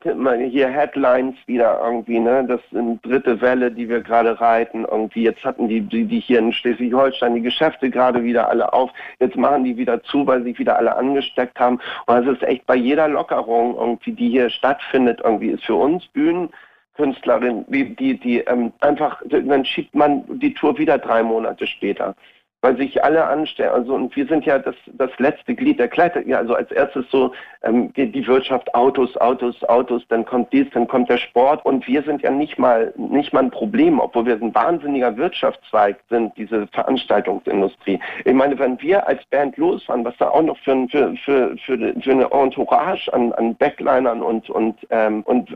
hier 0.49 0.69
Headlines 0.69 1.35
wieder 1.45 1.81
irgendwie, 1.83 2.17
ne? 2.17 2.45
Das 2.47 2.61
sind 2.71 3.05
dritte 3.05 3.41
Welle, 3.41 3.71
die 3.71 3.89
wir 3.89 3.99
gerade 3.99 4.39
reiten. 4.39 4.85
Irgendwie 4.89 5.23
jetzt 5.23 5.43
hatten 5.43 5.67
die, 5.67 5.81
die, 5.81 6.05
die 6.05 6.21
hier 6.21 6.39
in 6.39 6.53
Schleswig-Holstein 6.53 7.35
die 7.35 7.41
Geschäfte 7.41 7.89
gerade 7.89 8.23
wieder 8.23 8.49
alle 8.49 8.71
auf. 8.71 8.89
Jetzt 9.19 9.35
machen 9.35 9.65
die 9.65 9.75
wieder 9.75 10.01
zu, 10.03 10.25
weil 10.25 10.43
sich 10.43 10.57
wieder 10.59 10.77
alle 10.77 10.95
angesteckt 10.95 11.59
haben. 11.59 11.81
Und 12.05 12.25
es 12.25 12.37
ist 12.37 12.43
echt 12.43 12.65
bei 12.65 12.75
jeder 12.75 13.09
Lockerung 13.09 13.75
irgendwie, 13.75 14.13
die 14.13 14.29
hier 14.29 14.49
stattfindet, 14.49 15.19
irgendwie 15.21 15.49
ist 15.49 15.65
für 15.65 15.75
uns 15.75 16.05
Bühnenkünstlerin, 16.07 17.65
die, 17.67 17.95
die, 17.97 18.17
die 18.17 18.39
ähm, 18.39 18.71
einfach, 18.79 19.21
dann 19.29 19.65
schiebt 19.65 19.93
man 19.93 20.23
die 20.39 20.53
Tour 20.53 20.77
wieder 20.77 20.97
drei 20.97 21.21
Monate 21.21 21.67
später 21.67 22.15
weil 22.61 22.75
sich 22.77 23.03
alle 23.03 23.23
anstellen. 23.25 23.71
Also 23.71 23.93
und 23.93 24.15
wir 24.15 24.25
sind 24.25 24.45
ja 24.45 24.57
das, 24.57 24.75
das 24.93 25.11
letzte 25.19 25.53
Glied 25.53 25.79
der 25.79 25.87
Kleider. 25.87 26.25
Ja, 26.25 26.37
also 26.39 26.55
als 26.55 26.71
erstes 26.71 27.05
so 27.11 27.33
ähm, 27.63 27.93
die, 27.93 28.11
die, 28.11 28.25
Wirtschaft, 28.25 28.73
Autos, 28.73 29.15
Autos, 29.17 29.63
Autos, 29.65 30.03
dann 30.09 30.25
kommt 30.25 30.51
dies, 30.51 30.67
dann 30.73 30.87
kommt 30.87 31.09
der 31.09 31.17
Sport 31.17 31.63
und 31.65 31.87
wir 31.87 32.01
sind 32.01 32.23
ja 32.23 32.31
nicht 32.31 32.57
mal 32.57 32.93
nicht 32.97 33.31
mal 33.31 33.43
ein 33.43 33.51
Problem, 33.51 33.99
obwohl 33.99 34.25
wir 34.25 34.35
ein 34.35 34.55
wahnsinniger 34.55 35.15
Wirtschaftszweig 35.17 35.97
sind, 36.09 36.35
diese 36.35 36.67
Veranstaltungsindustrie. 36.67 37.99
Ich 38.25 38.33
meine, 38.33 38.57
wenn 38.57 38.81
wir 38.81 39.07
als 39.07 39.23
Band 39.25 39.55
losfahren, 39.57 40.03
was 40.03 40.17
da 40.17 40.29
auch 40.29 40.41
noch 40.41 40.57
für, 40.59 40.87
für, 40.89 41.15
für, 41.17 41.57
für, 41.57 41.93
für 42.01 42.11
eine 42.11 42.31
Entourage 42.31 43.13
an, 43.13 43.33
an 43.33 43.55
Backlinern 43.55 44.23
und 44.23 44.49
und 44.49 44.75
ähm, 44.89 45.21
und 45.23 45.49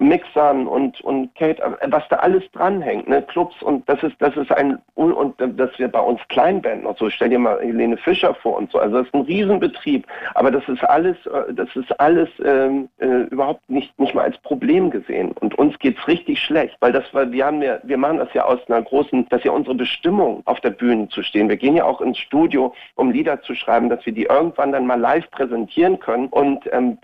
Mixern 0.00 0.66
und 0.66 1.00
und 1.02 1.32
Kate, 1.36 1.62
was 1.86 2.02
da 2.08 2.16
alles 2.16 2.42
dranhängt, 2.50 3.08
ne, 3.08 3.22
Clubs 3.22 3.62
und 3.62 3.88
das 3.88 4.02
ist 4.02 4.16
das 4.18 4.36
ist 4.36 4.50
ein 4.50 4.78
und 4.96 5.36
dass 5.38 5.78
wir 5.78 5.86
bei 5.88 6.00
uns 6.00 6.20
klein 6.28 6.47
Kleinband 6.48 6.84
noch 6.84 6.96
so. 6.98 7.10
Stell 7.10 7.28
dir 7.28 7.38
mal 7.38 7.60
Helene 7.60 7.96
Fischer 7.96 8.34
vor 8.34 8.56
und 8.56 8.70
so. 8.72 8.78
Also 8.78 8.98
das 8.98 9.06
ist 9.06 9.14
ein 9.14 9.22
Riesenbetrieb. 9.22 10.06
Aber 10.34 10.50
das 10.50 10.66
ist 10.68 10.82
alles, 10.84 11.16
äh, 11.26 11.52
das 11.52 11.68
ist 11.76 12.00
alles 12.00 12.28
ähm, 12.44 12.88
äh, 12.98 13.24
überhaupt 13.30 13.68
nicht, 13.68 13.98
nicht 13.98 14.14
mal 14.14 14.22
als 14.22 14.38
Problem 14.38 14.90
gesehen. 14.90 15.32
Und 15.40 15.58
uns 15.58 15.78
geht 15.78 15.98
es 15.98 16.08
richtig 16.08 16.40
schlecht, 16.40 16.76
weil 16.80 16.92
das 16.92 17.04
war, 17.12 17.30
wir 17.30 17.44
haben 17.44 17.62
ja, 17.62 17.78
wir 17.82 17.98
machen 17.98 18.18
das 18.18 18.32
ja 18.32 18.44
aus 18.44 18.60
einer 18.68 18.82
großen, 18.82 19.26
das 19.28 19.40
ist 19.40 19.44
ja 19.44 19.52
unsere 19.52 19.74
Bestimmung, 19.74 20.42
auf 20.46 20.60
der 20.60 20.70
Bühne 20.70 21.08
zu 21.08 21.22
stehen. 21.22 21.48
Wir 21.48 21.56
gehen 21.56 21.76
ja 21.76 21.84
auch 21.84 22.00
ins 22.00 22.18
Studio, 22.18 22.74
um 22.94 23.10
Lieder 23.10 23.42
zu 23.42 23.54
schreiben, 23.54 23.90
dass 23.90 24.04
wir 24.06 24.12
die 24.12 24.24
irgendwann 24.24 24.72
dann 24.72 24.86
mal 24.86 24.98
live 24.98 25.30
präsentieren 25.30 25.98
können. 26.00 26.28
Und 26.28 26.64
ähm, 26.72 26.98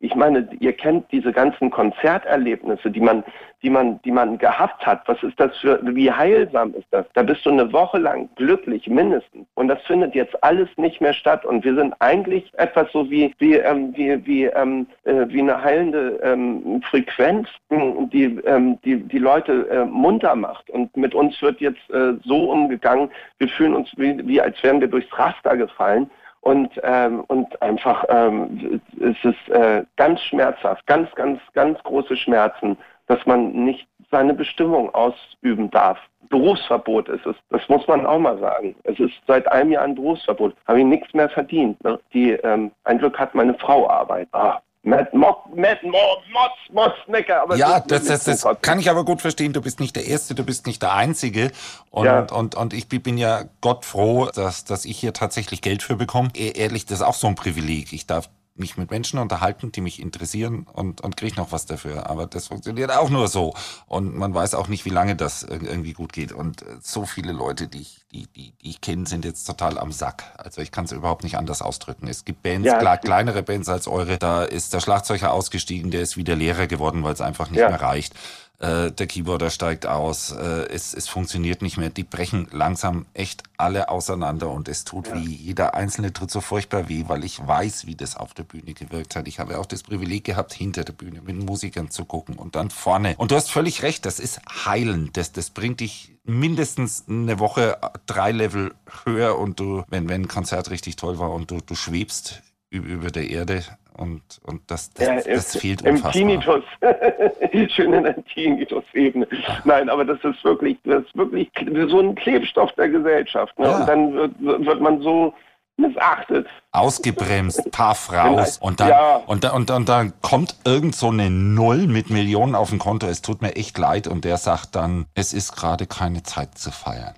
ich 0.00 0.14
meine, 0.14 0.48
ihr 0.60 0.72
kennt 0.72 1.10
diese 1.10 1.32
ganzen 1.32 1.70
Konzerterlebnisse, 1.70 2.90
die 2.90 3.00
man, 3.00 3.24
die 3.62 3.70
man, 3.70 4.00
die 4.02 4.12
man 4.12 4.38
gehabt 4.38 4.86
hat. 4.86 5.02
Was 5.06 5.22
ist 5.22 5.38
das 5.40 5.56
für, 5.58 5.80
wie 5.82 6.10
heilsam 6.10 6.74
ist 6.74 6.86
das? 6.90 7.06
Da 7.14 7.22
bist 7.22 7.44
du 7.44 7.50
eine 7.50 7.72
Woche 7.72 7.98
lang 7.98 8.28
glücklich, 8.36 8.87
mindestens. 8.88 9.46
Und 9.54 9.68
das 9.68 9.80
findet 9.82 10.14
jetzt 10.14 10.42
alles 10.42 10.68
nicht 10.76 11.00
mehr 11.00 11.12
statt. 11.12 11.44
Und 11.44 11.64
wir 11.64 11.74
sind 11.74 11.94
eigentlich 12.00 12.50
etwas 12.54 12.90
so 12.92 13.10
wie, 13.10 13.34
wie, 13.38 13.54
ähm, 13.54 13.92
wie, 13.96 14.24
wie, 14.26 14.44
ähm, 14.44 14.86
äh, 15.04 15.26
wie 15.28 15.40
eine 15.40 15.62
heilende 15.62 16.20
ähm, 16.22 16.82
Frequenz, 16.82 17.48
die, 17.70 18.38
ähm, 18.44 18.78
die 18.84 18.96
die 18.96 19.18
Leute 19.18 19.68
äh, 19.70 19.84
munter 19.84 20.34
macht. 20.34 20.70
Und 20.70 20.96
mit 20.96 21.14
uns 21.14 21.40
wird 21.42 21.60
jetzt 21.60 21.90
äh, 21.90 22.14
so 22.24 22.50
umgegangen, 22.50 23.10
wir 23.38 23.48
fühlen 23.48 23.74
uns 23.74 23.90
wie, 23.96 24.26
wie 24.26 24.40
als 24.40 24.62
wären 24.62 24.80
wir 24.80 24.88
durchs 24.88 25.18
Raster 25.18 25.56
gefallen. 25.56 26.10
Und, 26.40 26.70
ähm, 26.82 27.24
und 27.26 27.60
einfach 27.60 28.04
ähm, 28.08 28.80
es 29.00 29.16
ist 29.24 29.48
äh, 29.50 29.84
ganz 29.96 30.20
schmerzhaft, 30.22 30.86
ganz, 30.86 31.12
ganz, 31.14 31.40
ganz 31.52 31.82
große 31.82 32.16
Schmerzen, 32.16 32.76
dass 33.06 33.24
man 33.26 33.52
nicht 33.52 33.86
seine 34.10 34.34
Bestimmung 34.34 34.94
ausüben 34.94 35.70
darf. 35.70 35.98
Berufsverbot 36.28 37.08
ist 37.08 37.26
es. 37.26 37.36
Das 37.50 37.62
muss 37.68 37.86
man 37.86 38.06
auch 38.06 38.18
mal 38.18 38.38
sagen. 38.38 38.74
Es 38.84 38.98
ist 38.98 39.14
seit 39.26 39.50
einem 39.50 39.72
Jahr 39.72 39.84
ein 39.84 39.94
Berufsverbot. 39.94 40.54
Habe 40.66 40.80
ich 40.80 40.86
nichts 40.86 41.12
mehr 41.14 41.28
verdient. 41.28 41.82
Ne? 41.84 41.98
Die, 42.12 42.30
ähm, 42.30 42.70
ein 42.84 42.98
Glück 42.98 43.18
hat 43.18 43.34
meine 43.34 43.54
Frau 43.54 43.88
Arbeit. 43.88 44.28
Ah, 44.32 44.60
Matt, 44.82 45.12
Mock, 45.12 45.44
Matt, 45.54 45.82
Moss, 45.82 46.18
Moss, 46.32 46.50
Mossnecker. 46.72 47.42
Aber 47.42 47.56
ja, 47.56 47.80
das, 47.80 48.04
das, 48.04 48.24
das 48.24 48.46
kann 48.62 48.78
ich 48.78 48.88
aber 48.88 49.04
gut 49.04 49.20
verstehen. 49.20 49.52
Du 49.52 49.60
bist 49.60 49.80
nicht 49.80 49.96
der 49.96 50.06
Erste, 50.06 50.34
du 50.34 50.44
bist 50.44 50.66
nicht 50.66 50.82
der 50.82 50.94
Einzige. 50.94 51.50
Und, 51.90 52.06
ja. 52.06 52.26
und, 52.32 52.54
und 52.54 52.72
ich 52.72 52.88
bin 52.88 53.18
ja 53.18 53.42
Gott 53.60 53.84
froh, 53.84 54.28
dass, 54.34 54.64
dass 54.64 54.84
ich 54.84 54.98
hier 54.98 55.12
tatsächlich 55.12 55.62
Geld 55.62 55.82
für 55.82 55.96
bekomme. 55.96 56.30
E-, 56.36 56.52
ehrlich, 56.52 56.86
das 56.86 57.00
ist 57.00 57.06
auch 57.06 57.14
so 57.14 57.26
ein 57.26 57.34
Privileg. 57.34 57.92
Ich 57.92 58.06
darf 58.06 58.30
mich 58.58 58.76
mit 58.76 58.90
Menschen 58.90 59.18
unterhalten, 59.18 59.72
die 59.72 59.80
mich 59.80 60.00
interessieren 60.00 60.66
und, 60.72 61.00
und 61.00 61.16
kriege 61.16 61.36
noch 61.36 61.52
was 61.52 61.66
dafür. 61.66 62.08
Aber 62.08 62.26
das 62.26 62.48
funktioniert 62.48 62.90
auch 62.90 63.10
nur 63.10 63.28
so. 63.28 63.54
Und 63.86 64.16
man 64.16 64.34
weiß 64.34 64.54
auch 64.54 64.68
nicht, 64.68 64.84
wie 64.84 64.90
lange 64.90 65.16
das 65.16 65.42
irgendwie 65.42 65.92
gut 65.92 66.12
geht. 66.12 66.32
Und 66.32 66.62
äh, 66.62 66.76
so 66.80 67.06
viele 67.06 67.32
Leute, 67.32 67.68
die 67.68 67.80
ich, 67.80 68.04
die, 68.12 68.26
die, 68.26 68.52
die 68.62 68.70
ich 68.70 68.80
kenne, 68.80 69.06
sind 69.06 69.24
jetzt 69.24 69.44
total 69.44 69.78
am 69.78 69.92
Sack. 69.92 70.24
Also 70.36 70.60
ich 70.60 70.72
kann 70.72 70.84
es 70.84 70.92
überhaupt 70.92 71.24
nicht 71.24 71.36
anders 71.36 71.62
ausdrücken. 71.62 72.08
Es 72.08 72.24
gibt 72.24 72.42
Bands, 72.42 72.66
ja, 72.66 72.78
klar, 72.78 72.98
kleinere 72.98 73.42
Bands 73.42 73.68
als 73.68 73.88
eure. 73.88 74.18
Da 74.18 74.44
ist 74.44 74.72
der 74.74 74.80
Schlagzeuger 74.80 75.32
ausgestiegen, 75.32 75.90
der 75.90 76.02
ist 76.02 76.16
wieder 76.16 76.36
Lehrer 76.36 76.66
geworden, 76.66 77.02
weil 77.02 77.12
es 77.12 77.20
einfach 77.20 77.50
nicht 77.50 77.60
ja. 77.60 77.68
mehr 77.68 77.80
reicht 77.80 78.14
äh, 78.60 78.90
der 78.90 79.06
Keyboarder 79.06 79.50
steigt 79.50 79.86
aus, 79.86 80.32
äh, 80.32 80.66
es, 80.68 80.92
es 80.92 81.08
funktioniert 81.08 81.62
nicht 81.62 81.76
mehr. 81.76 81.90
Die 81.90 82.02
brechen 82.02 82.48
langsam 82.50 83.06
echt 83.14 83.44
alle 83.56 83.88
auseinander 83.88 84.50
und 84.50 84.68
es 84.68 84.84
tut 84.84 85.08
ja. 85.08 85.14
wie 85.14 85.32
Jeder 85.32 85.74
einzelne 85.74 86.12
tut 86.12 86.30
so 86.30 86.40
furchtbar 86.40 86.88
weh, 86.88 87.04
weil 87.06 87.24
ich 87.24 87.46
weiß, 87.46 87.86
wie 87.86 87.94
das 87.94 88.16
auf 88.16 88.34
der 88.34 88.42
Bühne 88.42 88.74
gewirkt 88.74 89.14
hat. 89.14 89.28
Ich 89.28 89.38
habe 89.38 89.58
auch 89.58 89.66
das 89.66 89.84
Privileg 89.84 90.24
gehabt, 90.24 90.52
hinter 90.52 90.82
der 90.82 90.92
Bühne 90.92 91.20
mit 91.22 91.36
Musikern 91.36 91.90
zu 91.90 92.04
gucken 92.04 92.34
und 92.34 92.56
dann 92.56 92.70
vorne. 92.70 93.14
Und 93.16 93.30
du 93.30 93.36
hast 93.36 93.50
völlig 93.50 93.82
recht, 93.82 94.04
das 94.04 94.18
ist 94.18 94.40
heilend. 94.64 95.16
Das, 95.16 95.30
das 95.30 95.50
bringt 95.50 95.78
dich 95.78 96.12
mindestens 96.24 97.04
eine 97.08 97.38
Woche 97.38 97.78
drei 98.06 98.32
Level 98.32 98.74
höher 99.04 99.38
und 99.38 99.60
du, 99.60 99.84
wenn, 99.88 100.08
wenn 100.08 100.22
ein 100.22 100.28
Konzert 100.28 100.70
richtig 100.70 100.96
toll 100.96 101.18
war 101.18 101.30
und 101.30 101.50
du, 101.50 101.58
du 101.64 101.74
schwebst 101.74 102.42
über 102.70 103.10
der 103.10 103.30
Erde 103.30 103.62
und, 103.98 104.22
und 104.44 104.62
das, 104.68 104.90
das, 104.92 105.06
ja, 105.06 105.34
das 105.34 105.56
fehlt 105.56 105.82
unfassbar. 105.82 106.14
Im 106.14 106.28
Tinnitus, 106.28 106.64
schön 107.74 107.92
in 107.92 108.04
der 108.04 108.24
Tinnitus-Ebene. 108.26 109.26
Nein, 109.64 109.88
aber 109.88 110.04
das 110.04 110.18
ist 110.22 110.42
wirklich, 110.44 110.78
das 110.84 111.02
ist 111.02 111.16
wirklich 111.16 111.50
so 111.88 111.98
ein 111.98 112.14
Klebstoff 112.14 112.70
der 112.72 112.90
Gesellschaft. 112.90 113.58
Ne? 113.58 113.66
Ja. 113.66 113.80
Und 113.80 113.88
dann 113.88 114.14
wird, 114.14 114.40
wird 114.40 114.80
man 114.80 115.00
so 115.02 115.34
missachtet. 115.78 116.46
Ausgebremst, 116.70 117.70
paff 117.72 118.12
raus. 118.12 118.58
Und 118.58 118.78
dann, 118.78 118.88
ja. 118.88 119.16
und, 119.26 119.42
dann, 119.42 119.52
und, 119.52 119.68
dann, 119.68 119.76
und 119.78 119.88
dann 119.88 120.12
kommt 120.20 120.54
irgend 120.64 120.94
so 120.94 121.08
eine 121.08 121.28
Null 121.28 121.88
mit 121.88 122.08
Millionen 122.10 122.54
auf 122.54 122.70
dem 122.70 122.78
Konto. 122.78 123.08
Es 123.08 123.20
tut 123.20 123.42
mir 123.42 123.56
echt 123.56 123.78
leid. 123.78 124.06
Und 124.06 124.24
der 124.24 124.36
sagt 124.36 124.76
dann, 124.76 125.06
es 125.14 125.32
ist 125.32 125.56
gerade 125.56 125.86
keine 125.86 126.22
Zeit 126.22 126.56
zu 126.56 126.70
feiern. 126.70 127.14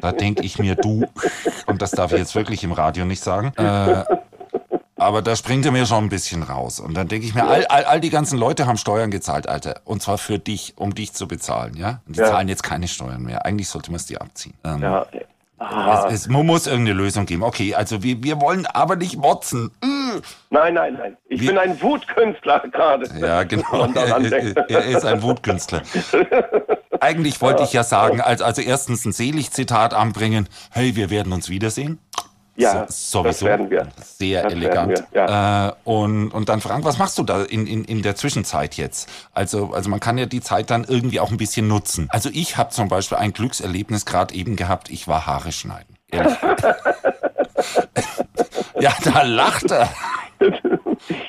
Da 0.00 0.12
denke 0.12 0.42
ich 0.42 0.58
mir, 0.58 0.74
du, 0.74 1.06
und 1.66 1.82
das 1.82 1.92
darf 1.92 2.12
ich 2.12 2.18
jetzt 2.18 2.34
wirklich 2.34 2.64
im 2.64 2.72
Radio 2.72 3.04
nicht 3.04 3.22
sagen, 3.22 3.52
äh, 3.56 4.04
aber 5.00 5.22
da 5.22 5.34
springt 5.34 5.64
er 5.64 5.72
mir 5.72 5.86
schon 5.86 6.04
ein 6.04 6.08
bisschen 6.08 6.42
raus. 6.42 6.78
Und 6.78 6.94
dann 6.94 7.08
denke 7.08 7.26
ich 7.26 7.34
mir, 7.34 7.46
all, 7.46 7.64
all, 7.66 7.84
all 7.84 8.00
die 8.00 8.10
ganzen 8.10 8.38
Leute 8.38 8.66
haben 8.66 8.76
Steuern 8.76 9.10
gezahlt, 9.10 9.48
Alter. 9.48 9.80
Und 9.84 10.02
zwar 10.02 10.18
für 10.18 10.38
dich, 10.38 10.74
um 10.76 10.94
dich 10.94 11.14
zu 11.14 11.26
bezahlen, 11.26 11.74
ja? 11.74 12.00
Und 12.06 12.16
die 12.16 12.20
ja. 12.20 12.26
zahlen 12.26 12.48
jetzt 12.48 12.62
keine 12.62 12.86
Steuern 12.86 13.22
mehr. 13.22 13.46
Eigentlich 13.46 13.68
sollte 13.68 13.90
man 13.90 13.96
es 13.96 14.06
die 14.06 14.20
abziehen. 14.20 14.54
Ähm, 14.64 14.82
ja. 14.82 15.06
Es, 16.08 16.26
es, 16.26 16.28
muss 16.28 16.66
irgendeine 16.66 16.96
Lösung 16.96 17.26
geben. 17.26 17.42
Okay, 17.42 17.74
also 17.74 18.02
wir, 18.02 18.22
wir 18.22 18.40
wollen 18.40 18.66
aber 18.66 18.96
nicht 18.96 19.16
motzen. 19.16 19.70
Nein, 20.50 20.74
nein, 20.74 20.94
nein. 20.94 21.16
Ich 21.28 21.40
wir, 21.40 21.50
bin 21.50 21.58
ein 21.58 21.80
Wutkünstler 21.80 22.60
gerade. 22.70 23.06
Ja, 23.18 23.42
genau. 23.42 23.86
Er, 23.94 24.68
er, 24.68 24.84
ist 24.84 25.04
ein 25.04 25.22
Wutkünstler. 25.22 25.82
Eigentlich 27.00 27.40
wollte 27.40 27.62
ich 27.62 27.72
ja 27.72 27.84
sagen, 27.84 28.20
als, 28.20 28.40
also 28.42 28.62
erstens 28.62 29.04
ein 29.04 29.12
Selig-Zitat 29.12 29.94
anbringen. 29.94 30.48
Hey, 30.70 30.96
wir 30.96 31.10
werden 31.10 31.32
uns 31.32 31.48
wiedersehen. 31.48 31.98
Ja, 32.60 32.86
so, 32.88 33.22
sowieso. 33.22 33.22
das 33.22 33.42
werden 33.42 33.70
wir. 33.70 33.88
Sehr 34.02 34.42
das 34.44 34.52
elegant. 34.52 35.04
Wir, 35.12 35.26
ja. 35.26 35.68
äh, 35.68 35.72
und, 35.84 36.30
und 36.30 36.48
dann 36.48 36.60
Frank, 36.60 36.84
was 36.84 36.98
machst 36.98 37.18
du 37.18 37.22
da 37.22 37.42
in, 37.42 37.66
in, 37.66 37.84
in 37.84 38.02
der 38.02 38.16
Zwischenzeit 38.16 38.76
jetzt? 38.76 39.08
Also, 39.32 39.72
also 39.72 39.90
man 39.90 40.00
kann 40.00 40.18
ja 40.18 40.26
die 40.26 40.40
Zeit 40.40 40.70
dann 40.70 40.84
irgendwie 40.84 41.20
auch 41.20 41.30
ein 41.30 41.36
bisschen 41.36 41.68
nutzen. 41.68 42.08
Also 42.10 42.30
ich 42.32 42.56
habe 42.56 42.70
zum 42.70 42.88
Beispiel 42.88 43.18
ein 43.18 43.32
Glückserlebnis 43.32 44.06
gerade 44.06 44.34
eben 44.34 44.56
gehabt, 44.56 44.90
ich 44.90 45.08
war 45.08 45.26
Haare 45.26 45.52
schneiden. 45.52 45.96
ja, 48.80 48.92
da 49.04 49.22
lacht 49.22 49.70
er. 49.70 49.88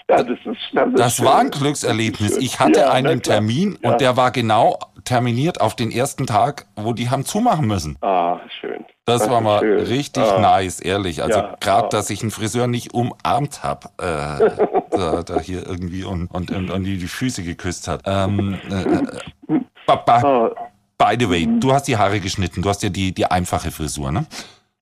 Ja, 0.09 0.23
das, 0.23 0.37
ist, 0.45 0.57
das, 0.73 0.87
ist 0.87 0.99
das 0.99 1.23
war 1.23 1.39
ein 1.39 1.51
Glückserlebnis. 1.51 2.37
Ich 2.37 2.59
hatte 2.59 2.81
ja, 2.81 2.91
einen 2.91 3.21
Termin 3.21 3.77
ja. 3.81 3.91
und 3.91 4.01
der 4.01 4.17
war 4.17 4.31
genau 4.31 4.79
terminiert 5.03 5.61
auf 5.61 5.75
den 5.75 5.91
ersten 5.91 6.27
Tag, 6.27 6.67
wo 6.75 6.93
die 6.93 7.09
haben 7.09 7.25
zumachen 7.25 7.67
müssen. 7.67 7.97
Ah, 8.01 8.39
schön. 8.59 8.80
Das, 9.05 9.21
das 9.21 9.29
war 9.31 9.41
mal 9.41 9.59
schön. 9.59 9.79
richtig 9.79 10.23
ah. 10.23 10.39
nice, 10.39 10.79
ehrlich. 10.79 11.23
Also 11.23 11.39
ja, 11.39 11.57
gerade, 11.59 11.87
ah. 11.87 11.89
dass 11.89 12.09
ich 12.09 12.21
einen 12.21 12.31
Friseur 12.31 12.67
nicht 12.67 12.93
umarmt 12.93 13.63
habe, 13.63 13.89
äh, 13.97 14.67
da, 14.91 15.23
da, 15.23 15.39
hier 15.39 15.65
irgendwie 15.65 16.03
und, 16.03 16.27
und, 16.27 16.51
und, 16.51 16.69
und 16.69 16.83
die, 16.83 16.97
Füße 16.99 17.43
geküsst 17.43 17.87
hat. 17.87 18.01
Ähm, 18.05 18.59
äh, 18.69 19.57
Papa, 19.87 20.21
ah. 20.23 20.49
by 20.97 21.15
the 21.19 21.29
way, 21.29 21.47
du 21.59 21.73
hast 21.73 21.87
die 21.87 21.97
Haare 21.97 22.19
geschnitten, 22.19 22.61
du 22.61 22.69
hast 22.69 22.83
ja 22.83 22.89
die, 22.89 23.11
die 23.11 23.25
einfache 23.25 23.71
Frisur, 23.71 24.11
ne? 24.11 24.25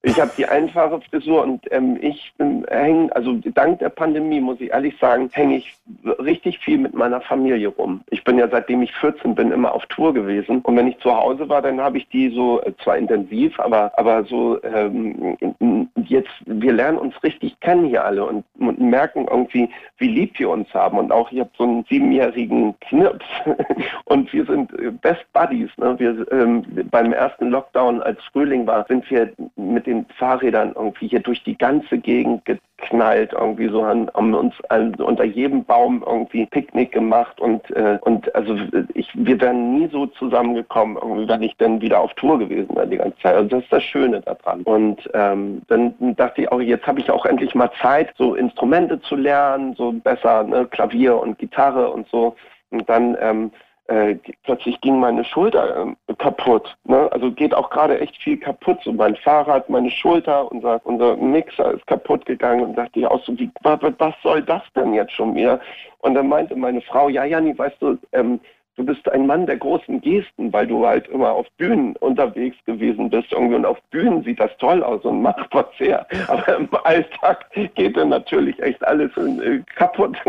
Ich 0.01 0.17
habe 0.17 0.31
die 0.37 0.45
einfache 0.45 1.01
Frisur 1.01 1.43
und 1.43 1.61
ähm, 1.71 1.97
ich 1.99 2.33
hänge, 2.69 3.13
also 3.13 3.33
dank 3.53 3.79
der 3.79 3.89
Pandemie 3.89 4.39
muss 4.39 4.61
ich 4.61 4.69
ehrlich 4.69 4.97
sagen, 4.97 5.29
hänge 5.33 5.57
ich 5.57 5.75
richtig 6.19 6.59
viel 6.59 6.77
mit 6.77 6.93
meiner 6.93 7.19
Familie 7.19 7.67
rum. 7.67 8.01
Ich 8.09 8.23
bin 8.23 8.37
ja 8.37 8.47
seitdem 8.49 8.81
ich 8.81 8.93
14 8.93 9.35
bin 9.35 9.51
immer 9.51 9.73
auf 9.73 9.85
Tour 9.87 10.13
gewesen 10.13 10.61
und 10.61 10.77
wenn 10.77 10.87
ich 10.87 10.97
zu 10.99 11.13
Hause 11.13 11.49
war, 11.49 11.61
dann 11.61 11.81
habe 11.81 11.97
ich 11.97 12.07
die 12.07 12.29
so 12.29 12.61
äh, 12.61 12.71
zwar 12.81 12.97
intensiv, 12.97 13.59
aber 13.59 13.91
aber 13.97 14.23
so 14.23 14.63
ähm, 14.63 15.37
jetzt 16.05 16.31
wir 16.45 16.71
lernen 16.71 16.97
uns 16.97 17.21
richtig 17.21 17.59
kennen 17.59 17.85
hier 17.85 18.05
alle 18.05 18.23
und, 18.23 18.45
und 18.57 18.79
merken 18.79 19.27
irgendwie, 19.29 19.69
wie 19.97 20.07
lieb 20.07 20.39
wir 20.39 20.49
uns 20.49 20.73
haben 20.73 20.97
und 20.97 21.11
auch 21.11 21.29
ich 21.33 21.41
habe 21.41 21.51
so 21.57 21.65
einen 21.65 21.83
siebenjährigen 21.89 22.73
Knirps 22.79 23.25
und 24.05 24.31
wir 24.31 24.45
sind 24.45 24.71
äh, 24.79 24.91
Best 24.91 25.25
Buddies. 25.33 25.71
Ne? 25.77 25.99
Wir 25.99 26.25
ähm, 26.31 26.63
beim 26.89 27.11
ersten 27.11 27.49
Lockdown 27.49 28.01
als 28.01 28.23
Frühling 28.31 28.65
war, 28.65 28.85
sind 28.87 29.09
wir 29.11 29.33
mit 29.57 29.88
den 29.89 30.05
Fahrrädern 30.17 30.73
irgendwie 30.75 31.07
hier 31.07 31.19
durch 31.19 31.43
die 31.43 31.57
ganze 31.57 31.97
Gegend 31.97 32.45
geknallt. 32.45 33.33
Irgendwie 33.33 33.67
so 33.67 33.85
haben, 33.85 34.09
haben 34.13 34.33
uns 34.33 34.53
an, 34.69 34.95
unter 34.95 35.23
jedem 35.23 35.65
Baum 35.65 36.03
irgendwie 36.05 36.45
Picknick 36.45 36.91
gemacht 36.91 37.39
und 37.39 37.69
äh, 37.71 37.97
und 38.01 38.33
also 38.35 38.55
ich, 38.93 39.09
wir 39.13 39.41
wären 39.41 39.77
nie 39.77 39.89
so 39.91 40.05
zusammengekommen, 40.05 40.97
irgendwie, 41.01 41.27
wenn 41.27 41.41
ich 41.43 41.55
dann 41.57 41.81
wieder 41.81 41.99
auf 41.99 42.13
Tour 42.13 42.39
gewesen 42.39 42.75
wäre 42.75 42.87
die 42.87 42.97
ganze 42.97 43.17
Zeit. 43.19 43.35
Also 43.35 43.49
das 43.49 43.63
ist 43.63 43.73
das 43.73 43.83
Schöne 43.83 44.21
daran. 44.21 44.61
Und 44.61 45.09
ähm, 45.13 45.61
dann 45.67 45.93
dachte 46.15 46.41
ich 46.41 46.51
auch, 46.51 46.61
jetzt 46.61 46.87
habe 46.87 46.99
ich 46.99 47.09
auch 47.09 47.25
endlich 47.25 47.55
mal 47.55 47.71
Zeit, 47.81 48.13
so 48.17 48.35
Instrumente 48.35 49.01
zu 49.01 49.15
lernen, 49.15 49.73
so 49.75 49.91
besser 49.91 50.43
ne, 50.43 50.65
Klavier 50.67 51.19
und 51.19 51.37
Gitarre 51.37 51.89
und 51.89 52.07
so. 52.09 52.35
Und 52.71 52.87
dann 52.87 53.17
ähm, 53.19 53.51
äh, 53.89 54.15
plötzlich 54.43 54.79
ging 54.81 54.99
meine 54.99 55.23
Schulter 55.23 55.87
äh, 56.07 56.13
kaputt. 56.15 56.77
Ne? 56.83 57.11
Also 57.11 57.31
geht 57.31 57.55
auch 57.55 57.71
gerade 57.71 57.99
echt 57.99 58.15
viel 58.17 58.37
kaputt. 58.37 58.77
So 58.83 58.93
mein 58.93 59.15
Fahrrad, 59.15 59.67
meine 59.67 59.89
Schulter, 59.89 60.51
unser, 60.51 60.79
unser 60.83 61.17
Mixer 61.17 61.73
ist 61.73 61.87
kaputt 61.87 62.23
gegangen 62.25 62.63
und 62.63 62.75
dachte 62.75 62.99
ich 62.99 63.07
auch 63.07 63.23
so, 63.25 63.37
wie, 63.39 63.49
was, 63.63 63.79
was 63.97 64.13
soll 64.21 64.43
das 64.43 64.61
denn 64.75 64.93
jetzt 64.93 65.13
schon 65.13 65.33
wieder? 65.33 65.59
Und 65.99 66.13
dann 66.13 66.27
meinte 66.27 66.55
meine 66.55 66.81
Frau, 66.81 67.09
ja, 67.09 67.25
Janni, 67.25 67.57
weißt 67.57 67.81
du, 67.81 67.97
ähm, 68.11 68.39
du 68.79 68.85
bist 68.85 69.11
ein 69.11 69.27
Mann 69.27 69.45
der 69.45 69.57
großen 69.57 69.99
Gesten, 69.99 70.53
weil 70.53 70.65
du 70.65 70.85
halt 70.85 71.07
immer 71.09 71.31
auf 71.31 71.45
Bühnen 71.57 71.97
unterwegs 71.97 72.55
gewesen 72.65 73.09
bist. 73.09 73.31
Irgendwie 73.31 73.55
und 73.55 73.65
auf 73.65 73.77
Bühnen 73.91 74.23
sieht 74.23 74.39
das 74.39 74.51
toll 74.57 74.81
aus 74.81 75.03
und 75.03 75.21
macht 75.21 75.49
was 75.51 75.65
her. 75.77 76.07
Aber 76.29 76.55
im 76.55 76.69
Alltag 76.83 77.45
geht 77.75 77.97
dann 77.97 78.09
natürlich 78.09 78.57
echt 78.61 78.81
alles 78.87 79.11
äh, 79.17 79.59
kaputt. 79.75 80.15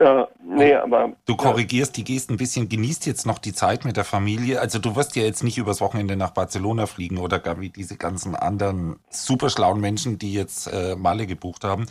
ja, 0.00 0.26
nee, 0.42 0.74
aber. 0.74 1.12
Du 1.26 1.36
korrigierst 1.36 1.98
die 1.98 2.04
Gesten 2.04 2.34
ein 2.34 2.38
bisschen, 2.38 2.70
genießt 2.70 3.04
jetzt 3.06 3.26
noch 3.26 3.38
die 3.38 3.52
Zeit 3.52 3.84
mit 3.84 3.98
der 3.98 4.04
Familie. 4.04 4.58
Also 4.58 4.78
du 4.78 4.96
wirst 4.96 5.14
ja 5.16 5.24
jetzt 5.24 5.44
nicht 5.44 5.58
übers 5.58 5.82
Wochenende 5.82 6.16
nach 6.16 6.30
Barcelona 6.30 6.86
fliegen 6.86 7.18
oder 7.18 7.40
gar 7.40 7.60
wie 7.60 7.68
diese 7.68 7.98
ganzen 7.98 8.34
anderen 8.34 8.96
super 9.10 9.50
schlauen 9.50 9.80
Menschen, 9.80 10.18
die 10.18 10.32
jetzt 10.32 10.66
äh, 10.72 10.96
Male 10.96 11.26
gebucht 11.26 11.64
haben. 11.64 11.86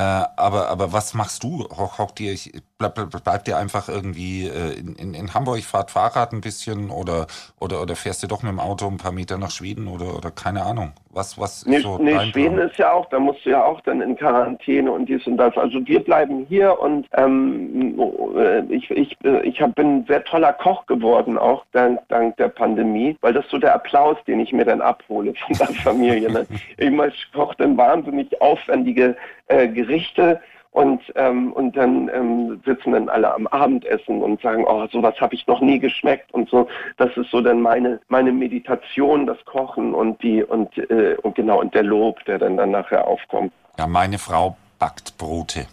Äh, 0.00 0.24
aber, 0.36 0.68
aber 0.68 0.94
was 0.94 1.12
machst 1.12 1.44
du? 1.44 1.68
Hockt 1.68 2.20
ihr, 2.20 2.34
bleib, 2.78 3.10
bleibt 3.22 3.48
ihr 3.48 3.58
einfach 3.58 3.90
irgendwie 3.90 4.46
äh, 4.46 4.72
in, 4.72 4.94
in, 4.94 5.12
in, 5.12 5.34
Hamburg, 5.34 5.62
fahrt 5.62 5.90
Fahrrad 5.90 6.32
ein 6.32 6.40
bisschen 6.40 6.88
oder, 6.88 7.26
oder, 7.58 7.82
oder 7.82 7.96
fährst 7.96 8.22
du 8.22 8.26
doch 8.26 8.42
mit 8.42 8.50
dem 8.50 8.60
Auto 8.60 8.86
ein 8.86 8.96
paar 8.96 9.12
Meter 9.12 9.36
nach 9.36 9.50
Schweden 9.50 9.88
oder, 9.88 10.16
oder 10.16 10.30
keine 10.30 10.62
Ahnung? 10.62 10.94
Was, 11.12 11.36
was 11.40 11.66
nee, 11.66 11.78
so 11.78 11.98
nee 11.98 12.16
Schweden 12.30 12.58
ist 12.58 12.76
ja 12.76 12.92
auch, 12.92 13.06
da 13.06 13.18
musst 13.18 13.44
du 13.44 13.50
ja 13.50 13.64
auch 13.64 13.80
dann 13.80 14.00
in 14.00 14.16
Quarantäne 14.16 14.92
und 14.92 15.08
dies 15.08 15.26
und 15.26 15.38
das. 15.38 15.56
Also 15.56 15.84
wir 15.84 15.98
bleiben 15.98 16.46
hier 16.48 16.78
und 16.78 17.08
ähm, 17.14 17.98
äh, 18.36 18.60
ich, 18.72 18.88
ich, 18.92 19.16
ich 19.42 19.60
hab, 19.60 19.74
bin 19.74 19.98
ein 19.98 20.06
sehr 20.06 20.22
toller 20.22 20.52
Koch 20.52 20.86
geworden, 20.86 21.36
auch 21.36 21.64
dank, 21.72 21.98
dank 22.08 22.36
der 22.36 22.48
Pandemie, 22.48 23.16
weil 23.22 23.32
das 23.32 23.44
so 23.48 23.58
der 23.58 23.74
Applaus, 23.74 24.18
den 24.28 24.38
ich 24.38 24.52
mir 24.52 24.64
dann 24.64 24.80
abhole 24.80 25.34
von 25.34 25.56
der 25.58 25.74
Familie. 25.82 26.30
Ne? 26.30 26.46
Ich 26.78 27.32
koche 27.32 27.56
dann 27.58 27.76
wahnsinnig 27.76 28.40
aufwendige 28.40 29.16
äh, 29.48 29.66
Gerichte 29.66 30.40
und, 30.72 31.00
ähm, 31.16 31.52
und 31.52 31.76
dann 31.76 32.08
ähm, 32.14 32.60
sitzen 32.64 32.92
dann 32.92 33.08
alle 33.08 33.34
am 33.34 33.46
Abendessen 33.48 34.22
und 34.22 34.40
sagen, 34.40 34.64
oh, 34.66 34.86
sowas 34.92 35.14
habe 35.20 35.34
ich 35.34 35.46
noch 35.46 35.60
nie 35.60 35.80
geschmeckt 35.80 36.32
und 36.32 36.48
so. 36.48 36.68
Das 36.96 37.16
ist 37.16 37.30
so 37.30 37.40
dann 37.40 37.60
meine, 37.60 38.00
meine 38.08 38.32
Meditation, 38.32 39.26
das 39.26 39.44
Kochen 39.44 39.94
und 39.94 40.22
die 40.22 40.44
und, 40.44 40.76
äh, 40.78 41.16
und 41.22 41.34
genau 41.34 41.60
und 41.60 41.74
der 41.74 41.82
Lob, 41.82 42.24
der 42.26 42.38
dann, 42.38 42.56
dann 42.56 42.70
nachher 42.70 43.06
aufkommt. 43.06 43.52
Ja, 43.78 43.86
meine 43.86 44.18
Frau 44.18 44.56
backt 44.78 45.18
Brote. 45.18 45.66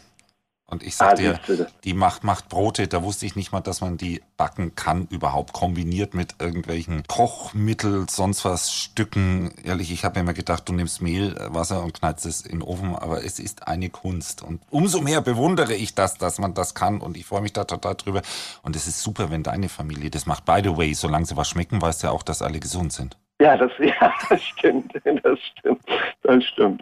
Und 0.69 0.83
ich 0.83 0.97
sag 0.97 1.13
Ah, 1.13 1.15
dir, 1.15 1.39
die 1.85 1.93
macht, 1.93 2.25
macht 2.25 2.49
Brote, 2.49 2.89
da 2.89 3.01
wusste 3.01 3.25
ich 3.25 3.37
nicht 3.37 3.53
mal, 3.53 3.61
dass 3.61 3.79
man 3.79 3.95
die 3.95 4.21
backen 4.35 4.75
kann, 4.75 5.07
überhaupt 5.09 5.53
kombiniert 5.53 6.13
mit 6.13 6.35
irgendwelchen 6.39 7.03
Kochmittel, 7.07 8.05
sonst 8.09 8.43
was, 8.43 8.73
Stücken. 8.73 9.53
Ehrlich, 9.63 9.93
ich 9.93 10.03
habe 10.03 10.19
immer 10.19 10.33
gedacht, 10.33 10.67
du 10.67 10.73
nimmst 10.73 11.01
Mehl, 11.01 11.37
äh, 11.37 11.53
Wasser 11.53 11.81
und 11.83 11.93
knallst 11.93 12.25
es 12.25 12.41
in 12.41 12.59
den 12.59 12.61
Ofen, 12.63 12.97
aber 12.97 13.23
es 13.23 13.39
ist 13.39 13.65
eine 13.69 13.89
Kunst. 13.89 14.43
Und 14.43 14.61
umso 14.69 14.99
mehr 14.99 15.21
bewundere 15.21 15.73
ich 15.73 15.95
das, 15.95 16.17
dass 16.17 16.37
man 16.37 16.53
das 16.53 16.75
kann 16.75 16.99
und 16.99 17.15
ich 17.15 17.25
freue 17.25 17.41
mich 17.41 17.53
da 17.53 17.63
total 17.63 17.95
drüber. 17.95 18.21
Und 18.61 18.75
es 18.75 18.87
ist 18.87 19.01
super, 19.01 19.31
wenn 19.31 19.43
deine 19.43 19.69
Familie 19.69 20.09
das 20.09 20.25
macht. 20.25 20.43
By 20.43 20.59
the 20.61 20.75
way, 20.75 20.93
solange 20.93 21.25
sie 21.25 21.37
was 21.37 21.47
schmecken, 21.47 21.81
weißt 21.81 22.03
du 22.03 22.07
ja 22.07 22.13
auch, 22.13 22.23
dass 22.23 22.41
alle 22.41 22.59
gesund 22.59 22.91
sind. 22.91 23.15
Ja, 23.39 23.55
das, 23.55 23.71
ja, 23.79 24.13
das 24.29 24.43
stimmt, 24.43 24.93
das 24.95 25.39
stimmt, 25.39 25.81
das 26.23 26.43
stimmt. 26.43 26.81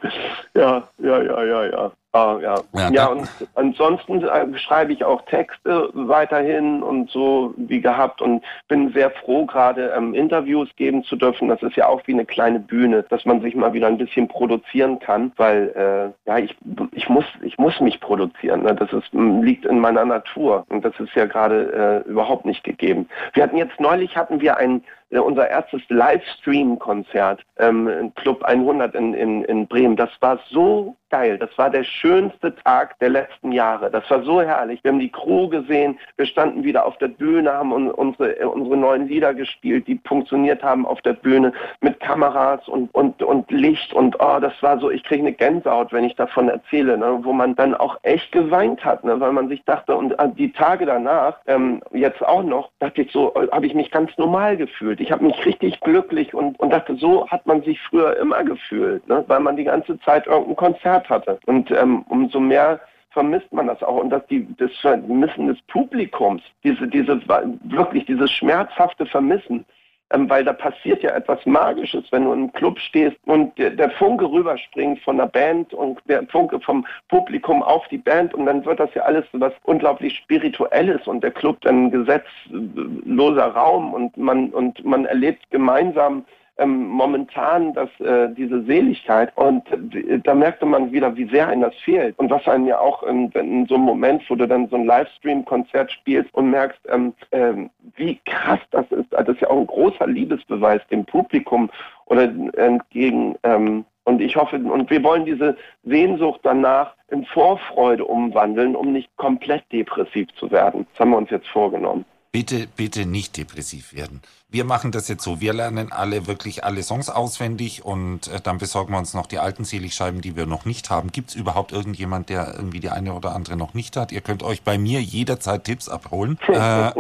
Ja, 0.56 0.88
ja, 0.98 1.22
ja, 1.22 1.44
ja, 1.44 1.66
ja. 1.66 1.92
Ah, 2.16 2.40
ja. 2.42 2.56
Ja, 2.72 2.90
Ja, 2.92 3.08
und 3.08 3.28
ansonsten 3.56 4.24
äh, 4.24 4.58
schreibe 4.58 4.94
ich 4.94 5.04
auch 5.04 5.24
Texte 5.24 5.90
weiterhin 5.92 6.82
und 6.82 7.10
so 7.10 7.54
wie 7.58 7.82
gehabt 7.82 8.22
und 8.22 8.42
bin 8.70 8.94
sehr 8.94 9.12
froh, 9.12 9.46
gerade 9.46 9.94
ähm, 9.98 10.14
Interviews 10.14 10.70
geben 10.78 11.04
zu 11.04 11.18
dürfen. 11.18 11.50
Das 11.50 11.62
ist 11.62 11.76
ja 11.76 11.88
auch 11.88 12.02
wie 12.06 12.14
eine 12.14 12.24
kleine 12.24 12.62
Bühne, 12.62 13.04
dass 13.10 13.26
man 13.26 13.42
sich 13.42 13.54
mal 13.54 13.74
wieder 13.74 13.88
ein 13.88 13.98
bisschen 13.98 14.30
produzieren 14.30 15.00
kann, 15.00 15.34
weil 15.36 15.74
äh, 15.76 16.30
ja 16.30 16.38
ich 16.38 16.56
ich 16.94 17.10
muss 17.10 17.26
ich 17.42 17.58
muss 17.58 17.82
mich 17.82 18.00
produzieren. 18.00 18.64
Ne? 18.64 18.74
Das 18.74 18.94
ist 18.94 19.12
liegt 19.12 19.66
in 19.66 19.80
meiner 19.80 20.06
Natur 20.06 20.66
und 20.70 20.86
das 20.86 20.98
ist 21.02 21.14
ja 21.16 21.26
gerade 21.26 22.04
äh, 22.08 22.10
überhaupt 22.10 22.46
nicht 22.46 22.64
gegeben. 22.64 23.10
Wir 23.34 23.44
hatten 23.44 23.58
jetzt 23.58 23.78
neulich 23.82 24.16
hatten 24.16 24.40
wir 24.40 24.56
ein 24.56 24.86
äh, 25.10 25.20
unser 25.20 25.50
erstes 25.50 25.82
Livestream-Konzert 25.90 27.42
ähm, 27.58 27.88
im 27.88 28.16
Club 28.16 28.44
100 28.44 28.96
in, 28.96 29.14
in, 29.14 29.44
in 29.44 29.68
Bremen. 29.68 29.96
Das 29.96 30.10
war 30.20 30.40
so 30.50 30.96
geil. 31.10 31.38
Das 31.38 31.50
war 31.58 31.70
der 31.70 31.84
schönste 31.84 32.56
Tag 32.56 32.98
der 33.00 33.10
letzten 33.10 33.52
Jahre. 33.52 33.90
Das 33.92 34.10
war 34.10 34.24
so 34.24 34.42
herrlich. 34.42 34.84
Wir 34.84 34.92
haben 34.92 35.00
die 35.00 35.12
Crew 35.12 35.48
gesehen. 35.48 36.00
Wir 36.18 36.26
standen 36.26 36.64
wieder 36.64 36.86
auf 36.86 36.98
der 36.98 37.08
Bühne, 37.08 37.54
haben 37.54 37.72
un, 37.72 37.92
unsere, 37.92 38.40
äh, 38.40 38.46
unsere 38.46 38.78
neuen 38.78 39.08
Lieder 39.08 39.34
gespielt, 39.34 39.88
die 39.88 40.00
funktioniert 40.06 40.64
haben 40.64 40.86
auf 40.86 41.02
der 41.02 41.14
Bühne 41.14 41.54
mit 41.82 42.00
Kameras 42.00 42.68
und, 42.68 42.94
und, 42.94 43.22
und 43.24 43.50
Licht. 43.52 43.94
Und 43.94 44.18
oh, 44.20 44.40
das 44.40 44.54
war 44.62 44.80
so, 44.80 44.90
ich 44.90 45.04
kriege 45.04 45.22
eine 45.22 45.34
Gänsehaut, 45.34 45.94
wenn 45.94 46.06
ich 46.06 46.16
davon 46.16 46.50
erzähle, 46.50 46.98
ne? 46.98 47.20
wo 47.22 47.34
man 47.34 47.56
dann 47.56 47.76
auch 47.76 47.98
echt 48.04 48.32
geweint 48.32 48.84
hat, 48.84 49.04
ne? 49.04 49.20
weil 49.20 49.32
man 49.32 49.48
sich 49.48 49.64
dachte, 49.66 49.96
und 49.96 50.12
äh, 50.20 50.30
die 50.30 50.52
Tage 50.52 50.86
danach, 50.86 51.38
ähm, 51.48 51.82
jetzt 51.92 52.24
auch 52.24 52.44
noch, 52.44 52.70
dachte 52.80 53.04
ich 53.04 53.12
so, 53.12 53.34
äh, 53.36 53.48
habe 53.52 53.68
ich 53.68 53.74
mich 53.74 53.92
ganz 53.92 54.12
normal 54.18 54.58
gefühlt. 54.58 55.00
Ich 55.00 55.12
habe 55.12 55.26
mich 55.26 55.46
richtig 55.46 55.80
glücklich 55.82 56.34
und, 56.34 56.60
und 56.60 56.72
dachte, 56.72 56.96
so 56.96 57.28
hat 57.28 57.46
man 57.46 57.62
sich 57.64 57.80
früher 57.82 58.18
immer 58.18 58.44
gefühlt, 58.44 59.08
ne? 59.08 59.24
weil 59.28 59.40
man 59.40 59.56
die 59.56 59.64
ganze 59.64 60.00
Zeit 60.02 60.28
irgendein 60.28 60.56
Konzert 60.56 60.95
hatte. 61.04 61.40
Und 61.46 61.72
ähm, 61.72 62.04
umso 62.10 62.40
mehr 62.40 62.80
vermisst 63.12 63.52
man 63.54 63.68
das 63.68 63.82
auch 63.82 63.96
und 64.02 64.10
dass 64.10 64.26
die 64.28 64.46
das 64.58 64.72
Vermissen 64.82 65.48
des 65.48 65.62
Publikums, 65.68 66.42
diese 66.64 66.88
diese 66.88 67.20
wirklich 67.64 68.06
dieses 68.06 68.30
schmerzhafte 68.30 69.06
Vermissen, 69.06 69.66
ähm, 70.12 70.30
weil 70.30 70.44
da 70.44 70.54
passiert 70.54 71.02
ja 71.02 71.16
etwas 71.16 71.44
Magisches, 71.46 72.04
wenn 72.12 72.26
du 72.26 72.34
im 72.34 72.54
Club 72.54 72.78
stehst 72.78 73.18
und 73.26 73.58
der, 73.58 73.72
der 73.72 73.90
Funke 73.92 74.30
rüberspringt 74.30 75.00
von 75.00 75.18
der 75.18 75.28
Band 75.28 75.74
und 75.74 76.00
der 76.08 76.28
Funke 76.28 76.60
vom 76.60 76.86
Publikum 77.08 77.64
auf 77.64 77.88
die 77.88 77.98
Band 77.98 78.34
und 78.34 78.46
dann 78.46 78.66
wird 78.66 78.80
das 78.80 78.94
ja 78.94 79.04
alles 79.04 79.26
so 79.32 79.40
was 79.40 79.54
unglaublich 79.64 80.16
Spirituelles 80.18 81.08
und 81.08 81.24
der 81.24 81.32
Club 81.32 81.60
dann 81.62 81.86
ein 81.86 81.92
gesetzloser 81.92 83.48
Raum 83.48 83.94
und 83.94 84.16
man 84.18 84.50
und 84.50 84.84
man 84.86 85.06
erlebt 85.06 85.50
gemeinsam 85.50 86.26
ähm, 86.58 86.88
momentan 86.88 87.74
das, 87.74 87.90
äh, 88.00 88.30
diese 88.34 88.64
Seligkeit 88.64 89.36
und 89.36 89.64
äh, 89.94 90.20
da 90.20 90.34
merkte 90.34 90.66
man 90.66 90.92
wieder, 90.92 91.16
wie 91.16 91.28
sehr 91.30 91.48
einem 91.48 91.62
das 91.62 91.76
fehlt 91.76 92.18
und 92.18 92.30
was 92.30 92.48
einem 92.48 92.68
ja 92.68 92.80
auch 92.80 93.04
in, 93.04 93.30
in 93.32 93.66
so 93.68 93.76
einem 93.76 93.84
Moment, 93.84 94.24
wo 94.30 94.36
du 94.36 94.48
dann 94.48 94.70
so 94.70 94.78
ein 94.78 94.86
Livestream-Konzert 94.86 95.92
spielst 95.92 96.34
und 96.34 96.50
merkst, 96.50 96.80
ähm, 96.90 97.14
ähm, 97.32 97.70
wie 97.96 98.20
krass 98.26 98.60
das 98.72 98.90
ist. 98.92 99.12
Das 99.12 99.28
ist 99.28 99.42
ja 99.42 99.50
auch 99.50 99.60
ein 99.60 99.68
großer 99.68 100.08
Liebesbeweis 100.08 100.82
dem 100.90 101.06
Publikum 101.06 101.70
oder 102.06 102.24
entgegen. 102.58 103.36
Ähm, 103.44 103.86
und 104.06 104.22
ich 104.22 104.36
hoffe, 104.36 104.58
und 104.58 104.90
wir 104.90 105.04
wollen 105.04 105.26
diese 105.26 105.58
Sehnsucht 105.84 106.40
danach 106.44 106.94
in 107.10 107.26
Vorfreude 107.26 108.06
umwandeln, 108.06 108.76
um 108.76 108.94
nicht 108.94 109.10
komplett 109.18 109.64
depressiv 109.72 110.28
zu 110.36 110.50
werden. 110.52 110.86
Das 110.92 111.00
haben 111.02 111.12
wir 111.12 111.18
uns 111.18 111.32
jetzt 111.32 111.48
vorgenommen. 111.48 112.06
Bitte, 112.36 112.68
bitte 112.68 113.06
nicht 113.06 113.38
depressiv 113.38 113.94
werden. 113.94 114.22
Wir 114.50 114.66
machen 114.66 114.92
das 114.92 115.08
jetzt 115.08 115.24
so. 115.24 115.40
Wir 115.40 115.54
lernen 115.54 115.94
alle 115.94 116.28
wirklich 116.28 116.66
alle 116.66 116.84
Songs 116.84 117.10
auswendig 117.10 117.86
und 117.86 118.28
äh, 118.28 118.42
dann 118.42 118.58
besorgen 118.58 118.92
wir 118.92 118.98
uns 118.98 119.14
noch 119.14 119.26
die 119.26 119.40
alten 119.40 119.64
Seligscheiben, 119.64 120.20
die 120.20 120.36
wir 120.36 120.46
noch 120.46 120.66
nicht 120.66 120.90
haben. 120.90 121.14
Gibt 121.14 121.30
es 121.30 121.36
überhaupt 121.36 121.72
irgendjemand, 121.72 122.28
der 122.28 122.54
irgendwie 122.54 122.82
die 122.82 122.90
eine 122.90 123.14
oder 123.14 123.34
andere 123.34 123.56
noch 123.56 123.74
nicht 123.74 123.96
hat? 123.96 124.12
Ihr 124.12 124.20
könnt 124.20 124.44
euch 124.44 124.64
bei 124.64 124.78
mir 124.78 125.02
jederzeit 125.02 125.64
Tipps 125.64 125.88
abholen. 125.88 126.38
äh, 126.50 126.92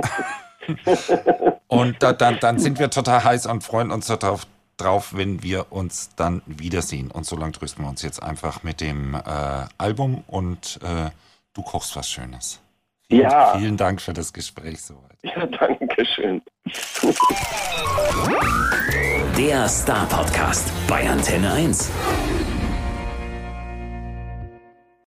und 1.67 2.01
da, 2.01 2.13
dann, 2.13 2.39
dann 2.39 2.57
sind 2.57 2.79
wir 2.79 2.89
total 2.89 3.25
heiß 3.25 3.47
und 3.47 3.61
freuen 3.61 3.91
uns 3.91 4.07
darauf, 4.07 4.47
drauf, 4.77 5.09
wenn 5.17 5.43
wir 5.43 5.69
uns 5.69 6.11
dann 6.15 6.43
wiedersehen. 6.45 7.11
Und 7.11 7.25
so 7.25 7.35
lange 7.35 7.51
trösten 7.51 7.83
wir 7.83 7.89
uns 7.89 8.03
jetzt 8.03 8.23
einfach 8.23 8.63
mit 8.63 8.79
dem 8.79 9.15
äh, 9.15 9.19
Album 9.77 10.23
und 10.27 10.79
äh, 10.81 11.09
du 11.53 11.61
kochst 11.61 11.93
was 11.97 12.09
Schönes. 12.09 12.61
Vielen, 13.09 13.21
Ja. 13.21 13.57
vielen 13.57 13.77
Dank 13.77 14.01
für 14.01 14.13
das 14.13 14.33
Gespräch 14.33 14.81
soweit. 14.81 15.17
Ja, 15.23 15.45
danke 15.45 16.05
schön. 16.05 16.41
Der 19.37 19.67
Star 19.67 20.05
Podcast 20.07 20.71
bei 20.87 21.07
Antenne 21.09 21.51
1. 21.53 21.91